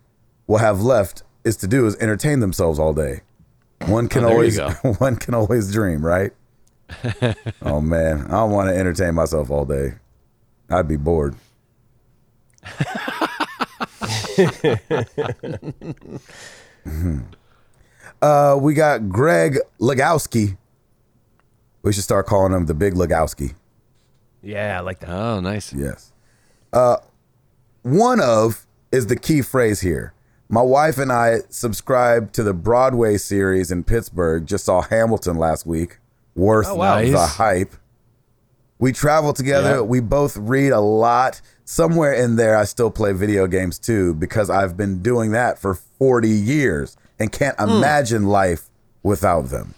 [0.45, 3.21] will have left is to do is entertain themselves all day.
[3.85, 4.59] One can Oh, always
[4.99, 6.31] one can always dream, right?
[7.61, 9.93] oh man, I don't want to entertain myself all day.
[10.69, 11.35] I'd be bored.
[18.21, 20.57] uh, we got Greg Legowski.
[21.83, 23.53] We should start calling him the Big Legowski.
[24.41, 25.09] Yeah, I like that.
[25.09, 25.73] Oh, nice.
[25.73, 26.11] Yes.
[26.73, 26.97] Uh,
[27.83, 30.13] one of is the key phrase here.
[30.49, 34.45] My wife and I subscribed to the Broadway series in Pittsburgh.
[34.45, 35.97] Just saw Hamilton last week.
[36.35, 37.01] Worth oh, wow.
[37.01, 37.35] the Nice.
[37.35, 37.75] hype.
[38.79, 39.75] We travel together.
[39.75, 39.81] Yeah.
[39.81, 41.41] We both read a lot.
[41.65, 45.73] Somewhere in there, I still play video games too because I've been doing that for
[45.73, 47.69] 40 years and can't hmm.
[47.69, 48.69] imagine life
[49.03, 49.73] without them.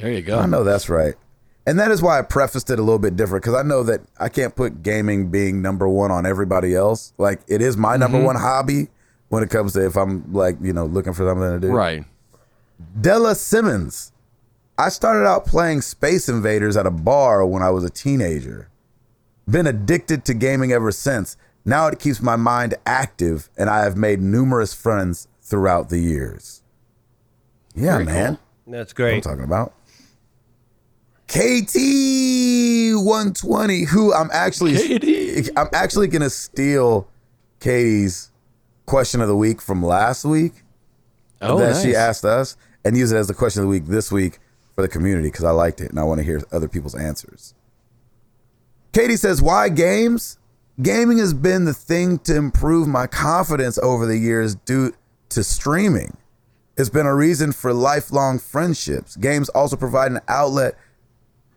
[0.00, 0.38] There you go.
[0.38, 1.14] I know that's right.
[1.66, 4.00] And that is why I prefaced it a little bit different because I know that
[4.18, 7.12] I can't put gaming being number one on everybody else.
[7.18, 8.26] Like it is my number mm-hmm.
[8.26, 8.88] one hobby
[9.34, 11.72] when it comes to if I'm like, you know, looking for something to do.
[11.72, 12.04] Right.
[13.00, 14.12] Della Simmons.
[14.78, 18.68] I started out playing Space Invaders at a bar when I was a teenager.
[19.48, 21.36] Been addicted to gaming ever since.
[21.64, 26.62] Now it keeps my mind active and I have made numerous friends throughout the years.
[27.74, 28.38] Yeah, Very man.
[28.66, 29.22] That's What I'm great.
[29.22, 29.74] talking about.
[31.28, 31.76] KT
[32.96, 35.50] 120, who I'm actually KT.
[35.56, 37.08] I'm actually gonna steal
[37.60, 38.30] Katie's
[38.86, 40.52] question of the week from last week
[41.40, 41.82] Oh, that nice.
[41.82, 44.38] she asked us and use it as the question of the week this week
[44.74, 47.54] for the community because I liked it and I want to hear other people's answers.
[48.92, 50.38] Katie says, Why games?
[50.82, 54.92] Gaming has been the thing to improve my confidence over the years due
[55.28, 56.16] to streaming.
[56.76, 59.14] It's been a reason for lifelong friendships.
[59.16, 60.76] Games also provide an outlet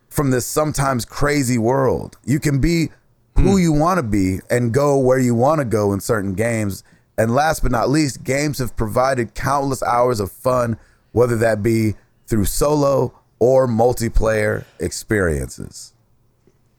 [0.08, 2.16] from this sometimes crazy world.
[2.24, 2.90] You can be
[3.34, 3.58] who hmm.
[3.58, 6.84] you want to be and go where you want to go in certain games.
[7.18, 10.78] And last but not least, games have provided countless hours of fun,
[11.12, 11.94] whether that be
[12.28, 15.92] through solo or multiplayer experiences.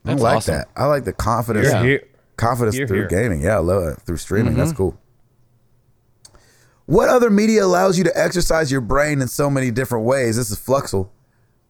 [0.05, 0.55] That's I like awesome.
[0.55, 0.69] that.
[0.77, 1.67] I like the confidence.
[1.67, 1.83] Yeah.
[1.83, 2.03] Here-
[2.37, 3.41] Confidence Here, through gaming.
[3.41, 3.99] Yeah, I love it.
[4.03, 4.55] Through streaming.
[4.55, 4.77] That's Mm-hmm.
[4.77, 4.97] cool.
[6.85, 10.37] What other media allows you to exercise your brain in so many different ways?
[10.37, 11.09] This is Fluxel.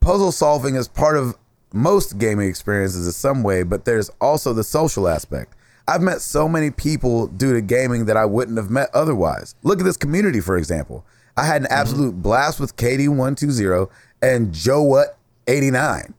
[0.00, 1.36] Puzzle solving is part of
[1.74, 5.54] most gaming experiences in some way, but there's also the social aspect.
[5.90, 9.56] I've met so many people due to gaming that I wouldn't have met otherwise.
[9.64, 11.04] Look at this community, for example.
[11.36, 11.80] I had an mm-hmm.
[11.80, 13.90] absolute blast with KD120
[14.22, 15.18] and Joe What
[15.48, 16.14] 89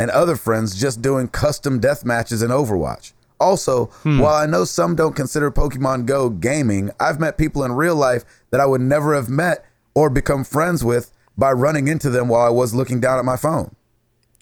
[0.00, 3.12] and other friends just doing custom death matches in Overwatch.
[3.38, 4.18] Also, hmm.
[4.18, 8.24] while I know some don't consider Pokemon Go gaming, I've met people in real life
[8.50, 9.64] that I would never have met
[9.94, 13.36] or become friends with by running into them while I was looking down at my
[13.36, 13.76] phone.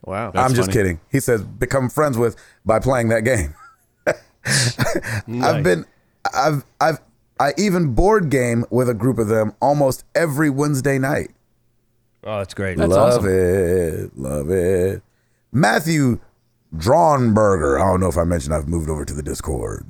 [0.05, 0.33] Wow.
[0.35, 0.73] I'm just funny.
[0.73, 1.01] kidding.
[1.11, 3.55] He says become friends with by playing that game.
[4.45, 5.85] I've been
[6.35, 7.01] I've I've
[7.41, 11.31] I even board game with a group of them almost every Wednesday night.
[12.25, 12.79] Oh, that's great.
[12.79, 13.31] That's love awesome.
[13.31, 14.17] it.
[14.17, 15.03] Love it.
[15.51, 16.21] Matthew
[16.75, 17.81] Drawnberger.
[17.81, 19.87] I don't know if I mentioned I've moved over to the Discord.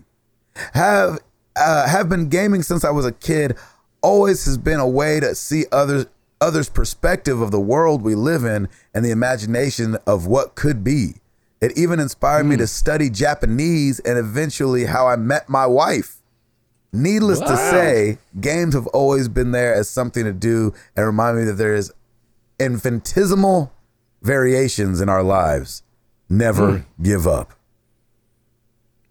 [0.75, 1.19] Have
[1.57, 3.57] uh, have been gaming since I was a kid.
[4.03, 6.07] Always has been a way to see others
[6.41, 11.15] others' perspective of the world we live in and the imagination of what could be.
[11.63, 12.69] It even inspired me to mm.
[12.69, 16.17] study Japanese and eventually how I met my wife.
[16.93, 21.45] Needless to say, games have always been there as something to do and remind me
[21.45, 21.93] that there is
[22.59, 23.73] infinitesimal
[24.23, 25.85] variations in our lives.
[26.29, 26.85] Never mm.
[27.01, 27.55] give up.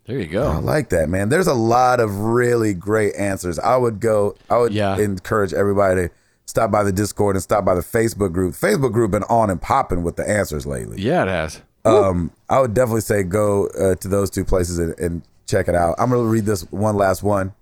[0.06, 0.48] There you go.
[0.48, 1.30] I like that, man.
[1.30, 3.60] There's a lot of really great answers.
[3.60, 4.98] I would go, I would Yeah.
[4.98, 6.14] encourage everybody to
[6.45, 8.56] stop by the Discord and stop by the Facebook group.
[8.56, 11.02] Facebook group been on and popping with the answers lately.
[11.02, 11.61] Yeah, it has.
[11.86, 15.76] Um, I would definitely say go uh, to those two places and, and check it
[15.76, 15.95] out.
[15.98, 17.53] I'm gonna read this one last one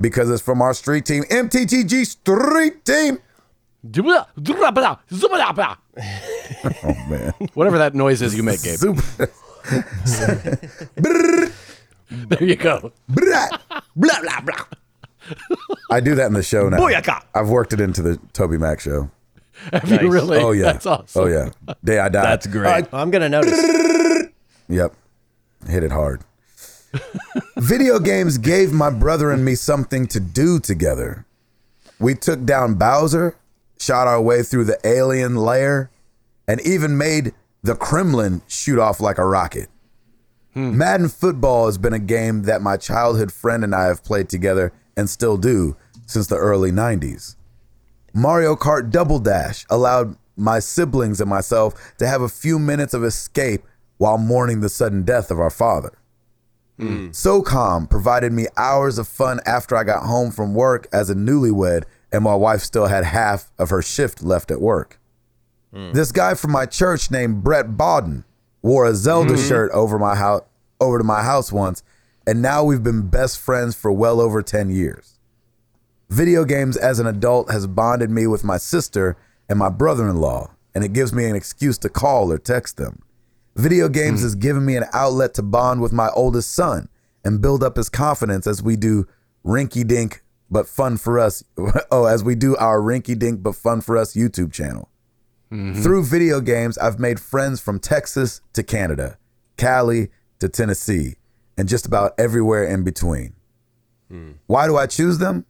[0.00, 3.18] because it's from our street team, MTTG Street Team.
[6.84, 8.78] Oh man, Whatever that noise is you make, Gabe.
[12.10, 12.92] There you go.
[13.08, 13.48] blah,
[14.20, 14.64] blah, blah.
[15.90, 16.78] I do that in the show now.
[16.78, 17.22] Booyaka.
[17.34, 19.10] I've worked it into the Toby Mac show.
[19.72, 20.38] Have you really?
[20.38, 20.72] Oh yeah.
[20.72, 21.22] That's awesome.
[21.22, 21.50] Oh yeah.
[21.82, 22.24] Day I died.
[22.24, 22.86] That's great.
[22.92, 24.30] I'm gonna notice.
[24.68, 24.94] Yep.
[25.68, 26.22] Hit it hard.
[27.56, 31.26] Video games gave my brother and me something to do together.
[31.98, 33.36] We took down Bowser,
[33.78, 35.90] shot our way through the alien lair,
[36.46, 39.68] and even made the Kremlin shoot off like a rocket.
[40.54, 40.76] Hmm.
[40.76, 44.72] Madden football has been a game that my childhood friend and I have played together
[44.96, 45.76] and still do
[46.06, 47.36] since the early 90s.
[48.16, 53.04] Mario Kart Double Dash allowed my siblings and myself to have a few minutes of
[53.04, 53.62] escape
[53.98, 55.98] while mourning the sudden death of our father.
[56.78, 57.08] Hmm.
[57.08, 61.84] SOCOM provided me hours of fun after I got home from work as a newlywed
[62.10, 64.98] and my wife still had half of her shift left at work.
[65.74, 65.92] Hmm.
[65.92, 68.24] This guy from my church named Brett Bawden
[68.62, 69.46] wore a Zelda hmm.
[69.46, 70.42] shirt over my house
[70.80, 71.82] over to my house once,
[72.26, 75.15] and now we've been best friends for well over 10 years.
[76.08, 79.16] Video games as an adult has bonded me with my sister
[79.48, 83.02] and my brother-in-law, and it gives me an excuse to call or text them.
[83.56, 84.26] Video games hmm.
[84.26, 86.88] has given me an outlet to bond with my oldest son
[87.24, 89.06] and build up his confidence as we do
[89.44, 91.42] rinky dink but fun for us.
[91.90, 94.88] oh, as we do our rinky dink but fun for us YouTube channel.
[95.50, 95.82] Mm-hmm.
[95.82, 99.18] Through video games, I've made friends from Texas to Canada,
[99.56, 101.16] Cali to Tennessee,
[101.56, 103.32] and just about everywhere in between.
[104.08, 104.32] Hmm.
[104.46, 105.46] Why do I choose them?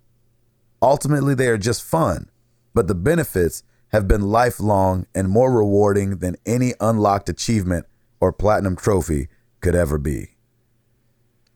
[0.82, 2.28] Ultimately, they are just fun,
[2.74, 7.86] but the benefits have been lifelong and more rewarding than any unlocked achievement
[8.20, 9.28] or platinum trophy
[9.60, 10.32] could ever be.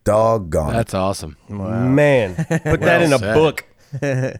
[0.04, 0.72] Doggone.
[0.72, 1.36] That's awesome.
[1.48, 3.34] Man, put that in a said.
[3.34, 3.64] book.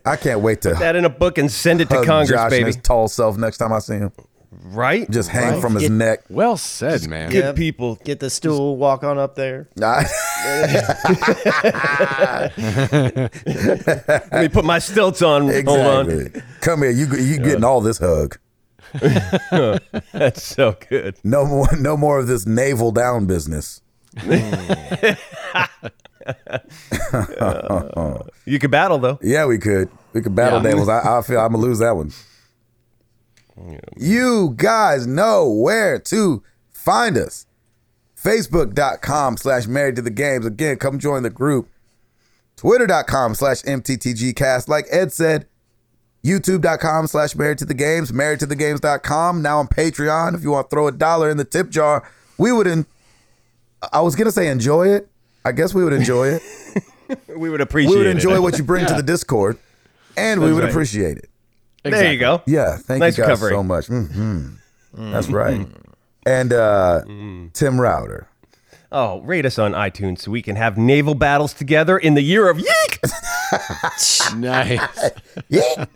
[0.07, 2.43] I can't wait to put That in a book and send it to Congress, Josh
[2.45, 2.65] and baby.
[2.67, 4.13] his tall self next time I see him.
[4.53, 5.09] Right?
[5.11, 5.61] Just hang Right.
[5.63, 6.21] from his Get- neck.
[6.29, 7.31] Well said, man.
[7.31, 7.97] good people.
[8.05, 9.69] Get the stool, walk on up there.
[9.77, 10.07] Let
[14.33, 15.43] me put my stilts on.
[15.43, 16.11] Hold on.
[16.11, 16.43] exactly.
[16.63, 16.91] Come here.
[16.91, 18.39] You you getting all this hug.
[20.13, 21.17] That's so good.
[21.23, 23.83] No more no more of this navel down business.
[28.47, 29.19] You could battle though.
[29.23, 29.89] Yeah, we could.
[30.13, 30.73] We could battle Yeah.
[30.73, 30.89] Navels.
[30.89, 32.13] I, I feel I'm gonna lose that one.
[33.97, 36.43] You guys know where to
[36.73, 37.47] find us.
[38.17, 40.45] Facebook.com slash married to the games.
[40.47, 41.69] Again, come join the group.
[42.57, 44.69] Twitter.com slash MTTGcast.
[44.69, 45.47] Like Ed said,
[46.23, 49.41] YouTube.com slash married to the games, married to the games.com.
[49.41, 50.35] Now on Patreon.
[50.35, 52.07] If you want to throw a dollar in the tip jar,
[52.37, 52.87] we would, en-
[53.93, 55.09] I was going to say enjoy it.
[55.45, 56.43] I guess we would enjoy it.
[57.37, 57.93] We would appreciate it.
[57.93, 58.11] we would it.
[58.11, 59.59] enjoy what you bring to the Discord,
[60.17, 60.71] and we would right.
[60.71, 61.29] appreciate it.
[61.83, 62.43] There you go.
[62.47, 63.55] Yeah, thank Nice you guys covering.
[63.55, 63.87] so much.
[63.87, 64.49] hmm
[64.93, 65.67] That's right.
[66.27, 67.03] And uh,
[67.55, 68.27] Tim Router.
[68.93, 72.49] Oh, rate us on iTunes so we can have naval battles together in the year
[72.51, 73.01] of yeek.
[74.37, 74.81] Nice.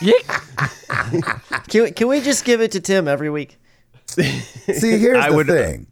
[0.00, 0.30] Yeah.
[1.68, 3.58] Can we, can we just give it to Tim every week?
[4.06, 5.86] See, here's I the would- thing.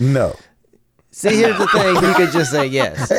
[0.00, 0.34] No.
[1.18, 1.96] See, here's the thing.
[1.96, 3.10] You could just say yes.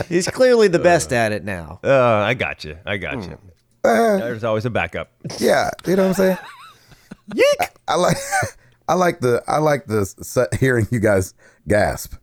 [0.08, 1.80] He's clearly the best uh, at it now.
[1.84, 2.78] Uh, I got you.
[2.86, 3.36] I got you.
[3.36, 3.48] Hmm.
[3.84, 5.10] Uh, There's always a backup.
[5.38, 6.38] Yeah, you know what I'm saying.
[7.34, 7.58] Yeek.
[7.88, 8.16] I like,
[8.88, 11.34] I like the, I like the s- hearing you guys
[11.68, 12.14] gasp,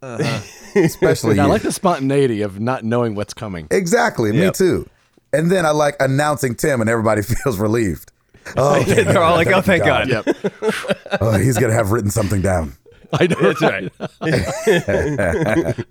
[0.00, 0.40] uh-huh.
[0.76, 1.48] especially I you.
[1.50, 3.66] like the spontaneity of not knowing what's coming.
[3.72, 4.30] exactly.
[4.30, 4.54] Me Yep.
[4.54, 4.88] too.
[5.32, 8.12] And then I like announcing Tim, and everybody feels relieved.
[8.56, 10.26] Oh, okay, They're all like, "Oh, thank God." Yep.
[11.20, 12.74] Oh, he's gonna have written something down.
[13.12, 13.36] I know.
[13.40, 13.90] That's right.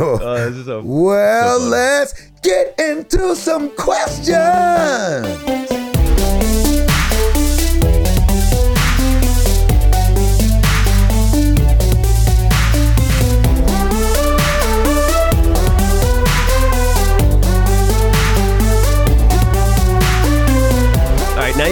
[0.00, 2.12] Oh, this is so- Well, let's
[2.42, 4.28] get into some questions.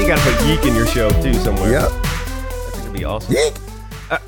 [0.01, 1.73] You got to put geek in your show too somewhere.
[1.73, 1.91] Yep.
[1.91, 3.35] That's gonna be awesome.
[3.35, 3.55] Yeek.
[4.11, 4.19] All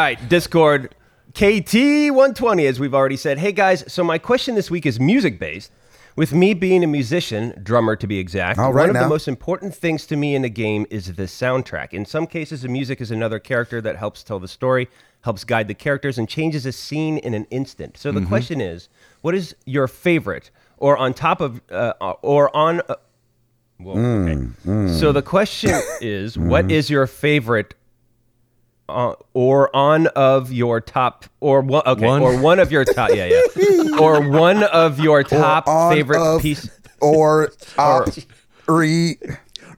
[0.00, 0.94] right, Discord
[1.34, 3.38] KT120, as we've already said.
[3.38, 5.70] Hey guys, so my question this week is music based.
[6.16, 9.02] With me being a musician, drummer to be exact, right one of now.
[9.02, 11.92] the most important things to me in a game is the soundtrack.
[11.92, 14.88] In some cases, the music is another character that helps tell the story,
[15.22, 17.96] helps guide the characters, and changes a scene in an instant.
[17.98, 18.28] So the Mm-hmm.
[18.28, 18.88] question is,
[19.22, 22.80] what is your favorite, or on top of, uh, or on?
[22.88, 22.94] Uh,
[23.84, 24.92] well, okay.
[24.98, 25.70] So the question
[26.00, 27.74] is, what is your favorite
[28.88, 32.22] uh, or on of your top or one okay One.
[32.22, 36.42] or one of your top yeah yeah or one of your top On favorite of
[36.42, 36.68] piece
[37.00, 38.08] or op,
[38.66, 39.16] re.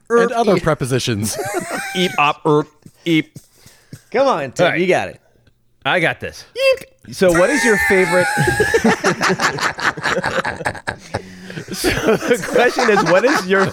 [0.09, 1.37] and other prepositions.
[1.95, 2.65] eep op er,
[3.05, 3.37] eep
[4.11, 4.65] Come on, Tim.
[4.65, 4.81] All right.
[4.81, 5.21] You got it.
[5.85, 6.45] I got this.
[7.11, 8.27] So what is your favorite
[11.73, 13.67] so the question is what is your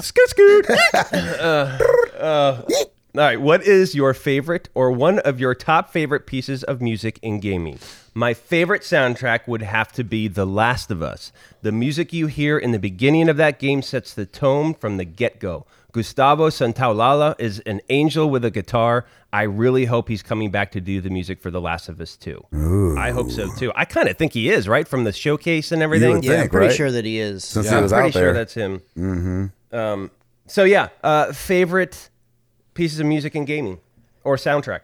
[0.00, 0.70] scoot scoot.
[0.94, 1.78] Uh,
[2.18, 2.84] uh, all
[3.14, 7.40] right what is your favorite or one of your top favorite pieces of music in
[7.40, 7.78] gaming?
[8.14, 11.32] My favorite soundtrack would have to be the last of us.
[11.62, 15.04] The music you hear in the beginning of that game sets the tone from the
[15.04, 19.06] get-go Gustavo Santaolalla is an angel with a guitar.
[19.32, 22.16] I really hope he's coming back to do the music for The Last of Us
[22.16, 22.94] 2.
[22.98, 23.72] I hope so too.
[23.74, 24.86] I kind of think he is, right?
[24.86, 26.12] From the showcase and everything.
[26.12, 26.76] would Yeah, I'm pretty right?
[26.76, 27.44] sure that he is.
[27.44, 28.82] Since Yeah, he I'm pretty out sure that's him.
[28.96, 29.76] Mm-hmm.
[29.76, 30.10] Um,
[30.46, 32.10] so yeah, uh, favorite
[32.74, 33.80] pieces of music in gaming
[34.24, 34.80] or soundtrack.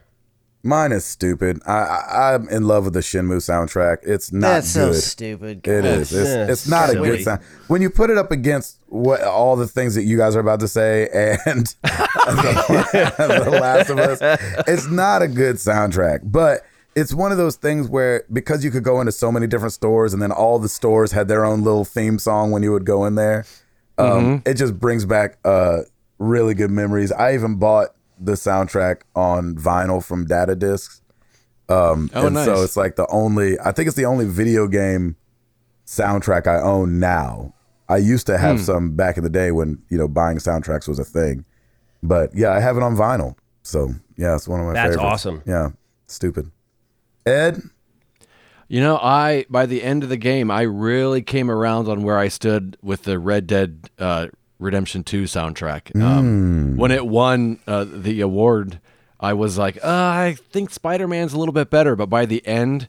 [0.64, 1.60] Mine is stupid.
[1.66, 3.98] I, I I'm in love with the Shenmue soundtrack.
[4.02, 5.00] It's not That's so good.
[5.02, 5.66] stupid.
[5.68, 6.10] It is.
[6.12, 7.42] It's, Yeah, it's not a good sound.
[7.68, 10.60] When you put it up against what all the things that you guys are about
[10.60, 11.08] to say
[11.44, 14.18] and the, the Last of Us,
[14.66, 16.20] it's not a good soundtrack.
[16.24, 16.62] But
[16.94, 20.14] it's one of those things where because you could go into so many different stores
[20.14, 23.04] and then all the stores had their own little theme song when you would go
[23.04, 23.44] in there,
[23.98, 25.80] um, it just brings back uh,
[26.18, 27.12] really good memories.
[27.12, 27.88] I even bought
[28.24, 31.00] the soundtrack on vinyl from Data Discs.
[31.68, 35.16] Um, Oh, and so it's like the only, I think it's the only video game
[35.86, 37.54] soundtrack I own now.
[37.88, 38.42] I used to Hmm.
[38.44, 41.44] have some back in the day when, you know, buying soundtracks was a thing.
[42.02, 43.36] But yeah, I have it on vinyl.
[43.62, 45.04] So yeah, it's one of my That's favorites.
[45.04, 45.42] awesome.
[45.46, 45.70] Yeah.
[46.06, 46.50] Stupid.
[47.26, 47.62] Ed?
[48.68, 52.18] You know, I by the end of the game, I really came around on where
[52.18, 54.26] I stood with the Red Dead uh,
[54.64, 56.00] Redemption Two soundtrack.
[56.00, 58.80] Um, when it won uh, the award,
[59.20, 62.44] I was like, uh, I think Spider Man's a little bit better, but by the
[62.46, 62.88] end,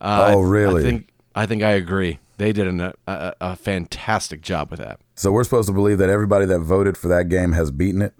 [0.00, 0.82] uh, Oh, I- really?
[0.82, 2.18] I think I think I agree.
[2.38, 2.94] They did an, a,
[3.38, 4.98] a, fantastic job with that.
[5.14, 8.14] So we're supposed to believe that everybody that voted for that game has beaten it?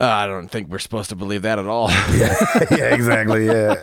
[0.00, 1.90] Uh, I don't think we're supposed to believe that at all.
[2.14, 3.46] yeah, exactly.
[3.46, 3.82] Yeah.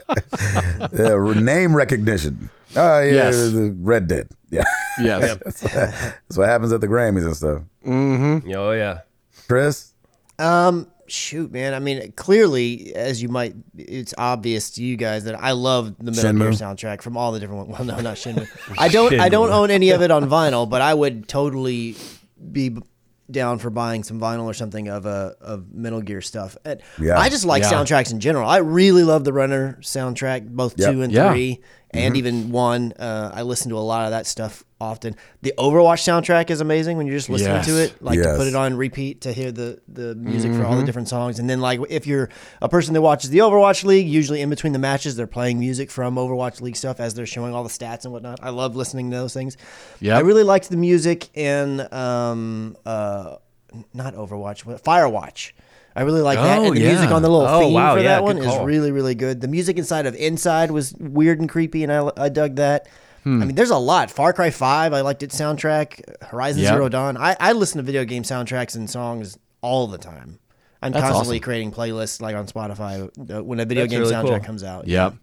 [0.92, 1.34] yeah.
[1.40, 2.50] Name recognition.
[2.76, 3.12] Oh, yeah.
[3.12, 3.36] Yes.
[3.52, 4.30] the Red Dead.
[4.50, 4.64] Yeah.
[5.02, 5.38] yes.
[5.62, 7.62] That's what happens at the Grammys and stuff.
[7.86, 8.52] Mm-hmm.
[8.56, 9.00] Oh yeah.
[9.48, 9.94] Chris?
[10.38, 11.74] Um, shoot, man.
[11.74, 16.12] I mean, clearly, as you might, it's obvious to you guys that I love the
[16.12, 17.80] Metal Gear soundtrack from all the different ones.
[17.80, 18.48] Well, no, not Shenmue.
[18.78, 19.20] I don't.
[19.20, 21.96] I don't own any of it on vinyl, but I would totally
[22.52, 22.78] be
[23.30, 26.58] down for buying some vinyl or something of uh, of Metal Gear stuff.
[26.66, 27.20] And Yeah.
[27.20, 27.72] I just like Yeah.
[27.74, 28.50] soundtracks in general.
[28.50, 30.92] I really love the Runner soundtrack, both Yep.
[30.94, 31.32] two and Yeah.
[31.32, 32.94] three, and even one.
[32.94, 35.16] Uh, I listen to a lot of that stuff often.
[35.42, 38.56] The Overwatch soundtrack is amazing when you're just listening to it, like to put it
[38.56, 41.40] on repeat to hear the the music for all the different songs.
[41.40, 42.30] And then like if you're
[42.62, 45.92] a person that watches the Overwatch League, usually in between the matches they're playing music
[45.92, 48.40] from Overwatch League stuff as they're showing all the stats and whatnot.
[48.42, 49.58] I love listening to those things.
[50.00, 53.38] Yeah, I really liked the music in um uh
[53.94, 55.52] not Overwatch, but Firewatch.
[56.00, 58.00] I really like that, Oh, and the music on the little Oh, theme wow, for
[58.02, 59.42] yeah, that one good is really, really good.
[59.42, 62.88] The music inside of Inside was weird and creepy, and I, I dug that.
[63.26, 63.42] Hmm.
[63.42, 64.10] I mean, there's a lot.
[64.10, 66.24] Far Cry Five, I liked its soundtrack.
[66.24, 66.74] Horizon Yep.
[66.74, 67.18] Zero Dawn.
[67.18, 70.40] I, I listen to video game soundtracks and songs all the time.
[70.82, 71.44] I'm That's constantly awesome.
[71.44, 74.46] creating playlists like on Spotify uh, when a video That's game really soundtrack cool.
[74.46, 74.88] comes out.
[74.88, 75.16] Yep.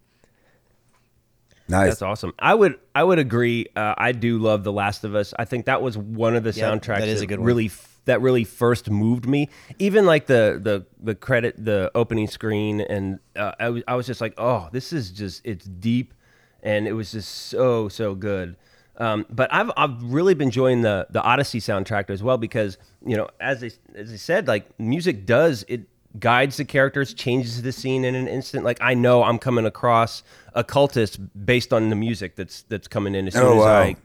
[1.69, 1.89] Nice.
[1.89, 2.33] That's awesome.
[2.39, 3.67] I would I would agree.
[3.75, 5.35] Uh, I do love The Last of Us.
[5.39, 7.47] I think that was one of the Yep, soundtracks that is a good one.
[7.47, 9.49] really f- that really first moved me.
[9.79, 14.07] Even like the the the credit, the opening screen, and uh, I was I was
[14.07, 16.15] just like, oh, this is just it's deep,
[16.63, 18.57] and it was just so so good.
[18.99, 23.17] Um, but I've I've really been enjoying the the Odyssey soundtrack as well because you
[23.17, 25.83] know as I, as I said, like music does it
[26.19, 28.65] guides the characters, changes the scene in an instant.
[28.65, 30.23] Like I know I'm coming across
[30.55, 33.67] a cultist based on the music that's that's coming in as soon Oh, as.
[33.67, 33.97] I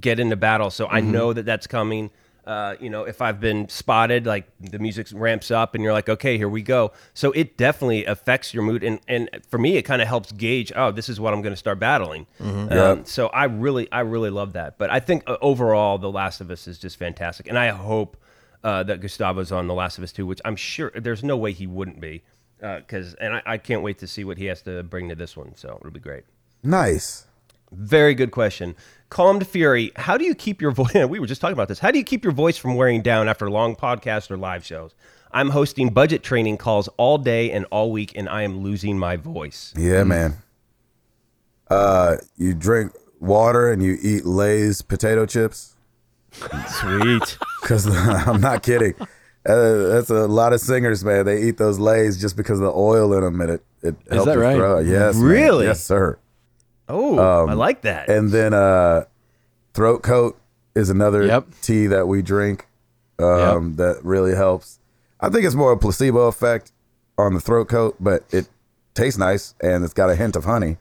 [0.00, 0.70] get into battle.
[0.70, 2.10] So I know that that's coming.
[2.46, 6.08] Uh, you know, if I've been spotted, like the music ramps up, and you're like,
[6.08, 6.92] okay, here we go.
[7.14, 10.72] So it definitely affects your mood, and and for me, it kind of helps gauge.
[10.74, 12.26] Oh, this is what I'm going to start battling.
[12.40, 12.96] Um, Yeah.
[13.04, 14.78] So I really, I really love that.
[14.78, 18.16] But I think uh, overall, The Last of Us is just fantastic, and I hope
[18.64, 21.52] uh, that Gustavo's on The Last of Us too, which I'm sure there's no way
[21.52, 22.22] he wouldn't be,
[22.58, 25.36] because and I, I can't wait to see what he has to bring to this
[25.36, 25.54] one.
[25.56, 26.24] So it'll be great.
[26.62, 27.26] Nice.
[27.72, 28.74] Very good question.
[29.10, 30.94] Calm to Fury, how do you keep your voice?
[31.08, 31.80] We were just talking about this.
[31.80, 34.94] How do you keep your voice from wearing down after long podcasts or live shows?
[35.32, 39.16] I'm hosting budget training calls all day and all week, and I am losing my
[39.16, 39.74] voice.
[39.76, 40.38] Yeah, man.
[41.68, 45.76] Uh, you drink water and you eat Lay's potato chips.
[46.32, 47.38] Sweet.
[47.60, 47.86] Because
[48.26, 48.94] I'm not kidding.
[49.46, 51.26] Uh, that's a lot of singers, man.
[51.26, 54.24] They eat those Lays just because of the oil in them, and it it helps
[54.24, 54.56] that your right?
[54.56, 54.86] throat.
[54.86, 55.24] Yes, man.
[55.24, 55.66] Really?
[55.66, 56.18] Yes, sir.
[56.90, 58.08] Oh, I like that.
[58.08, 59.04] And then uh,
[59.74, 60.38] throat coat
[60.74, 61.46] is another Yep.
[61.62, 62.66] tea that we drink
[63.18, 64.78] um, that really helps.
[65.20, 66.72] I think it's more of a placebo effect
[67.18, 68.48] on the throat coat, but it
[68.94, 70.78] tastes nice and it's got a hint of honey.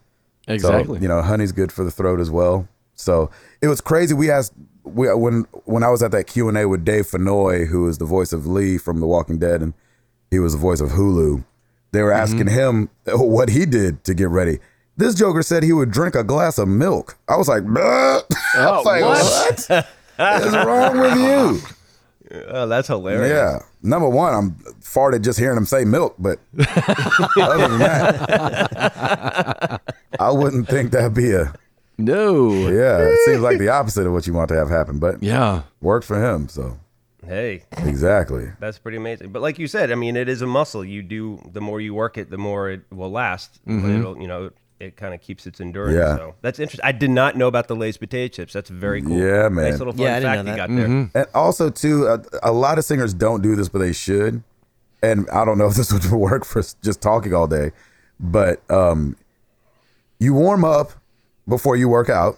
[0.47, 0.97] Exactly.
[0.97, 2.67] So, you know, honey's good for the throat as well.
[2.95, 3.29] So
[3.61, 4.13] it was crazy.
[4.13, 4.53] We asked
[4.83, 7.97] we, when when I was at that Q and A with Dave Fennoy, who is
[7.97, 9.73] the voice of Lee from The Walking Dead, and
[10.31, 11.43] he was the voice of Hulu.
[11.91, 14.59] They were asking him what he did to get ready.
[14.99, 17.17] This Joker said he would drink a glass of milk.
[17.29, 18.21] I was like, "Bleh."
[18.55, 19.65] I was oh, like, what?
[19.69, 19.87] what?
[20.17, 21.61] what is wrong with you?
[22.49, 23.31] Oh, that's hilarious.
[23.31, 23.57] Yeah.
[23.81, 24.51] Number one, I'm
[24.83, 26.37] farted just hearing him say milk, but
[27.41, 29.81] other than that,
[30.19, 31.51] I wouldn't think that'd be a
[31.97, 32.51] No.
[32.69, 32.99] yeah.
[32.99, 35.63] It seems like the opposite of what you want to have happen, but Yeah.
[35.81, 36.47] worked for him.
[36.49, 36.77] So
[37.25, 38.51] Hey, exactly.
[38.59, 39.31] that's pretty amazing.
[39.31, 40.85] But like you said, I mean, it is a muscle.
[40.85, 43.59] You do the more you work it, the more it will last.
[43.65, 43.99] Mm-hmm.
[43.99, 45.95] It'll, you know, it kind of keeps its endurance.
[45.95, 46.15] Yeah.
[46.15, 46.85] So that's interesting.
[46.85, 48.53] I did not know about the Lay's potato chips.
[48.53, 49.17] That's very cool.
[49.17, 49.69] Yeah, man.
[49.69, 50.67] Nice little fun Yeah, I fact know you that.
[50.67, 50.87] got there.
[50.87, 51.17] Mm-hmm.
[51.17, 54.41] And also, too, a, a lot of singers don't do this, but they should.
[55.03, 57.71] And I don't know if this would work for just talking all day,
[58.19, 59.17] but um,
[60.19, 60.91] you warm up
[61.47, 62.37] before you work out,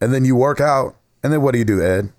[0.00, 2.12] and then you work out, and then what do you do, Ed?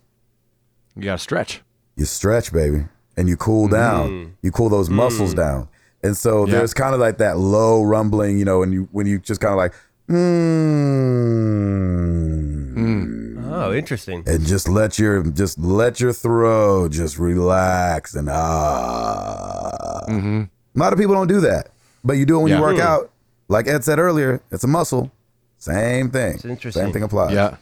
[0.96, 1.62] You got to stretch.
[1.96, 2.86] You stretch, baby,
[3.18, 4.10] and you cool down.
[4.10, 4.32] Mm.
[4.42, 5.38] You cool those muscles mm.
[5.38, 5.70] down.
[6.04, 6.54] And so Yeah.
[6.60, 9.52] there's kind of like that low rumbling, you know, and you when you just kind
[9.54, 9.74] of like,
[12.90, 14.24] mm, Oh, interesting.
[14.26, 20.06] and just let your just let your throat just relax and ah.
[20.08, 21.70] A lot of people don't do that,
[22.04, 22.58] but you do it when Yeah.
[22.58, 23.10] you work out.
[23.50, 25.12] Like Ed said earlier, it's a muscle.
[25.58, 26.36] Same thing.
[26.36, 26.84] It's interesting.
[26.84, 27.34] Same thing applies.
[27.34, 27.56] Yeah.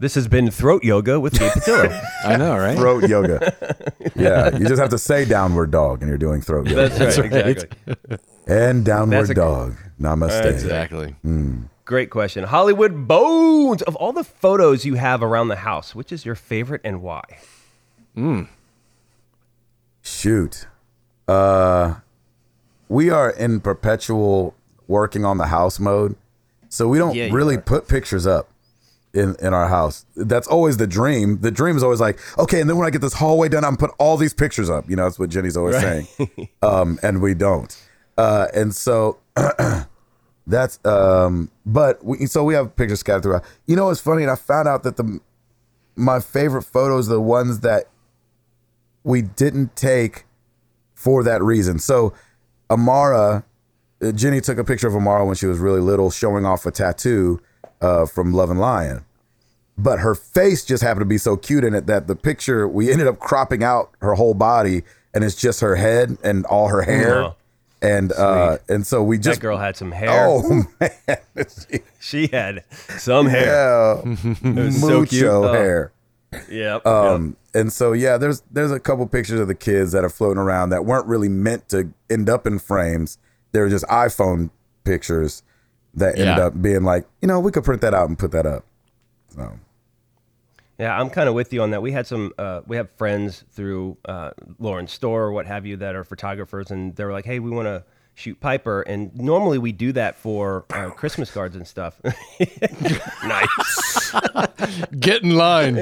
[0.00, 2.04] This has been throat yoga with Gabe Patillo.
[2.24, 2.76] I know, right?
[2.76, 3.54] Throat yoga.
[4.16, 6.88] yeah, you just have to say downward dog, and you're doing throat yoga.
[6.88, 7.30] That's right.
[7.32, 8.16] Exactly.
[8.46, 9.76] and downward That's a- dog.
[10.00, 10.46] Namaste.
[10.46, 11.14] Exactly.
[11.84, 12.44] Great question.
[12.44, 13.82] Hollywood Bones.
[13.82, 17.22] Of all the photos you have around the house, which is your favorite and why?
[20.02, 20.66] Shoot.
[21.28, 21.96] Uh
[22.88, 24.54] we are in perpetual
[24.88, 26.16] working on the house mode.
[26.68, 27.60] So we don't Yeah, really are.
[27.60, 28.48] put pictures up
[29.14, 30.06] in in our house.
[30.16, 31.40] That's always the dream.
[31.40, 33.74] The dream is always like, okay, and then when I get this hallway done, I'm
[33.74, 34.88] gonna put all these pictures up.
[34.88, 36.06] You know, that's what Jenny's always saying.
[36.62, 37.74] Um, and we don't.
[38.18, 39.18] Uh, and so
[40.46, 43.44] that's um, but we so we have pictures scattered throughout.
[43.66, 44.22] You know, it's funny.
[44.22, 45.20] And I found out that the
[45.96, 47.84] my favorite photos are the ones that
[49.04, 50.26] we didn't take
[50.94, 51.78] for that reason.
[51.78, 52.12] So
[52.70, 53.44] Amara,
[54.02, 56.70] uh, Jenny took a picture of Amara when she was really little, showing off a
[56.70, 57.40] tattoo
[57.80, 59.04] uh, from Love and Lion.
[59.78, 62.90] But her face just happened to be so cute in it that the picture we
[62.92, 64.82] ended up cropping out her whole body,
[65.14, 67.36] and it's just her head and all her hair, Oh,
[67.80, 70.10] and uh, and so we just that girl had some hair.
[70.26, 71.16] oh man,
[72.00, 72.64] She had
[72.98, 74.02] some hair.
[74.04, 75.22] yeah, It was so cute.
[75.22, 75.92] mucho Oh, hair.
[76.50, 76.86] Yep.
[76.86, 80.38] Um, and so yeah, there's there's a couple pictures of the kids that are floating
[80.38, 83.16] around that weren't really meant to end up in frames.
[83.52, 84.50] They were just iPhone
[84.84, 85.42] pictures
[85.94, 86.46] that ended Yeah.
[86.46, 88.64] up being like, you know, we could print that out and put that up.
[89.28, 89.58] So
[90.78, 91.82] Yeah, I'm kind of with you on that.
[91.82, 95.76] We had some, uh, we have friends through uh, Lauren's store or what have you
[95.76, 97.84] that are photographers, and they were like, "Hey, we want to
[98.20, 102.00] shoot Piper," and normally we do that for uh, Christmas cards and stuff.
[103.24, 104.12] nice.
[104.98, 105.78] Get in line.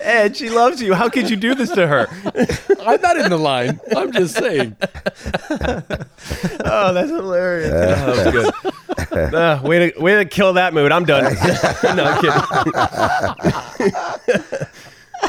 [0.00, 0.94] Ed, she loves you.
[0.94, 2.08] How could you do this to her?
[2.80, 3.80] I'm not in the line.
[3.96, 4.76] I'm just saying.
[6.64, 7.72] Oh, that's hilarious.
[7.72, 8.52] Oh, that was
[9.12, 9.34] good.
[9.34, 10.92] Uh, way to way to kill that mood.
[10.92, 11.24] I'm done.
[11.96, 12.20] no, I'm
[13.78, 14.42] kidding.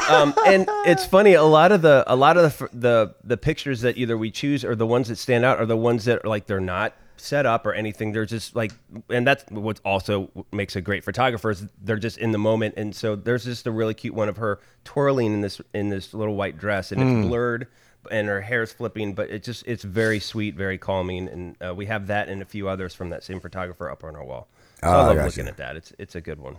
[0.08, 1.34] um, and it's funny.
[1.34, 4.64] A lot of the a lot of the the the pictures that either we choose
[4.64, 7.46] or the ones that stand out are the ones that are like they're not set
[7.46, 8.12] up or anything.
[8.12, 8.72] They're just like,
[9.10, 11.50] and that's what also makes a great photographer.
[11.50, 12.74] Is they're just in the moment.
[12.76, 16.14] And so there's just a really cute one of her twirling in this in this
[16.14, 17.66] little white dress, and it's blurred
[18.12, 21.84] and her hair's flipping, but it just it's very sweet, very calming, and uh, we
[21.86, 24.48] have that and a few others from that same photographer up on our wall.
[24.80, 25.26] So Ah, I love gotcha.
[25.26, 25.76] looking at that.
[25.76, 26.56] It's it's a good one.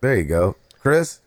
[0.00, 1.20] there you go, Chris.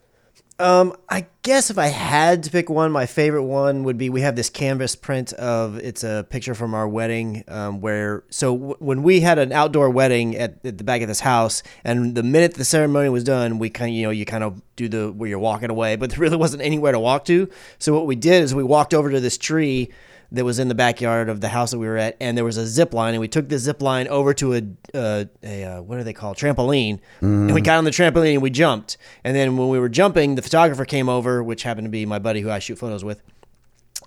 [0.59, 4.21] Um, I guess if I had to pick one, my favorite one would be we
[4.21, 7.43] have this canvas print of it's a picture from our wedding.
[7.47, 11.19] Um, where so when we had an outdoor wedding at, at the back of this
[11.19, 14.43] house, and the minute the ceremony was done, we kind of you know you kind
[14.43, 17.47] of do the where you're walking away, but there really wasn't anywhere to walk to.
[17.77, 19.91] So what we did is we walked over to this tree
[20.31, 22.57] that was in the backyard of the house that we were at, and there was
[22.57, 24.61] a zip line, and we took the zip line over to a
[24.93, 28.41] uh, a uh, what are they called trampoline, and we got on the trampoline and
[28.41, 31.89] we jumped, and then when we were jumping, the photographer came over, which happened to
[31.91, 33.21] be my buddy who I shoot photos with.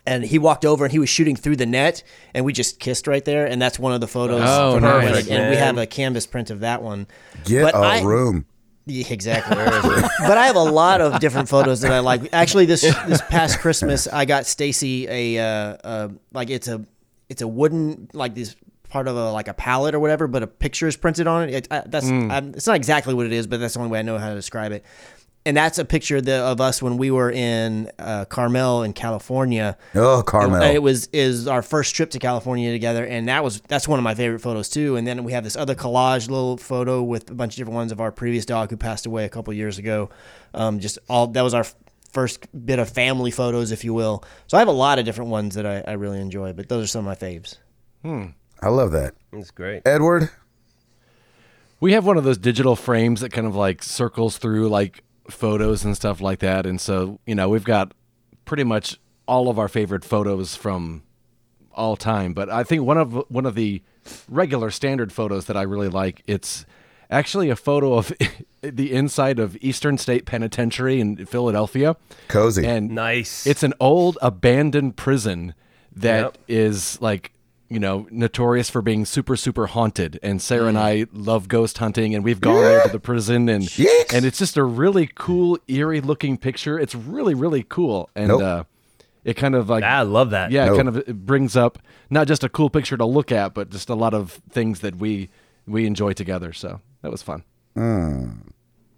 [0.06, 2.02] And he walked over and he was shooting through the net,
[2.34, 3.44] and we just kissed right there.
[3.47, 5.30] And that's one of the photos Oh, from our wedding.
[5.30, 7.06] And we have a canvas print of that one.
[7.44, 8.47] Get But a I- room.
[8.91, 9.57] Yeah, exactly.
[9.57, 12.33] but I have a lot of different photos that I like.
[12.33, 16.85] Actually, this this past Christmas, I got Stacy a uh, uh, like it's a
[17.29, 18.57] it's a wooden like this
[18.89, 21.55] part of a like a palette or whatever, but a picture is printed on it.
[21.55, 24.01] it I, that's I'm, it's not exactly what it is, but that's the only way
[24.01, 24.85] I know how to describe it.
[25.47, 29.79] And that's a picture that, of us when we were in uh, Carmel in California.
[29.95, 30.62] Oh, Carmel.
[30.62, 33.99] It, it was is our first trip to California together, and that was that's one
[33.99, 34.97] of my favorite photos too.
[34.97, 37.93] And then we have this other collage little photo with a bunch of different ones
[37.93, 40.11] of our previous dog who passed away a couple years ago.
[40.53, 41.65] Um, just all that was our
[42.12, 44.25] first bit of family photos, if you will.
[44.47, 46.85] So I have a lot of different ones that I, I really enjoy, but those
[46.85, 47.57] are some of my faves.
[48.03, 48.27] Hmm.
[48.62, 49.15] I love that.
[49.33, 49.83] It's great.
[49.87, 50.29] Edward,
[51.81, 55.85] We have one of those digital frames that kind of like circles through like photos
[55.85, 56.66] and stuff like that.
[56.66, 57.93] And so, you know, we've got
[58.44, 61.02] pretty much all of our favorite photos from
[61.73, 62.32] all time.
[62.35, 63.82] But I think one of one of the
[64.28, 66.66] regular standard photos that I really like, it's
[67.11, 68.12] actually a photo of
[68.62, 71.97] the inside of Eastern State Penitentiary in Philadelphia.
[72.28, 72.66] cozy.
[72.66, 73.47] And Nice.
[73.47, 75.55] it's an old abandoned prison
[75.94, 76.39] that Yep.
[76.48, 77.32] is like
[77.70, 80.18] you know notorious for being super super haunted.
[80.22, 80.80] And sarah and mm.
[80.80, 84.12] i love ghost hunting and we've gone there to the prison and Yeeks.
[84.12, 86.78] and it's just a really cool eerie looking picture.
[86.78, 88.10] It's really really cool.
[88.14, 88.42] And Nope.
[88.42, 88.64] uh
[89.22, 90.51] it kind of like ah, I love that.
[90.51, 91.78] yeah it kind of it brings up
[92.10, 94.97] not just a cool picture to look at but just a lot of things that
[94.97, 95.30] we
[95.66, 96.52] we enjoy together.
[96.52, 97.44] So that was fun
[97.74, 98.30] hmm.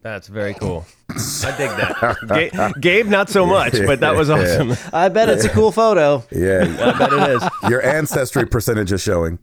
[0.02, 0.84] That's very cool.
[1.10, 2.16] I dig that.
[2.26, 4.74] Ga- Gabe, not so much, but that was awesome.
[4.92, 6.24] I bet it's a cool photo.
[6.32, 7.42] yeah, I bet it is.
[7.70, 9.38] your ancestry percentage is showing.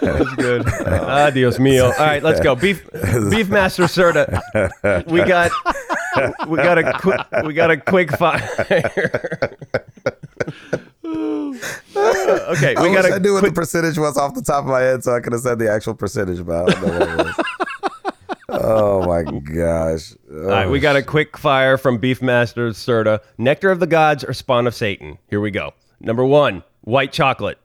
[0.00, 0.66] That's good.
[0.68, 1.86] Adios mio.
[1.86, 2.54] All right, let's go.
[2.54, 2.88] Beef
[3.30, 5.06] Beef Master Serta.
[5.06, 5.50] We got
[6.48, 9.56] we got a quick we got a quick fire.
[12.56, 14.64] okay, I we wish got I a knew what the percentage was off the top
[14.64, 16.98] of my head, so I could have said the actual percentage, but I don't know
[16.98, 17.44] what it was.
[18.48, 20.14] oh my gosh!
[20.30, 23.20] All right, we got a quick fire from Beefmaster Serta.
[23.38, 25.18] Nectar of the gods or spawn of Satan?
[25.28, 25.74] Here we go.
[26.00, 27.58] Number one, white chocolate.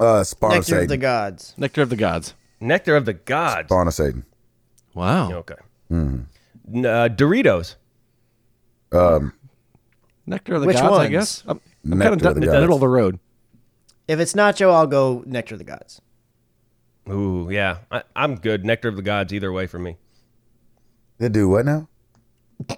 [0.00, 1.54] uh, Spawn of Nectar of the gods.
[1.56, 3.68] nectar of the gods Nectar of the gods.
[3.68, 4.24] Spawn of Satan.
[4.94, 5.54] wow Okay.
[5.92, 6.84] Mm-hmm.
[6.84, 7.76] uh, Doritos.
[8.92, 9.32] Um,
[10.26, 12.60] nectar of the Which gods i guess i'm, I'm kind of of the in the
[12.60, 13.18] middle of the road
[14.08, 16.00] If it's nacho, I'll go nectar of the gods.
[17.10, 17.78] Ooh, yeah.
[17.90, 18.64] I, I'm good.
[18.64, 19.96] Nectar of the gods either way for me.
[21.18, 21.88] They do what now?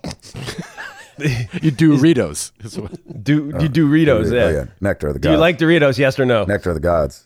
[1.63, 4.31] you do Doritos is what- Do oh, you do Doritos?
[4.31, 4.51] Oh, Yeah.
[4.51, 5.31] yeah, Nectar of the gods.
[5.31, 5.99] Do you like Doritos?
[5.99, 6.45] Yes or no?
[6.45, 7.25] Nectar of the Gods?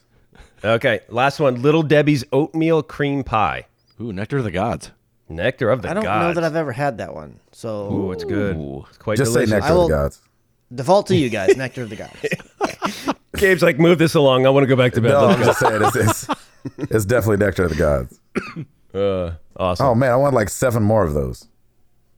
[0.64, 1.00] Okay.
[1.08, 1.60] Last one.
[1.62, 3.66] Little Debbie's oatmeal cream pie.
[4.00, 4.90] ooh nectar of the gods
[5.28, 5.90] Nectar of the gods.
[5.90, 6.22] I don't gods.
[6.36, 7.38] know that I've ever had that one.
[7.52, 8.56] So Ooh, it's good.
[8.88, 9.24] It's quite good.
[9.24, 9.50] Just delicious.
[9.50, 10.20] say Nectar I of the Gods.
[10.74, 12.16] default to you guys, nectar of the gods.
[13.36, 14.46] Gabe's like, move this along.
[14.46, 15.08] I want to go back to bed.
[15.10, 16.26] No, I'm just saying it's, it's,
[16.90, 18.20] it's definitely Nectar of the Gods.
[18.94, 19.86] Uh, awesome.
[19.86, 21.48] Oh man, I want like seven more of those.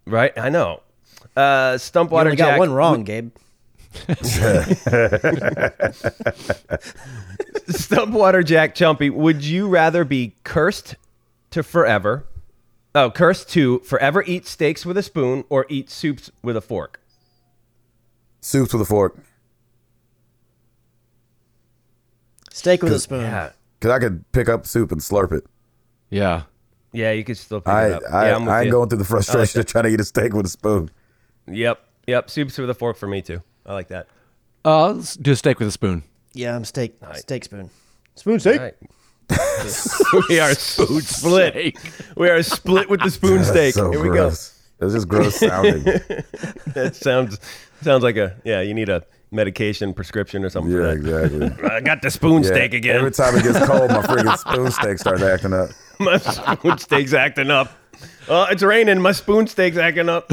[0.06, 0.36] Right?
[0.36, 0.82] I know.
[1.34, 2.58] Uh, You Stumpwater only got Jack.
[2.58, 3.30] one wrong, Gabe.
[7.68, 9.10] Stumpwater Jack Chumpy.
[9.10, 10.96] Would you rather be cursed
[11.50, 12.26] to forever?
[12.94, 17.00] Oh, cursed to forever eat steaks with a spoon or eat soups with a fork?
[18.40, 19.16] Soups with a fork,
[22.56, 23.20] Steak with a spoon.
[23.22, 23.50] Yeah.
[23.80, 25.44] cause I could pick up soup and slurp it.
[26.10, 26.42] yeah
[26.92, 28.02] Yeah, you could still pick I it up.
[28.12, 28.72] I, yeah, I'm I ain't you.
[28.72, 30.90] going through the frustration of trying to eat a steak with a spoon.
[31.48, 31.78] Yep.
[32.06, 32.30] Yep.
[32.30, 33.42] Soups with a fork for me too.
[33.66, 34.06] I like that.
[34.64, 36.02] uh let's do a steak with a spoon
[36.32, 36.96] Yeah, I'm steak.
[37.14, 37.68] Steak spoon.
[38.14, 38.58] Spoon steak.
[38.60, 38.76] All right.
[40.28, 41.76] we are spoon split.
[42.16, 43.74] We are split with the spoon That's steak.
[43.74, 44.30] so Here we go.
[44.78, 45.82] That's just gross sounding.
[46.74, 47.38] That sounds
[47.82, 48.60] sounds like a yeah.
[48.62, 50.72] You need a medication prescription or something.
[50.72, 51.50] yeah, exactly.
[51.70, 52.48] I got the spoon Yeah.
[52.50, 52.96] steak again.
[52.96, 55.70] Every time it gets cold, my freaking spoon steak starts acting up.
[55.98, 57.72] my spoon steak's acting up.
[58.28, 59.00] Oh, it's raining.
[59.00, 60.30] My spoon steak's acting up.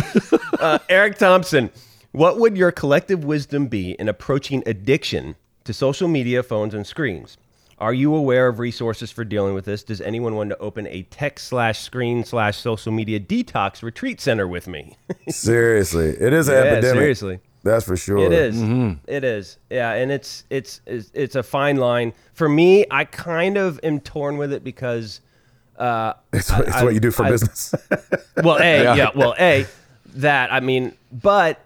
[0.60, 1.70] Uh, Eric Thompson,
[2.12, 7.38] what would your collective wisdom be in approaching addiction to social media, phones, and screens?
[7.80, 9.84] Are you aware of resources for dealing with this?
[9.84, 14.48] Does anyone want to open a tech slash screen slash social media detox retreat center
[14.48, 14.96] with me?
[15.30, 16.98] Seriously, it is an Yeah, epidemic.
[17.00, 17.40] seriously.
[17.64, 18.18] That's for sure.
[18.18, 18.62] It is.
[19.08, 19.58] It is.
[19.70, 22.86] Yeah, and it's, it's it's it's a fine line for me.
[22.92, 25.22] I kind of am torn with it because
[25.78, 27.74] uh, It's, what- it's what you do for I- business.
[28.44, 29.10] well, a yeah.
[29.16, 29.66] well, a
[30.16, 31.60] that I mean, but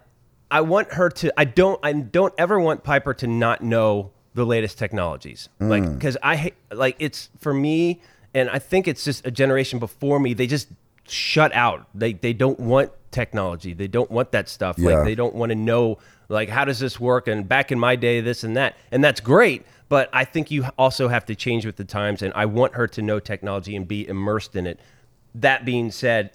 [0.50, 1.32] I want her to.
[1.36, 1.78] I don't.
[1.82, 6.54] I don't ever want Piper to not know the latest technologies, like because I hate
[6.72, 8.00] like it's for me,
[8.32, 10.32] and I think it's just a generation before me.
[10.32, 10.68] They just
[11.10, 11.86] shut out.
[11.94, 13.72] They they don't want technology.
[13.72, 14.78] They don't want that stuff.
[14.78, 14.90] Yeah.
[14.90, 15.98] Like they don't want to know
[16.28, 19.18] like how does this work and back in my day this and that and that's
[19.18, 22.74] great but i think you also have to change with the times and i want
[22.74, 24.78] her to know technology and be immersed in it
[25.34, 26.30] that being said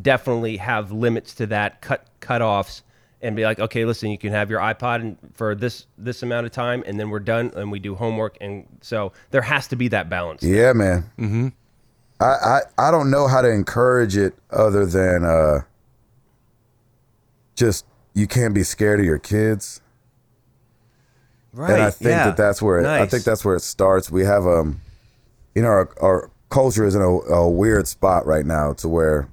[0.00, 2.82] definitely have limits to that cut cutoffs
[3.20, 6.52] and be like, okay, listen, you can have your iPod for this this amount of
[6.52, 9.88] time, and then we're done, and we do homework, and so there has to be
[9.88, 10.42] that balance.
[10.42, 11.10] Yeah, man.
[11.18, 11.48] Mm-hmm.
[12.22, 15.60] I, I I don't know how to encourage it other than uh,
[17.56, 17.84] just
[18.14, 19.80] you can't be scared of your kids.
[21.54, 21.72] Right.
[21.74, 22.26] and I think yeah.
[22.26, 24.10] that that's where it, I think that's where it starts.
[24.10, 24.80] We have um,
[25.54, 29.28] you know, our, our culture is in a, a weird spot right now to where,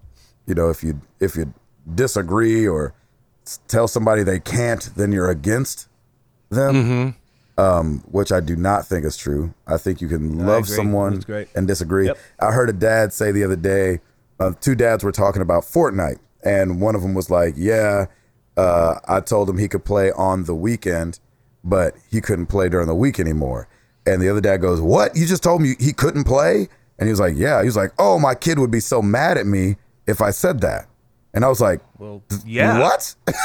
[0.45, 1.53] you know, if you if you
[1.95, 2.93] disagree or
[3.67, 5.87] tell somebody they can't, then you're against
[6.49, 7.15] them.
[7.60, 9.53] Um, which I do not think is true.
[9.68, 10.76] I think you can love agree.
[10.76, 11.23] someone
[11.56, 12.06] and disagree.
[12.06, 12.18] Yep.
[12.40, 13.99] I heard a dad say the other day,
[14.40, 18.06] uh, two dads were talking about Fortnite, and one of them was like, "Yeah,
[18.56, 21.19] uh, I told him he could play on the weekend,
[21.64, 23.68] but he couldn't play during the week anymore."
[24.06, 25.15] And the other dad goes, "What?
[25.18, 27.91] You just told me he couldn't play?" And he was like, "Yeah." He was like,
[27.99, 29.76] "Oh, my kid would be so mad at me
[30.07, 30.88] if I said that."
[31.34, 32.80] And I was like, Well, yeah.
[32.80, 33.15] what?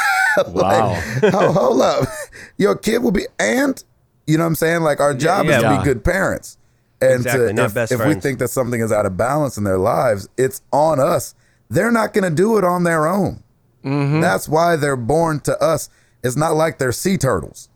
[0.49, 1.01] Wow.
[1.23, 2.09] oh, hold up.
[2.57, 3.83] Your kid will be and
[4.27, 4.83] you know what I'm saying?
[4.83, 6.59] Like our job is to be good parents.
[7.01, 9.59] And Exactly, to, not if, best if we think that something is out of balance
[9.59, 11.35] in their lives, it's on us.
[11.69, 13.43] They're not going to do it on their own.
[13.85, 14.21] Mm-hmm.
[14.21, 15.91] That's why they're born to us.
[16.23, 17.69] It's not like they're sea turtles,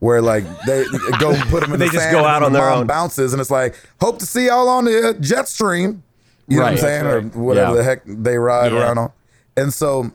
[0.00, 0.84] where like they
[1.20, 1.78] go put them in the balls.
[1.78, 2.86] They the just sand go and out the on their own.
[2.86, 6.02] Bounces and it's like hope to see y'all on the jet stream.
[6.46, 6.80] You know what I'm Right.
[6.80, 7.76] saying, or whatever Yeah.
[7.78, 8.80] the heck they ride Yeah.
[8.82, 9.12] around on.
[9.56, 10.10] And so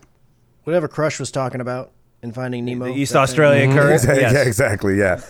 [0.66, 1.92] Whatever Crush was talking about
[2.22, 2.86] in Finding Nemo.
[2.86, 3.24] The East that thing.
[3.24, 3.94] Australia current.
[4.04, 4.34] Exactly, Yes.
[4.34, 4.98] Yeah, exactly.
[5.00, 5.22] Yeah.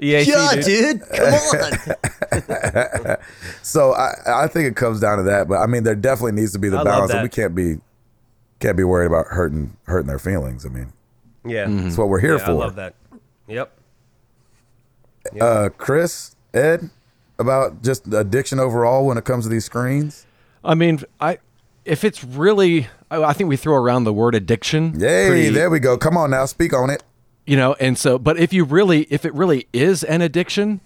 [0.00, 0.64] EAC, Yeah, dude.
[0.64, 1.02] dude.
[1.10, 1.34] Come
[3.10, 3.16] on.
[3.62, 5.48] So I, I think it comes down to that.
[5.48, 7.78] But I mean, there definitely needs to be the I balance, and we can't be
[8.60, 10.64] can't be worried about hurting hurting their feelings.
[10.64, 10.92] I mean,
[11.44, 11.66] Yeah.
[11.68, 12.50] that's what we're here Yeah, for.
[12.52, 12.94] I love that.
[13.48, 13.72] Yep.
[15.40, 16.90] Uh, Chris, Ed,
[17.38, 20.26] about just addiction overall when it comes to these screens.
[20.64, 21.38] I mean, I
[21.84, 24.98] if it's really, I, I think we throw around the word addiction.
[24.98, 25.96] Yay, pretty- there we go.
[25.98, 27.02] Come on now, speak on it.
[27.48, 30.80] You know and so but if you really if it really is an addiction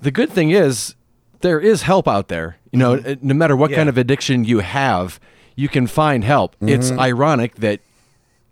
[0.00, 0.94] the good thing is
[1.40, 3.78] there is help out there you know uh, no matter what Yeah.
[3.78, 5.18] kind of addiction you have
[5.56, 7.80] you can find help it's ironic that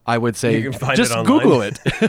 [0.06, 1.78] i would say You can find just it google it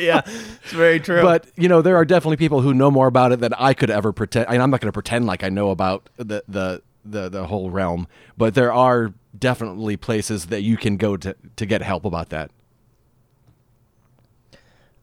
[0.00, 0.22] yeah.
[0.26, 1.22] It's very true.
[1.22, 3.90] but you know there are definitely people who know more about it than i could
[3.90, 6.82] ever pretend I mean, i'm not going to pretend like i know about the, the
[7.04, 8.06] the the whole realm
[8.36, 12.50] but there are definitely places that you can go to to get help about that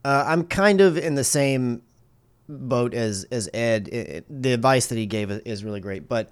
[0.04, 1.82] Uh, I'm kind of in the same
[2.48, 3.88] boat as as Ed.
[3.88, 6.30] It- it- the advice that he gave is- really great, but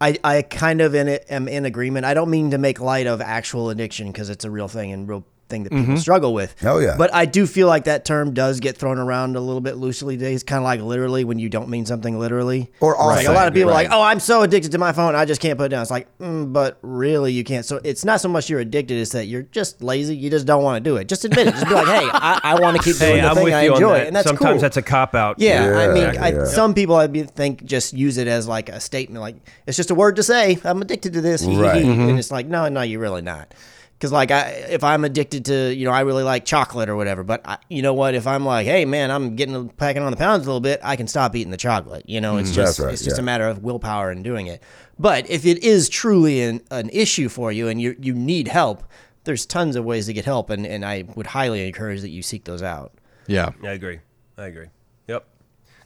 [0.00, 2.06] I, I kind of in it am in agreement.
[2.06, 5.06] I don't mean to make light of actual addiction because it's a real thing and
[5.08, 6.54] real thing that people struggle with.
[6.64, 6.94] Oh, yeah.
[6.96, 10.14] But I do feel like that term does get thrown around a little bit loosely
[10.16, 12.70] It's kind of like literally when you don't mean something literally.
[12.80, 15.14] Or like a lot of people are like, oh, I'm so addicted to my phone,
[15.14, 15.82] I just can't put it down.
[15.82, 17.64] It's like, mm, but really, you can't.
[17.66, 20.16] So it's not so much you're addicted; it's that you're just lazy.
[20.16, 21.08] You just don't want to do it.
[21.08, 21.52] Just admit it.
[21.54, 23.54] Just be like, hey, I, I want to keep doing hey, the I'm thing with
[23.54, 24.06] I enjoy, that.
[24.06, 24.60] and that's Sometimes cool.
[24.60, 25.38] that's a cop out.
[25.38, 26.44] Yeah, I Yeah, mean, I, yeah.
[26.44, 29.36] some people I think just use it as like a statement, like
[29.66, 31.84] it's just a word to say I'm addicted to this, Right.
[31.84, 32.08] Mm-hmm.
[32.10, 33.52] and it's like no, no, you're really not.
[34.00, 37.22] Because like I, if I'm addicted to, you know, I really like chocolate or whatever,
[37.22, 38.14] but I, you know what?
[38.14, 40.96] If I'm like, hey man, I'm getting packing on the pounds a little bit, I
[40.96, 42.08] can stop eating the chocolate.
[42.08, 42.64] You know, it's just Mm-hmm.
[42.64, 43.22] That's right, it's just yeah.
[43.22, 44.62] a matter of willpower and doing it.
[44.98, 48.84] But if it is truly an, an issue for you and you you need help,
[49.24, 52.22] there's tons of ways to get help, and, and I would highly encourage that you
[52.22, 52.94] seek those out.
[53.26, 54.00] yeah I agree.
[54.38, 54.68] I agree.
[55.08, 55.26] Yep.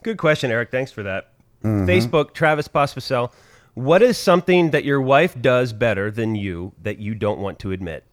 [0.04, 0.70] Good question, Eric.
[0.70, 1.32] Thanks for that.
[1.64, 1.88] Mm-hmm.
[1.90, 3.32] Facebook, Travis Pospisil.
[3.74, 7.72] What is something that your wife does better than you that you don't want to
[7.72, 8.04] admit?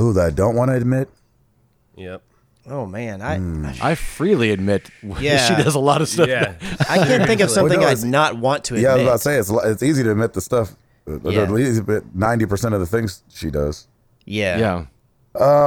[0.00, 1.08] Ooh, that I don't want to admit.
[1.96, 2.22] Yep.
[2.66, 3.66] Oh man, I Hmm.
[3.82, 5.46] I freely admit Yeah.
[5.56, 6.28] she does a lot of stuff.
[6.28, 6.54] Yeah.
[6.88, 8.82] I can't think of something no, I'd not want to admit.
[8.84, 10.74] Yeah, I was about to say it's it's easy to admit the stuff.
[11.06, 11.42] Yeah.
[11.42, 11.82] At least
[12.14, 13.86] ninety percent of the things she does.
[14.24, 14.58] yeah.
[14.58, 14.86] yeah.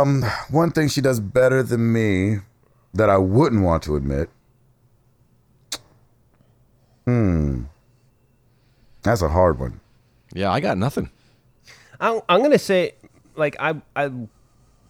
[0.01, 2.37] Um, One thing she does better than me
[2.93, 4.29] that I wouldn't want to admit.
[7.05, 7.63] Hmm.
[9.07, 9.79] That's a hard one.
[10.33, 11.09] Yeah, I got nothing.
[11.99, 12.95] I'm, I'm gonna say,
[13.35, 14.11] like I, I,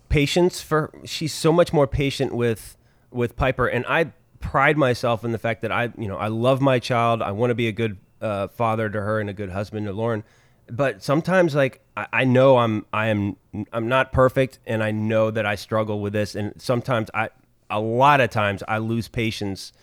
[0.10, 0.92] patience for.
[1.06, 2.78] She's so much more patient with
[3.12, 6.62] with Piper, and I pride myself in the fact that I, you know, I love
[6.62, 7.22] my child.
[7.22, 9.94] I want to be a good uh, father to her and a good husband to
[9.94, 10.24] Lauren.
[10.70, 13.38] But sometimes, like I, I know I'm, I am,
[13.72, 16.36] I'm not perfect, and I know that I struggle with this.
[16.36, 17.30] And sometimes I,
[17.70, 19.74] a lot of times, I lose patience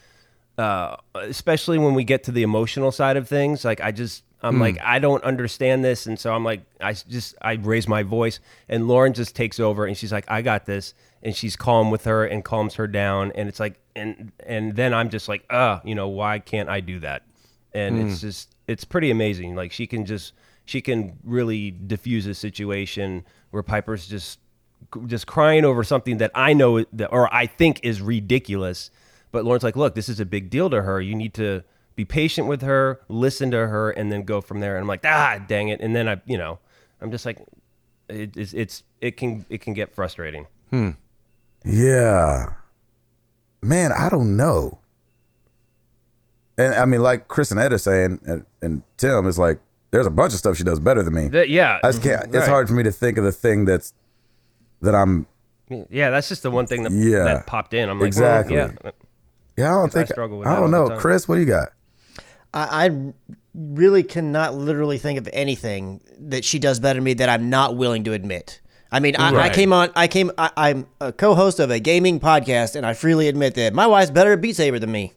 [0.58, 3.64] uh, especially when we get to the emotional side of things.
[3.64, 7.34] Like I just, I'm like, I don't understand this, and so I'm like, I just,
[7.40, 10.92] I raise my voice, and Lauren just takes over, and she's like, I got this,
[11.22, 14.92] and she's calm with her and calms her down, and it's like, and and then
[14.92, 17.22] I'm just like, uh, you know, why can't I do that?
[17.72, 19.56] And it's just, it's pretty amazing.
[19.56, 20.34] Like she can just,
[20.66, 24.38] she can really diffuse a situation where Piper's just
[25.06, 28.90] just crying over something that I know that, or I think is ridiculous.
[29.34, 31.00] But Lauren's like, look, this is a big deal to her.
[31.00, 31.64] You need to
[31.96, 34.76] be patient with her, listen to her, and then go from there.
[34.76, 35.80] And I'm like, ah, dang it.
[35.80, 36.60] And then I, you know,
[37.00, 37.38] I'm just like,
[38.08, 40.46] it, it's, it's it can it can get frustrating.
[40.70, 40.90] Hmm.
[41.64, 42.52] Yeah.
[43.60, 44.78] Man, I don't know.
[46.56, 49.58] And I mean, like Chris and Ed are saying, and, and Tim is like,
[49.90, 51.26] there's a bunch of stuff she does better than me.
[51.26, 52.26] That- yeah, I just can't.
[52.26, 52.48] It's right.
[52.48, 53.94] hard for me to think of the thing that's
[54.80, 55.26] that I'm.
[55.90, 57.24] Yeah, that's just the one thing that Yeah.
[57.24, 57.88] that popped in.
[57.88, 58.56] I'm like, Exactly.
[58.56, 58.90] well, yeah.
[59.56, 60.08] Yeah, I don't think.
[60.08, 60.96] struggle with I don't all know.
[60.98, 61.28] Chris.
[61.28, 61.68] What do you got?
[62.52, 63.12] I, I
[63.54, 67.76] really cannot literally think of anything that she does better than me that I'm not
[67.76, 68.60] willing to admit.
[68.90, 69.90] I mean, I, I came on.
[69.96, 70.30] I came.
[70.38, 74.10] I, I'm a co-host of a gaming podcast, and I freely admit that my wife's
[74.12, 75.12] better at Beat Saber than me.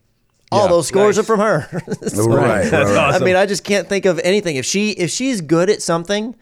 [0.51, 0.69] All Yeah.
[0.69, 1.23] those scores Nice.
[1.23, 1.83] are from her.
[2.07, 2.63] So, Right.
[2.71, 2.97] That's right.
[2.97, 3.21] awesome.
[3.21, 4.55] I mean, I just can't think of anything.
[4.55, 6.35] If she if she's good at something,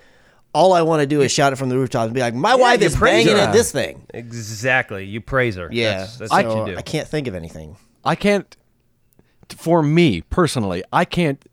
[0.55, 2.55] all I want to do is shout it from the rooftops and be like, "My
[2.55, 3.47] wife you is praise banging her.
[3.49, 5.05] at this thing." Exactly.
[5.05, 5.67] You praise her.
[5.71, 6.79] Yeah, That's, that's so what you do.
[6.79, 7.75] I can't think of anything.
[8.05, 8.55] I can't.
[9.49, 11.45] For me personally, I can't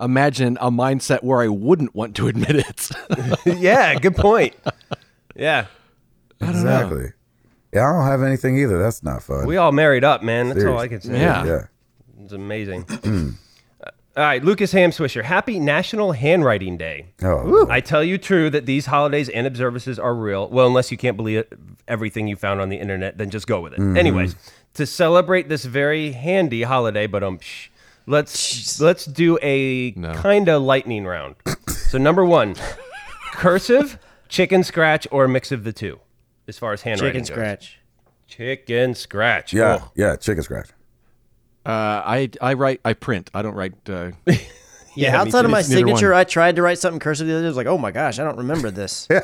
[0.00, 2.90] imagine a mindset where I wouldn't want to admit it.
[3.46, 4.54] yeah, good point.
[5.36, 5.66] Yeah.
[6.40, 7.12] Exactly.
[7.72, 8.78] Yeah, I don't have anything either.
[8.78, 9.46] That's not fun.
[9.46, 10.48] We all married up, man.
[10.48, 11.18] That's all I can say.
[11.18, 11.44] Yeah.
[11.44, 11.66] yeah.
[12.22, 12.84] It's amazing.
[14.18, 17.06] All right, Lucas Ham Swisher, Happy National Handwriting Day.
[17.22, 20.48] Oh, I tell you true that these holidays and observances are real.
[20.48, 21.52] Well, unless you can't believe it,
[21.86, 23.78] everything you found on the internet, then just go with it.
[23.96, 24.34] Anyways,
[24.74, 27.68] to celebrate this very handy holiday, but um, psh,
[28.06, 30.12] let's let's do a No.
[30.14, 31.36] kind of lightning round.
[31.68, 32.56] so number one,
[33.34, 36.00] cursive, chicken scratch, or a mix of the two,
[36.48, 37.44] as far as handwriting Chicken goes.
[37.44, 37.78] scratch.
[38.26, 39.52] Chicken scratch.
[39.52, 39.92] yeah, Oh.
[39.94, 40.16] yeah.
[40.16, 40.70] Chicken scratch.
[41.68, 43.30] Uh, I I write I print.
[43.34, 43.74] I don't write.
[43.88, 44.12] Uh,
[44.98, 46.18] Yeah, Yeah, outside of my signature, one.
[46.18, 47.46] I tried to write something cursive the other day.
[47.46, 49.06] I was like, oh my gosh, I don't remember this.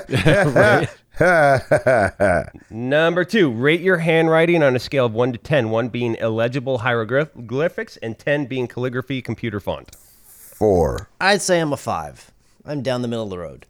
[2.71, 5.71] Number two, rate your handwriting on a scale of one to ten.
[5.71, 9.97] One being illegible hieroglyphics, and ten being calligraphy computer font.
[9.97, 11.09] Four.
[11.21, 12.31] I'd say I'm a five.
[12.65, 13.67] I'm down the middle of the road.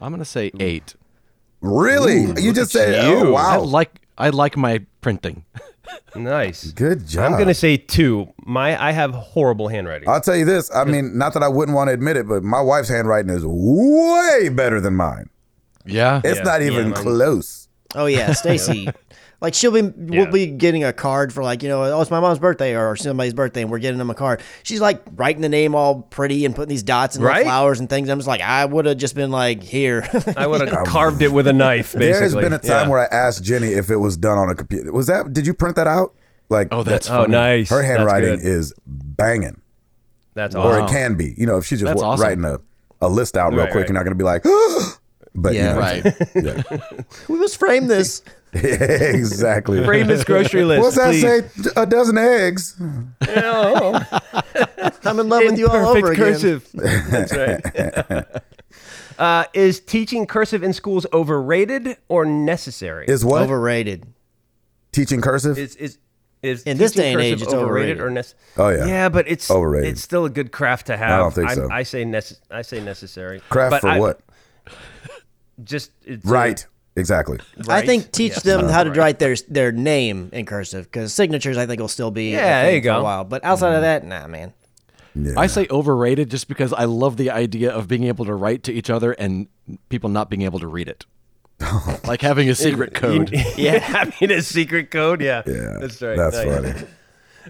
[0.00, 0.94] I'm gonna say eight.
[1.60, 2.32] Really?
[2.42, 3.36] you just said, oh, you.
[3.36, 3.60] I wow.
[3.60, 5.44] like I like my printing.
[6.14, 6.70] Nice.
[6.72, 7.32] Good job.
[7.32, 8.32] I'm gonna say two.
[8.44, 10.08] My I have horrible handwriting.
[10.08, 10.70] I'll tell you this.
[10.74, 13.42] I mean, not that I wouldn't want to admit it, but my wife's handwriting is
[13.44, 15.28] way better than mine.
[15.84, 16.20] Yeah.
[16.24, 16.42] It's Yeah.
[16.44, 17.68] not Yeah, even mine- close.
[17.94, 18.88] Oh yeah, Stacy.
[19.42, 20.22] like she'll be, Yeah.
[20.22, 22.96] we'll be getting a card for like you know, oh it's my mom's birthday or
[22.96, 24.40] somebody's birthday, and we're getting them a card.
[24.62, 27.42] She's like writing the name all pretty and putting these dots and Right?
[27.44, 28.08] flowers and things.
[28.08, 30.08] I'm just like, I would have just been like, here.
[30.36, 31.92] I would have carved it with a knife.
[31.98, 32.12] Basically.
[32.12, 32.88] There's been a time Yeah.
[32.88, 34.92] where I asked Jenny if it was done on a computer.
[34.92, 35.32] Was that?
[35.32, 36.14] Did you print that out?
[36.48, 37.68] Like, Oh, that's Oh, nice.
[37.70, 39.60] her handwriting is banging,
[40.34, 40.82] That's awesome.
[40.82, 41.34] or it can be.
[41.36, 42.22] You know, if she's just That's wa- awesome.
[42.24, 42.58] writing a,
[43.00, 43.88] a list out real Right, quick, right.
[43.88, 44.42] you're not going to be like,
[45.34, 45.70] but Yeah.
[45.70, 46.04] you know, Right.
[46.70, 46.92] yeah.
[47.28, 48.22] we must frame this.
[48.62, 49.82] exactly.
[49.84, 50.82] Frame this grocery list.
[50.82, 51.64] What's that please.
[51.64, 51.70] say?
[51.74, 52.76] A dozen eggs.
[53.28, 54.04] Oh,
[55.04, 56.24] I'm in love with you all perfect over again.
[56.32, 56.68] cursive.
[56.74, 58.42] That's right.
[59.18, 63.06] uh, is teaching cursive in schools overrated or necessary?
[63.08, 64.06] Is what Overrated.
[64.92, 65.56] teaching cursive?
[65.58, 65.98] is is
[66.42, 68.00] is In this day and age, it's overrated.
[68.00, 68.40] or necessary?
[68.58, 68.84] Oh, yeah.
[68.84, 69.92] yeah, but it's Overrated.
[69.92, 71.10] It's still a good craft to have.
[71.12, 71.68] I don't think I, so.
[71.70, 73.40] I say nece- I say necessary.
[73.48, 74.20] Craft But for I- what?
[75.62, 76.24] Just it's
[76.94, 77.00] a- Right.
[77.00, 77.38] Exactly.
[77.68, 78.42] I think teach Yes.
[78.42, 82.10] them how to write their their name in cursive because signatures I think will still
[82.10, 83.02] be a Yeah, there you for a go.
[83.02, 83.24] while.
[83.24, 83.82] But outside of mm.
[83.82, 84.52] that, nah, man.
[85.14, 85.34] Yeah.
[85.36, 88.72] I say overrated just because I love the idea of being able to write to
[88.72, 89.46] each other and
[89.90, 91.04] people not being able to read it.
[92.06, 93.30] like having a secret code.
[93.56, 95.20] yeah, having a secret code.
[95.20, 95.76] Yeah, yeah.
[95.80, 96.16] that's right.
[96.16, 96.46] That's Nice.
[96.46, 96.86] funny.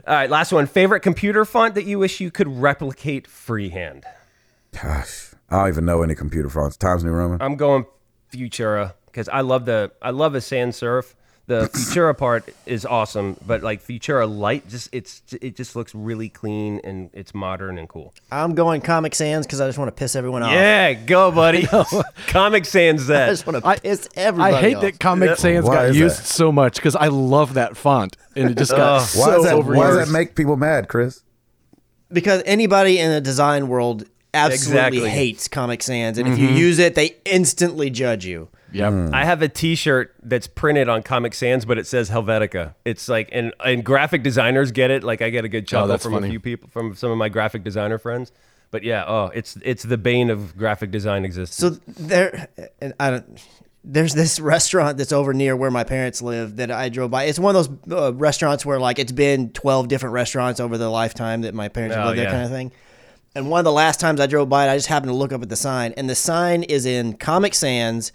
[0.07, 0.67] All right, last one.
[0.67, 4.05] Favorite computer font that you wish you could replicate freehand?
[4.73, 6.77] Gosh, I don't even know any computer fonts.
[6.77, 7.41] Times New Roman.
[7.43, 7.85] I'm going
[8.33, 11.15] Futura because I love the I love a sans serif.
[11.47, 16.29] The Futura part is awesome, but like Futura Light, just it's it just looks really
[16.29, 18.15] clean and it's modern and cool.
[18.31, 20.53] I'm going Comic Sans because I just want to piss everyone off.
[20.53, 21.67] Yeah, go, buddy.
[22.29, 23.31] Comic Sans that I that.
[23.33, 24.83] just want to I- piss everybody I hate off.
[24.83, 26.27] that Comic Sans Why got is used that?
[26.27, 29.09] so much because I love that font and it just got Ugh.
[29.17, 29.77] Why, so does that, overused.
[29.77, 31.23] why does that make people mad, Chris?
[32.13, 35.11] because anybody in the design world absolutely Exactly.
[35.11, 36.57] hates Comic Sans, and if you mm-hmm.
[36.57, 38.49] use it, they instantly judge you.
[38.73, 39.11] Yep.
[39.13, 42.75] I have a T-shirt that's printed on Comic Sans, but it says Helvetica.
[42.85, 45.03] It's like, and and graphic designers get it.
[45.03, 46.29] Like I get a good chuckle that's from funny.
[46.29, 48.33] a few people, from some of my graphic designer friends.
[48.71, 51.57] But yeah, oh, it's it's the bane of graphic design existence.
[51.57, 52.49] So there,
[52.81, 53.41] and I don't.
[53.85, 57.25] There's this restaurant that's over near where my parents live that I drove by.
[57.25, 60.89] It's one of those uh, restaurants where like it's been 12 different restaurants over the
[60.89, 62.71] lifetime that my parents have Oh, lived there, kind of thing.
[63.35, 65.33] And one of the last times I drove by it, I just happened to look
[65.33, 68.13] up at the sign, and the sign is in Comic Sans,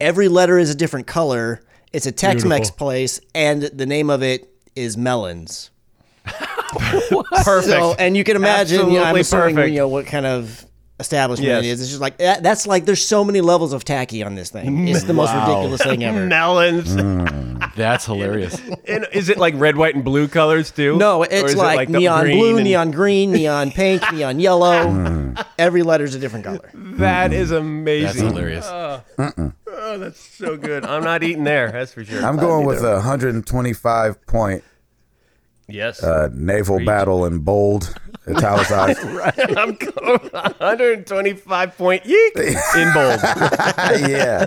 [0.00, 1.60] Every letter is a different color.
[1.92, 5.70] It's a Tex-Mex place, and the name of it is Melons.
[6.24, 7.66] Perfect.
[7.66, 9.72] So, and you can imagine, you know, I'm assuming, perfect.
[9.72, 10.66] you know, what kind of
[10.98, 11.64] establishment Yes.
[11.64, 11.80] it is.
[11.80, 14.88] It's just like that, that's like there's so many levels of tacky on this thing.
[14.88, 16.26] It's the most ridiculous thing ever.
[16.26, 16.96] Melons.
[16.96, 18.60] Mm, that's hilarious.
[18.88, 20.96] And is it like red, white, and blue colors too?
[20.96, 24.86] No, it's is it like, neon green blue, and- neon green, neon pink, neon yellow.
[24.86, 25.44] Mm.
[25.58, 26.70] Every letter's a different color.
[26.72, 27.34] That mm.
[27.34, 28.04] is amazing.
[28.04, 28.64] That's hilarious.
[28.64, 30.84] Uh, oh, that's so good.
[30.84, 31.72] I'm not eating there.
[31.72, 32.24] That's for sure.
[32.24, 34.62] I'm going with a 125 point
[35.68, 36.02] yes.
[36.02, 37.94] uh, naval battle in bold,
[38.28, 38.98] italicized.
[39.56, 43.20] I'm going 125 point yeek in bold.
[44.10, 44.46] yeah.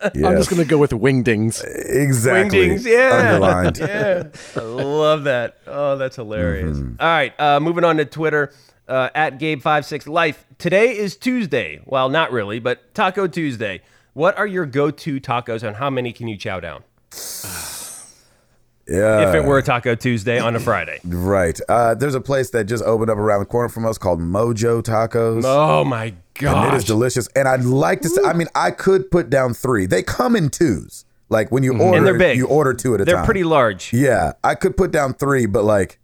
[0.14, 1.64] I'm just gonna go with wingdings.
[1.64, 2.68] exactly.
[2.68, 3.32] Wingdings, yeah.
[3.34, 3.78] Underlined.
[3.78, 4.24] yeah,
[4.56, 5.58] I love that.
[5.66, 6.78] Oh, that's hilarious.
[6.78, 7.00] Mm-hmm.
[7.00, 8.52] All right, uh, moving on to Twitter
[8.86, 10.36] uh, at Gabe56Life.
[10.58, 11.80] Today is Tuesday.
[11.84, 13.82] Well, not really, but Taco Tuesday.
[14.14, 16.84] What are your go-to tacos, and how many can you chow down?
[18.88, 19.28] Yeah.
[19.28, 20.98] If it were Taco Tuesday on a Friday.
[21.04, 21.60] Right.
[21.68, 24.82] Uh, there's a place that just opened up around the corner from us called Mojo
[24.82, 25.42] Tacos.
[25.44, 26.66] Oh my god.
[26.66, 27.28] and it is delicious.
[27.36, 29.86] And I'd like to say, I mean, I could put down three.
[29.86, 31.04] They come in twos.
[31.28, 31.94] Like when you order, Mm-hmm.
[31.96, 32.38] And they're big.
[32.38, 33.14] you order two at a time.
[33.16, 33.92] They're pretty large.
[33.92, 35.98] Yeah, I could put down three, but like,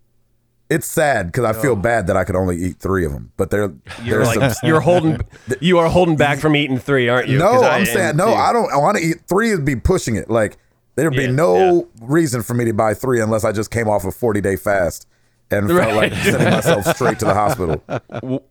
[0.68, 1.62] it's sad because I Oh.
[1.62, 3.32] feel bad that I could only eat three of them.
[3.38, 4.68] But they're You're like some.
[4.68, 5.20] you're holding
[5.60, 7.38] you are holding back from eating three, aren't you?
[7.38, 8.26] No, I I'm am saying no.
[8.26, 8.32] too.
[8.34, 8.70] I don't.
[8.72, 9.54] I want to eat three.
[9.54, 10.28] Would be pushing it.
[10.28, 10.58] Like
[10.94, 14.04] there'd be Yeah, no reason for me to buy three unless I just came off
[14.04, 15.06] a 40 day fast
[15.50, 17.82] and felt like sending myself straight to the hospital.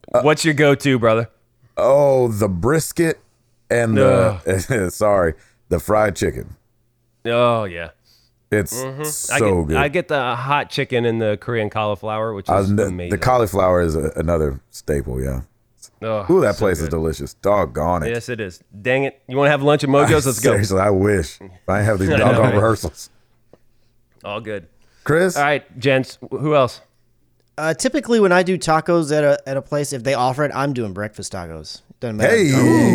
[0.22, 1.30] What's your go-to, brother?
[1.78, 3.20] Oh, the brisket
[3.70, 5.34] and the sorry,
[5.70, 6.56] the fried chicken.
[7.26, 7.90] Oh yeah.
[8.52, 9.02] It's Mm-hmm.
[9.02, 9.04] I
[9.40, 9.78] so get, good.
[9.78, 13.10] I get the hot chicken and the Korean cauliflower, which Uh, is the, amazing.
[13.10, 15.20] the cauliflower is a, another staple.
[15.20, 15.42] Yeah.
[16.04, 17.34] Oh, Ooh, that so place is delicious.
[17.36, 18.10] Doggone it.
[18.10, 18.62] Yes, it is.
[18.82, 19.22] Dang it!
[19.28, 20.26] You want to have lunch at Mojo's?
[20.26, 20.52] Let's go.
[20.52, 22.54] Seriously, I wish I have these doggone right?
[22.54, 23.10] rehearsals.
[24.26, 24.68] All good.
[25.06, 26.18] Chris, All right, gents.
[26.30, 26.82] Who else?
[27.58, 30.52] Uh, typically, when I do tacos at a at a place, if they offer it,
[30.54, 31.82] I'm doing breakfast tacos.
[32.04, 32.36] Doesn't matter.
[32.36, 32.52] Hey.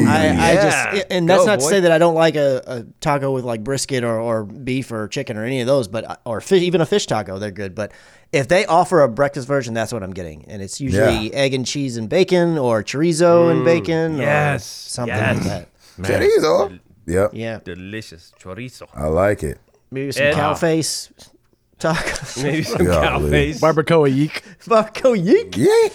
[0.07, 0.93] I, I Yeah.
[0.93, 1.71] just and that's Go, not to boy.
[1.71, 5.09] say that I don't like a, a taco with like brisket or, or beef or
[5.09, 7.75] chicken or any of those, but or fi- even a fish taco, they're good.
[7.75, 7.93] But
[8.33, 11.65] if they offer a breakfast version, that's what I'm getting, and it's usually egg and
[11.65, 14.53] cheese and bacon or chorizo and bacon, or Mm.
[14.53, 15.37] yes, something yes.
[15.37, 15.69] like
[16.07, 16.21] that.
[16.21, 16.79] chorizo.
[17.07, 18.87] Yep, Yeah, Delicious chorizo.
[18.95, 19.59] I like it.
[19.91, 21.11] maybe some Ed- cow face
[21.81, 23.07] tacos, Maybe some Golly.
[23.07, 23.61] cow face.
[23.63, 24.43] Barbacoa yeek.
[24.67, 25.57] barbacoa yeek.
[25.57, 25.89] Yeah.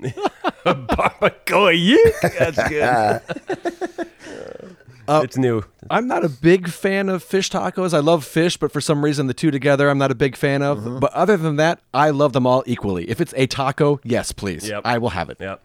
[0.00, 2.14] Barbacoa yeek.
[2.38, 4.06] That's good.
[5.08, 5.62] Uh, it's new.
[5.88, 7.94] I'm not a big fan of fish tacos.
[7.94, 10.62] I love fish, but for some reason the two together I'm not a big fan
[10.62, 10.78] of.
[10.78, 10.98] Mm-hmm.
[10.98, 13.08] But other than that, I love them all equally.
[13.08, 14.68] If it's a taco, yes, please.
[14.68, 14.82] Yep.
[14.84, 15.36] I will have it.
[15.38, 15.62] Yep.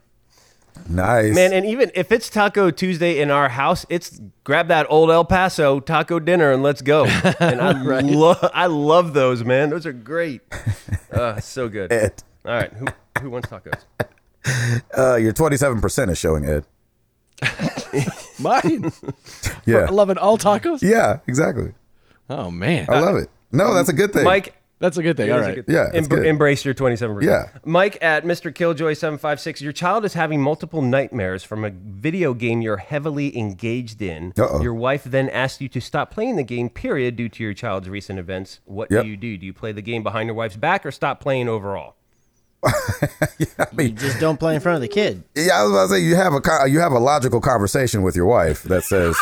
[0.89, 1.35] Nice.
[1.35, 5.25] Man, and even if it's Taco Tuesday in our house, it's grab that old El
[5.25, 7.05] Paso taco dinner and let's go.
[7.39, 7.71] And I
[8.01, 9.69] love, I love those, man.
[9.69, 10.41] Those are great.
[11.11, 11.91] Uh, so good.
[11.91, 12.23] Ed.
[12.45, 12.87] All right, who
[13.21, 13.83] who wants tacos?
[14.97, 16.65] Uh, your 27% is showing, Ed.
[18.39, 18.91] Mine.
[19.65, 19.85] Yeah.
[19.85, 20.81] For 11 all tacos?
[20.81, 21.73] Yeah, exactly.
[22.29, 22.85] Oh, man.
[22.89, 23.29] I love it.
[23.51, 24.23] No, that's a good thing.
[24.23, 25.31] Mike, That's a good thing.
[25.31, 25.75] All That's good thing.
[25.75, 26.25] Yeah, it's Embr- good.
[26.25, 27.21] Embrace your 27%.
[27.23, 27.49] Yeah.
[27.65, 28.51] Mike at Mr.
[28.53, 29.61] Killjoy756.
[29.61, 34.33] Your child is having multiple nightmares from a video game you're heavily engaged in.
[34.37, 34.61] Uh-oh.
[34.61, 37.89] Your wife then asks you to stop playing the game, period, due to your child's
[37.89, 38.59] recent events.
[38.65, 39.03] What Yep.
[39.03, 39.37] do you do?
[39.37, 41.95] Do you play the game behind your wife's back or stop playing overall?
[43.77, 45.23] You just don't play in front of the kid.
[45.35, 48.15] Yeah, I was about to say you have a you have a logical conversation with
[48.15, 49.15] your wife that says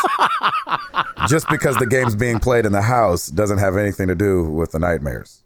[1.28, 4.72] just because the game's being played in the house doesn't have anything to do with
[4.72, 5.42] the nightmares.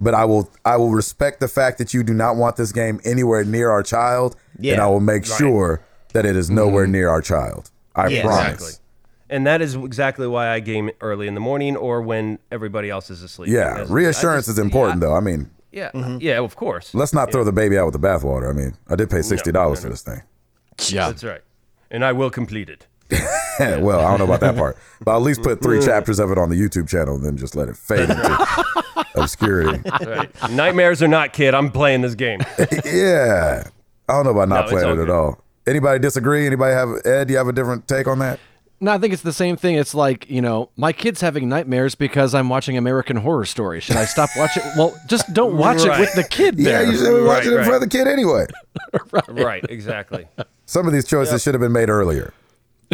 [0.00, 3.00] But I will I will respect the fact that you do not want this game
[3.04, 5.82] anywhere near our child, and I will make sure
[6.12, 6.92] that it is nowhere mm-hmm.
[6.92, 7.70] near our child.
[7.94, 8.52] I Yeah, promise.
[8.52, 8.82] Exactly.
[9.28, 13.10] And that is exactly why I game early in the morning or when everybody else
[13.10, 13.50] is asleep.
[13.50, 15.14] Yeah, reassurance just- is important though.
[15.16, 16.18] I mean, Yeah, mm-hmm.
[16.20, 16.94] yeah, of course.
[16.94, 18.48] let's not throw the baby out with the bathwater.
[18.48, 20.22] I mean, I did pay sixty dollars for this thing.
[20.88, 21.08] Yeah.
[21.08, 21.40] That's right.
[21.90, 22.86] And I will complete it.
[23.60, 26.30] well, I don't know about that part, but I'll at least put three chapters of
[26.30, 28.66] it on the YouTube channel, and then just let it fade into
[29.14, 29.80] obscurity.
[30.04, 30.50] Right.
[30.50, 32.40] Nightmares are not, kid, I'm playing this game.
[32.84, 33.62] Yeah,
[34.08, 35.44] I don't know about not it's playing all it at all.
[35.68, 36.46] Anybody disagree?
[36.46, 37.28] Anybody have Ed?
[37.28, 38.40] Do you have a different take on that?
[38.86, 39.74] No, I think it's the same thing.
[39.74, 43.80] It's like, you know, my kid's having nightmares because I'm watching American Horror Story.
[43.80, 44.62] Should I stop watching?
[44.76, 45.98] Well, just don't watch Right.
[45.98, 46.92] it with the kid Yeah, there.
[46.92, 47.66] you should be Right, watching it right.
[47.66, 48.46] for the kid anyway.
[49.28, 50.28] right, exactly.
[50.66, 52.32] Some of these choices should have been made earlier.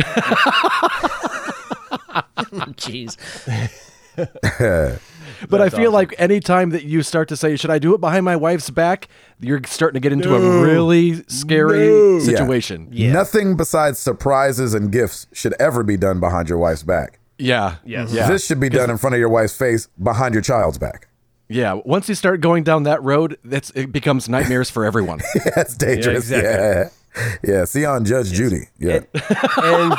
[2.79, 3.19] Jeez.
[5.49, 5.93] But I feel awesome.
[5.95, 9.09] like anytime that you start to say, "Should I do it behind my wife's back?"
[9.41, 12.89] you're starting to get into a really scary situation.
[12.93, 13.13] Yeah.
[13.13, 17.19] Nothing besides surprises and gifts should ever be done behind your wife's back.
[17.39, 17.77] Yeah.
[17.85, 18.13] Yes.
[18.13, 18.29] Yeah.
[18.29, 21.09] This should be done in front of your wife's face behind your child's back.
[21.49, 21.73] yeah.
[21.85, 25.21] Once you start going down that road, that's it becomes nightmares for everyone.
[25.57, 26.31] That's dangerous.
[26.31, 26.83] Yeah, exactly.
[26.83, 26.89] yeah.
[27.45, 28.69] Yeah, see on Judge Judy.
[28.79, 29.01] Yeah.
[29.59, 29.95] and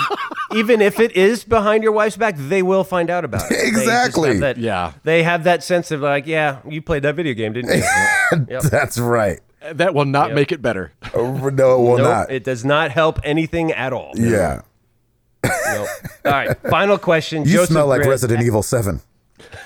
[0.56, 3.57] even if it is behind your wife's back, they will find out about it.
[3.68, 4.30] Exactly.
[4.30, 4.94] have that- Yeah.
[5.03, 7.84] They have that sense of like, yeah, you played that video game, didn't you?
[8.49, 8.64] Yep.
[8.64, 9.40] That's right.
[9.73, 10.91] that will not make it better.
[11.14, 12.31] Oh, no, it will Nope, not.
[12.31, 14.11] it does not help anything at all.
[14.15, 14.61] yeah.
[15.45, 15.88] Nope.
[16.26, 17.44] All right, final question.
[17.45, 19.02] You Joseph smell like Grant- Resident Evil 7.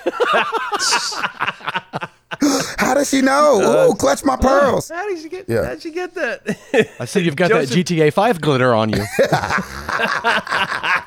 [2.88, 3.60] How does she know?
[3.62, 4.88] Uh, Ooh, clutch my uh, pearls.
[4.88, 5.46] How did she get?
[5.46, 5.64] Yeah.
[5.64, 6.96] How did you get that?
[6.98, 8.96] I see you've got Joseph- that GTA 5 glitter on you.
[9.18, 11.04] that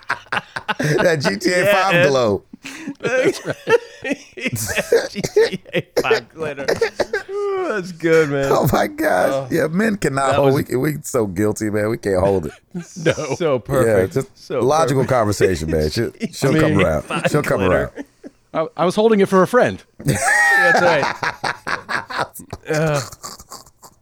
[0.77, 2.07] GTA Yeah, 5 Ed.
[2.09, 2.43] glow.
[4.03, 6.65] GTA 5 glitter.
[7.31, 8.51] Ooh, that's good, man.
[8.51, 9.29] Oh my gosh.
[9.31, 9.47] Oh.
[9.49, 10.53] yeah, men cannot hold.
[10.53, 11.89] was- we, we so guilty, man.
[11.89, 12.53] We can't hold it.
[12.75, 13.13] no.
[13.37, 14.15] So perfect.
[14.15, 15.17] Yeah, just so logical perfect.
[15.17, 15.89] conversation, man.
[15.91, 17.05] She'll, she'll come mean, around.
[17.31, 17.91] She'll come around.
[18.53, 19.81] I, I was holding it for a friend.
[19.99, 21.05] That's right.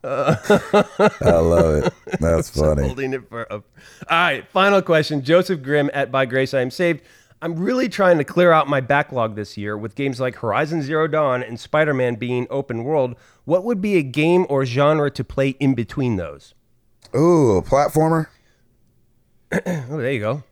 [0.04, 1.94] I love it.
[2.20, 2.84] That's funny.
[2.84, 3.56] Holding it for a.
[3.56, 3.64] All
[4.10, 5.24] right, final question.
[5.24, 7.02] Joseph Grimm at By Grace I Am Saved.
[7.42, 11.08] I'm really trying to clear out my backlog this year with games like Horizon Zero
[11.08, 13.16] Dawn and Spider Man being open world.
[13.46, 16.54] What would be a game or genre to play in between those?
[17.16, 18.28] Ooh, a platformer
[19.54, 20.44] Oh, there you go.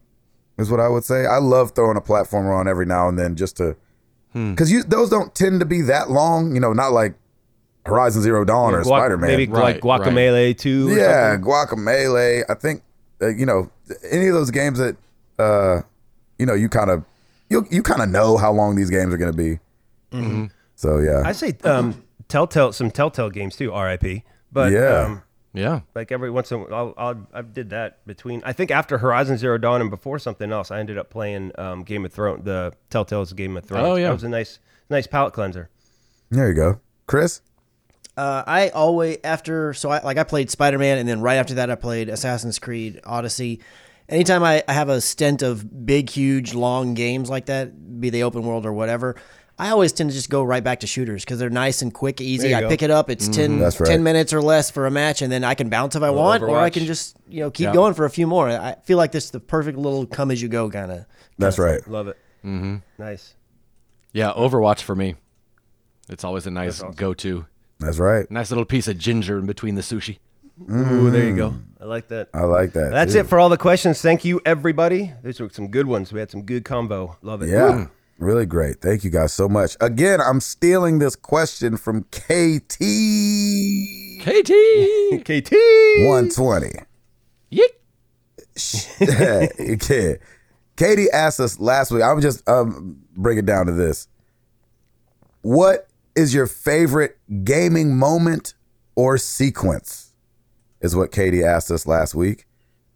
[0.57, 1.25] is what I would say.
[1.25, 3.75] I love throwing a platformer on every now and then just to.
[4.51, 6.53] Because you those don't tend to be that long.
[6.53, 7.15] You know, not like
[7.85, 9.29] Horizon Zero Dawn or Guac- Spider Man.
[9.31, 10.89] Maybe Right, like Guacamelee 2.
[10.89, 11.49] Or yeah, something.
[11.49, 12.43] Guacamelee.
[12.49, 12.83] I think
[13.21, 13.69] uh, you know
[14.11, 14.95] any of those games that
[15.39, 15.81] uh,
[16.37, 17.03] you know you kind of
[17.49, 19.59] you you kind of know how long these games are going to be.
[20.75, 24.23] So yeah, I say um, Telltale, some Telltale games too, RIP.
[24.51, 25.05] But Yeah.
[25.05, 25.81] um, Yeah.
[25.95, 29.37] like every once in a while, I'll, I'll, did that between, I think after Horizon
[29.37, 32.73] Zero Dawn and before something else, I ended up playing um, Game of Thrones, the
[32.89, 33.87] Telltale's Game of Thrones.
[33.87, 34.07] Oh, yeah.
[34.07, 34.59] That was a nice,
[34.89, 35.69] nice palate cleanser.
[36.29, 37.41] there you go, Chris.
[38.17, 41.53] Uh, I always after so I like I played Spider Man and then right after
[41.55, 43.61] that I played Assassin's Creed Odyssey.
[44.09, 48.23] Anytime I, I have a stint of big, huge, long games like that, be they
[48.23, 49.17] open world or whatever,
[49.59, 52.21] I always tend to just go right back to shooters because they're nice and quick,
[52.21, 52.53] easy.
[52.53, 52.69] I go.
[52.69, 53.73] pick it up, it's 10, right.
[53.73, 56.43] 10 minutes or less for a match, and then I can bounce if I want,
[56.43, 57.73] or I can just you know keep Yeah.
[57.73, 58.49] going for a few more.
[58.49, 61.05] I feel like this is the perfect little come as you go kind of.
[61.39, 61.85] That's right.
[61.87, 62.17] Love it.
[62.45, 62.77] Mm-hmm.
[62.99, 63.33] Nice.
[64.13, 64.31] Yeah.
[64.33, 65.15] Overwatch for me.
[66.09, 67.45] It's always a nice go to.
[67.79, 68.29] That's right.
[68.31, 70.19] Nice little piece of ginger in between the sushi.
[70.71, 71.53] Ooh, there you go.
[71.79, 72.29] I like that.
[72.33, 72.89] I like that.
[72.91, 73.19] That's too.
[73.19, 74.01] it for all the questions.
[74.01, 75.13] Thank you, everybody.
[75.23, 76.11] These were some good ones.
[76.11, 77.17] We had some good combo.
[77.21, 77.49] Love it.
[77.49, 77.87] Yeah.
[78.17, 78.81] Really great.
[78.81, 79.77] Thank you guys so much.
[79.79, 82.77] Again, I'm stealing this question from KT
[84.23, 84.51] KT.
[85.23, 85.53] KT.
[86.03, 86.71] 120.
[87.51, 87.73] Yeet.
[89.91, 90.13] yeah.
[90.75, 92.01] Katie asked us last week.
[92.03, 94.07] I'm just um bring it down to this.
[95.41, 98.55] What is your favorite gaming moment
[98.95, 100.13] or sequence?
[100.81, 102.46] Is what Katie asked us last week.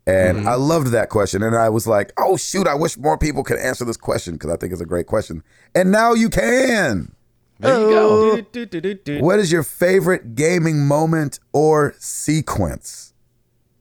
[0.08, 1.44] And I loved that question.
[1.44, 4.50] And I was like, oh, shoot, I wish more people could answer this question because
[4.50, 5.44] I think it's a great question.
[5.76, 7.14] And now you can.
[7.60, 8.36] There you go.
[8.38, 9.20] Do-do-do-do-do.
[9.22, 13.14] What is your favorite gaming moment or sequence?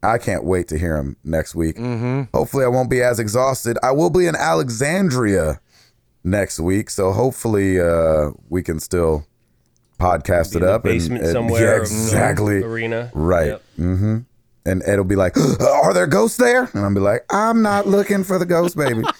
[0.02, 1.78] I can't wait to hear him next week.
[1.78, 3.78] Hopefully, I won't be as exhausted.
[3.82, 5.60] I will be in Alexandria
[6.24, 9.26] next week, so hopefully, uh, we can still
[9.98, 10.84] podcast Be it in up.
[10.84, 11.76] and- basement and- somewhere.
[11.76, 12.62] yeah, exactly.
[12.62, 13.10] Arena.
[13.14, 13.46] Right.
[13.48, 13.62] Yep.
[13.76, 14.18] hmm
[14.66, 17.86] And Ed will be like, "Are there ghosts there?" And I'll be like, "I'm not
[17.86, 19.02] looking for the ghost, baby."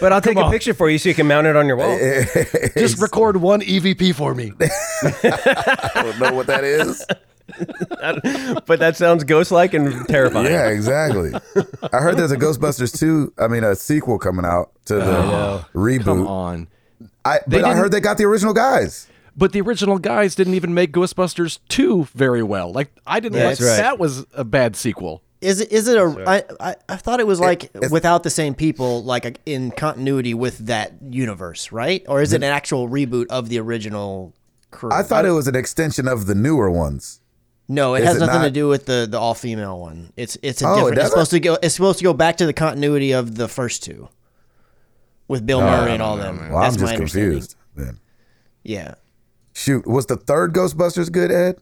[0.00, 1.94] But I'll take a picture for you so you can mount it on your wall.
[2.74, 4.52] Just record one EVP for me.
[4.62, 7.04] I don't know what that is.
[8.66, 10.46] but that sounds ghost-like and terrifying.
[10.46, 11.32] Yeah, exactly.
[11.92, 15.66] I heard there's a Ghostbusters 2, I mean a sequel coming out to the oh,
[15.70, 16.26] Come reboot.
[16.26, 16.68] on.
[17.24, 19.06] I but I heard they got the original guys.
[19.36, 22.72] But the original guys didn't even make Ghostbusters 2 very well.
[22.72, 23.76] Like I didn't That's like right.
[23.76, 25.22] that was a bad sequel.
[25.40, 25.72] Is it?
[25.72, 26.24] Is it a?
[26.26, 30.34] I, I I thought it was like it's- without the same people, like in continuity
[30.34, 32.04] with that universe, right?
[32.08, 34.34] Or is it an actual reboot of the original
[34.70, 34.90] crew?
[34.92, 37.20] I thought it was an extension of the newer ones.
[37.68, 40.12] no, it is has it nothing to do with the the all female one.
[40.14, 40.98] It's it's a Oh, it different.
[40.98, 41.56] It's supposed to go.
[41.62, 44.10] It's supposed to go back to the continuity of the first two,
[45.26, 46.50] with Bill oh, Murray and all them.
[46.50, 47.98] Well, That's I'm just confused then.
[48.62, 48.96] Yeah.
[49.52, 51.56] Shoot, was the third Ghostbusters good, Ed?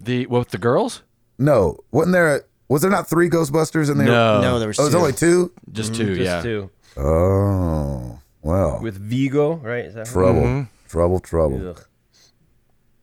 [0.00, 1.02] The what with the girls?
[1.38, 1.78] No.
[1.90, 4.06] Wasn't there was there not three Ghostbusters in there?
[4.06, 4.40] No.
[4.40, 4.78] no, there was.
[4.78, 5.52] Oh, it was only two?
[5.72, 6.42] Just two, Just yeah.
[6.42, 6.70] two.
[6.96, 8.20] Oh.
[8.42, 9.84] Well, with Vigo, right?
[9.84, 10.12] Is that her?
[10.12, 11.68] trouble, trouble, trouble.
[11.70, 11.84] Ugh.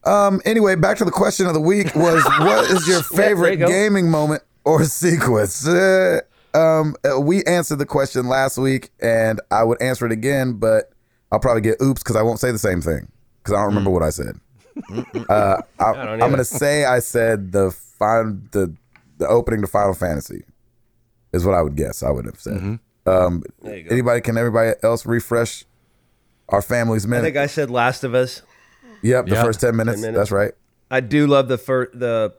[0.04, 0.40] Um.
[0.44, 3.66] Anyway, back to the question of the week was: What is your there favorite you
[3.66, 5.66] gaming moment or sequence?
[5.66, 6.20] Uh,
[6.54, 6.96] um.
[7.04, 10.90] uh, We answered the question last week, and I would answer it again, but
[11.30, 13.08] I'll probably get oops because I won't say the same thing
[13.48, 14.38] because I don't remember what I said.
[15.28, 18.74] uh, I, don't I'm gonna say I said the fin- the
[19.16, 20.44] the opening to Final Fantasy
[21.32, 22.02] is what I would guess.
[22.02, 22.78] I would have said.
[23.06, 23.42] Um.
[23.62, 23.90] There you go.
[23.90, 24.20] Anybody?
[24.20, 25.64] Can everybody else refresh
[26.50, 27.22] our family's minutes?
[27.24, 28.42] I think I said Last of Us.
[29.02, 29.26] yep.
[29.26, 29.42] The Yeah.
[29.44, 30.00] first ten minutes.
[30.00, 30.16] minutes.
[30.18, 30.52] That's right.
[30.90, 32.34] I do love the first the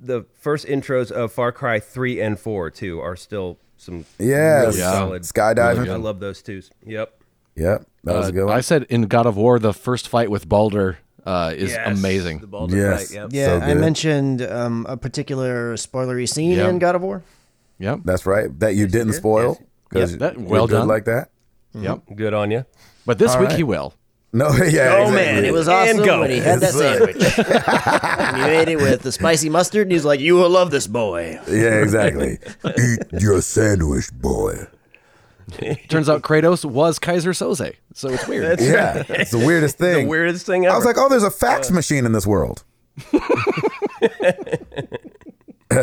[0.00, 4.66] the first intros of Far Cry three and four too are still some Yes.
[4.66, 4.92] really Yeah.
[4.92, 5.22] solid.
[5.22, 5.88] Skydiving.
[5.88, 6.60] I love those two.
[6.84, 7.19] Yep.
[7.56, 8.56] Yep, that was Uh, a good one.
[8.56, 12.38] I said in God of War, the first fight with Baldur uh, is Yes, amazing.
[12.38, 13.08] The Baldur Yes.
[13.08, 13.28] fight, yep.
[13.32, 16.68] Yeah, So I mentioned um, a particular spoilery scene Yeah.
[16.70, 17.22] in God of War.
[17.78, 18.00] Yep.
[18.04, 18.48] That's right.
[18.60, 19.58] That you didn't spoil
[19.88, 20.88] because That- you're well done.
[20.88, 21.28] like that.
[21.74, 22.02] Yep.
[22.16, 22.64] Good on you.
[23.06, 23.56] But this All week right.
[23.58, 23.94] he will.
[24.32, 24.54] No, yeah.
[24.54, 25.14] Oh exactly.
[25.16, 26.20] man, it was And awesome go.
[26.20, 27.16] when he had that sandwich.
[27.38, 30.86] and he made it with the spicy mustard, and he's like, "You will love this
[30.86, 32.38] boy." Yeah, exactly.
[32.78, 34.66] Eat your sandwich, boy.
[35.88, 38.60] Turns out Kratos was Keyser Söze, so it's weird.
[38.60, 40.04] Yeah, it's the weirdest thing.
[40.04, 40.74] The weirdest thing ever.
[40.74, 42.64] I was like, oh, there's a fax machine in this world.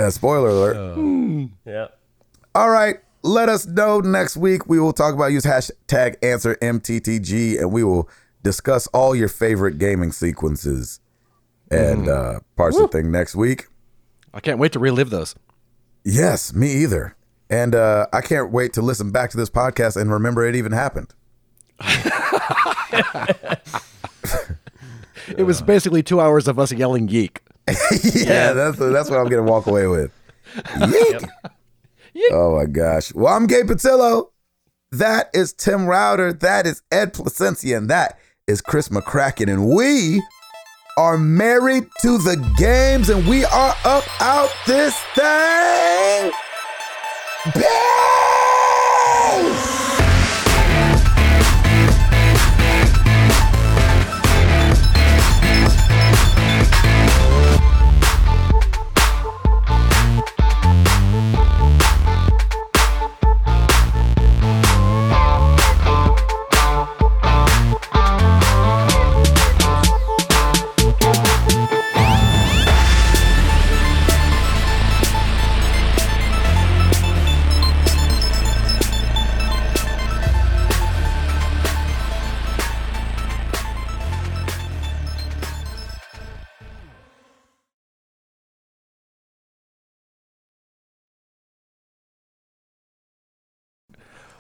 [0.10, 1.50] Spoiler alert.
[1.66, 1.88] yeah.
[2.54, 2.98] All right.
[3.24, 4.68] Let us know next week.
[4.68, 8.10] We will talk about use hashtag answer MTTG and we will
[8.44, 11.00] discuss all your favorite gaming sequences
[11.70, 13.68] and uh, parts of the thing next week.
[14.34, 15.36] I can't wait to relive those.
[16.06, 17.17] Yes, me either.
[17.50, 20.72] And uh, I can't wait to listen back to this podcast and remember it even
[20.74, 21.14] happened.
[25.36, 27.42] It was basically two hours of us yelling "yeek."
[28.14, 30.12] yeah, that's that's what I'm gonna walk away with.
[32.16, 32.32] Yeek.
[32.32, 33.14] Oh my gosh.
[33.14, 34.30] Well, I'm Gabe Patillo.
[34.92, 36.32] That is Tim Router.
[36.32, 38.18] That is Ed Placencia, and that
[38.48, 39.52] is Chris McCracken.
[39.52, 40.24] And we
[40.98, 46.32] are married to the games, and we are up out this thing.
[47.54, 48.37] Bitch!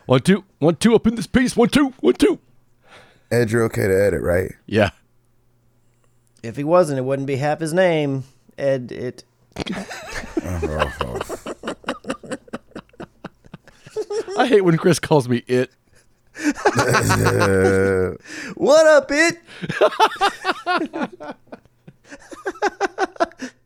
[0.07, 1.55] One two, one two up in this piece.
[1.57, 2.39] One two, one two.
[3.29, 4.53] Ed, you're okay to edit, right?
[4.65, 4.91] Yeah.
[6.41, 8.23] If he wasn't, it wouldn't be half his name.
[8.57, 9.25] Ed, it.
[14.37, 15.71] I hate when Chris calls me it.
[18.55, 19.39] What up, it?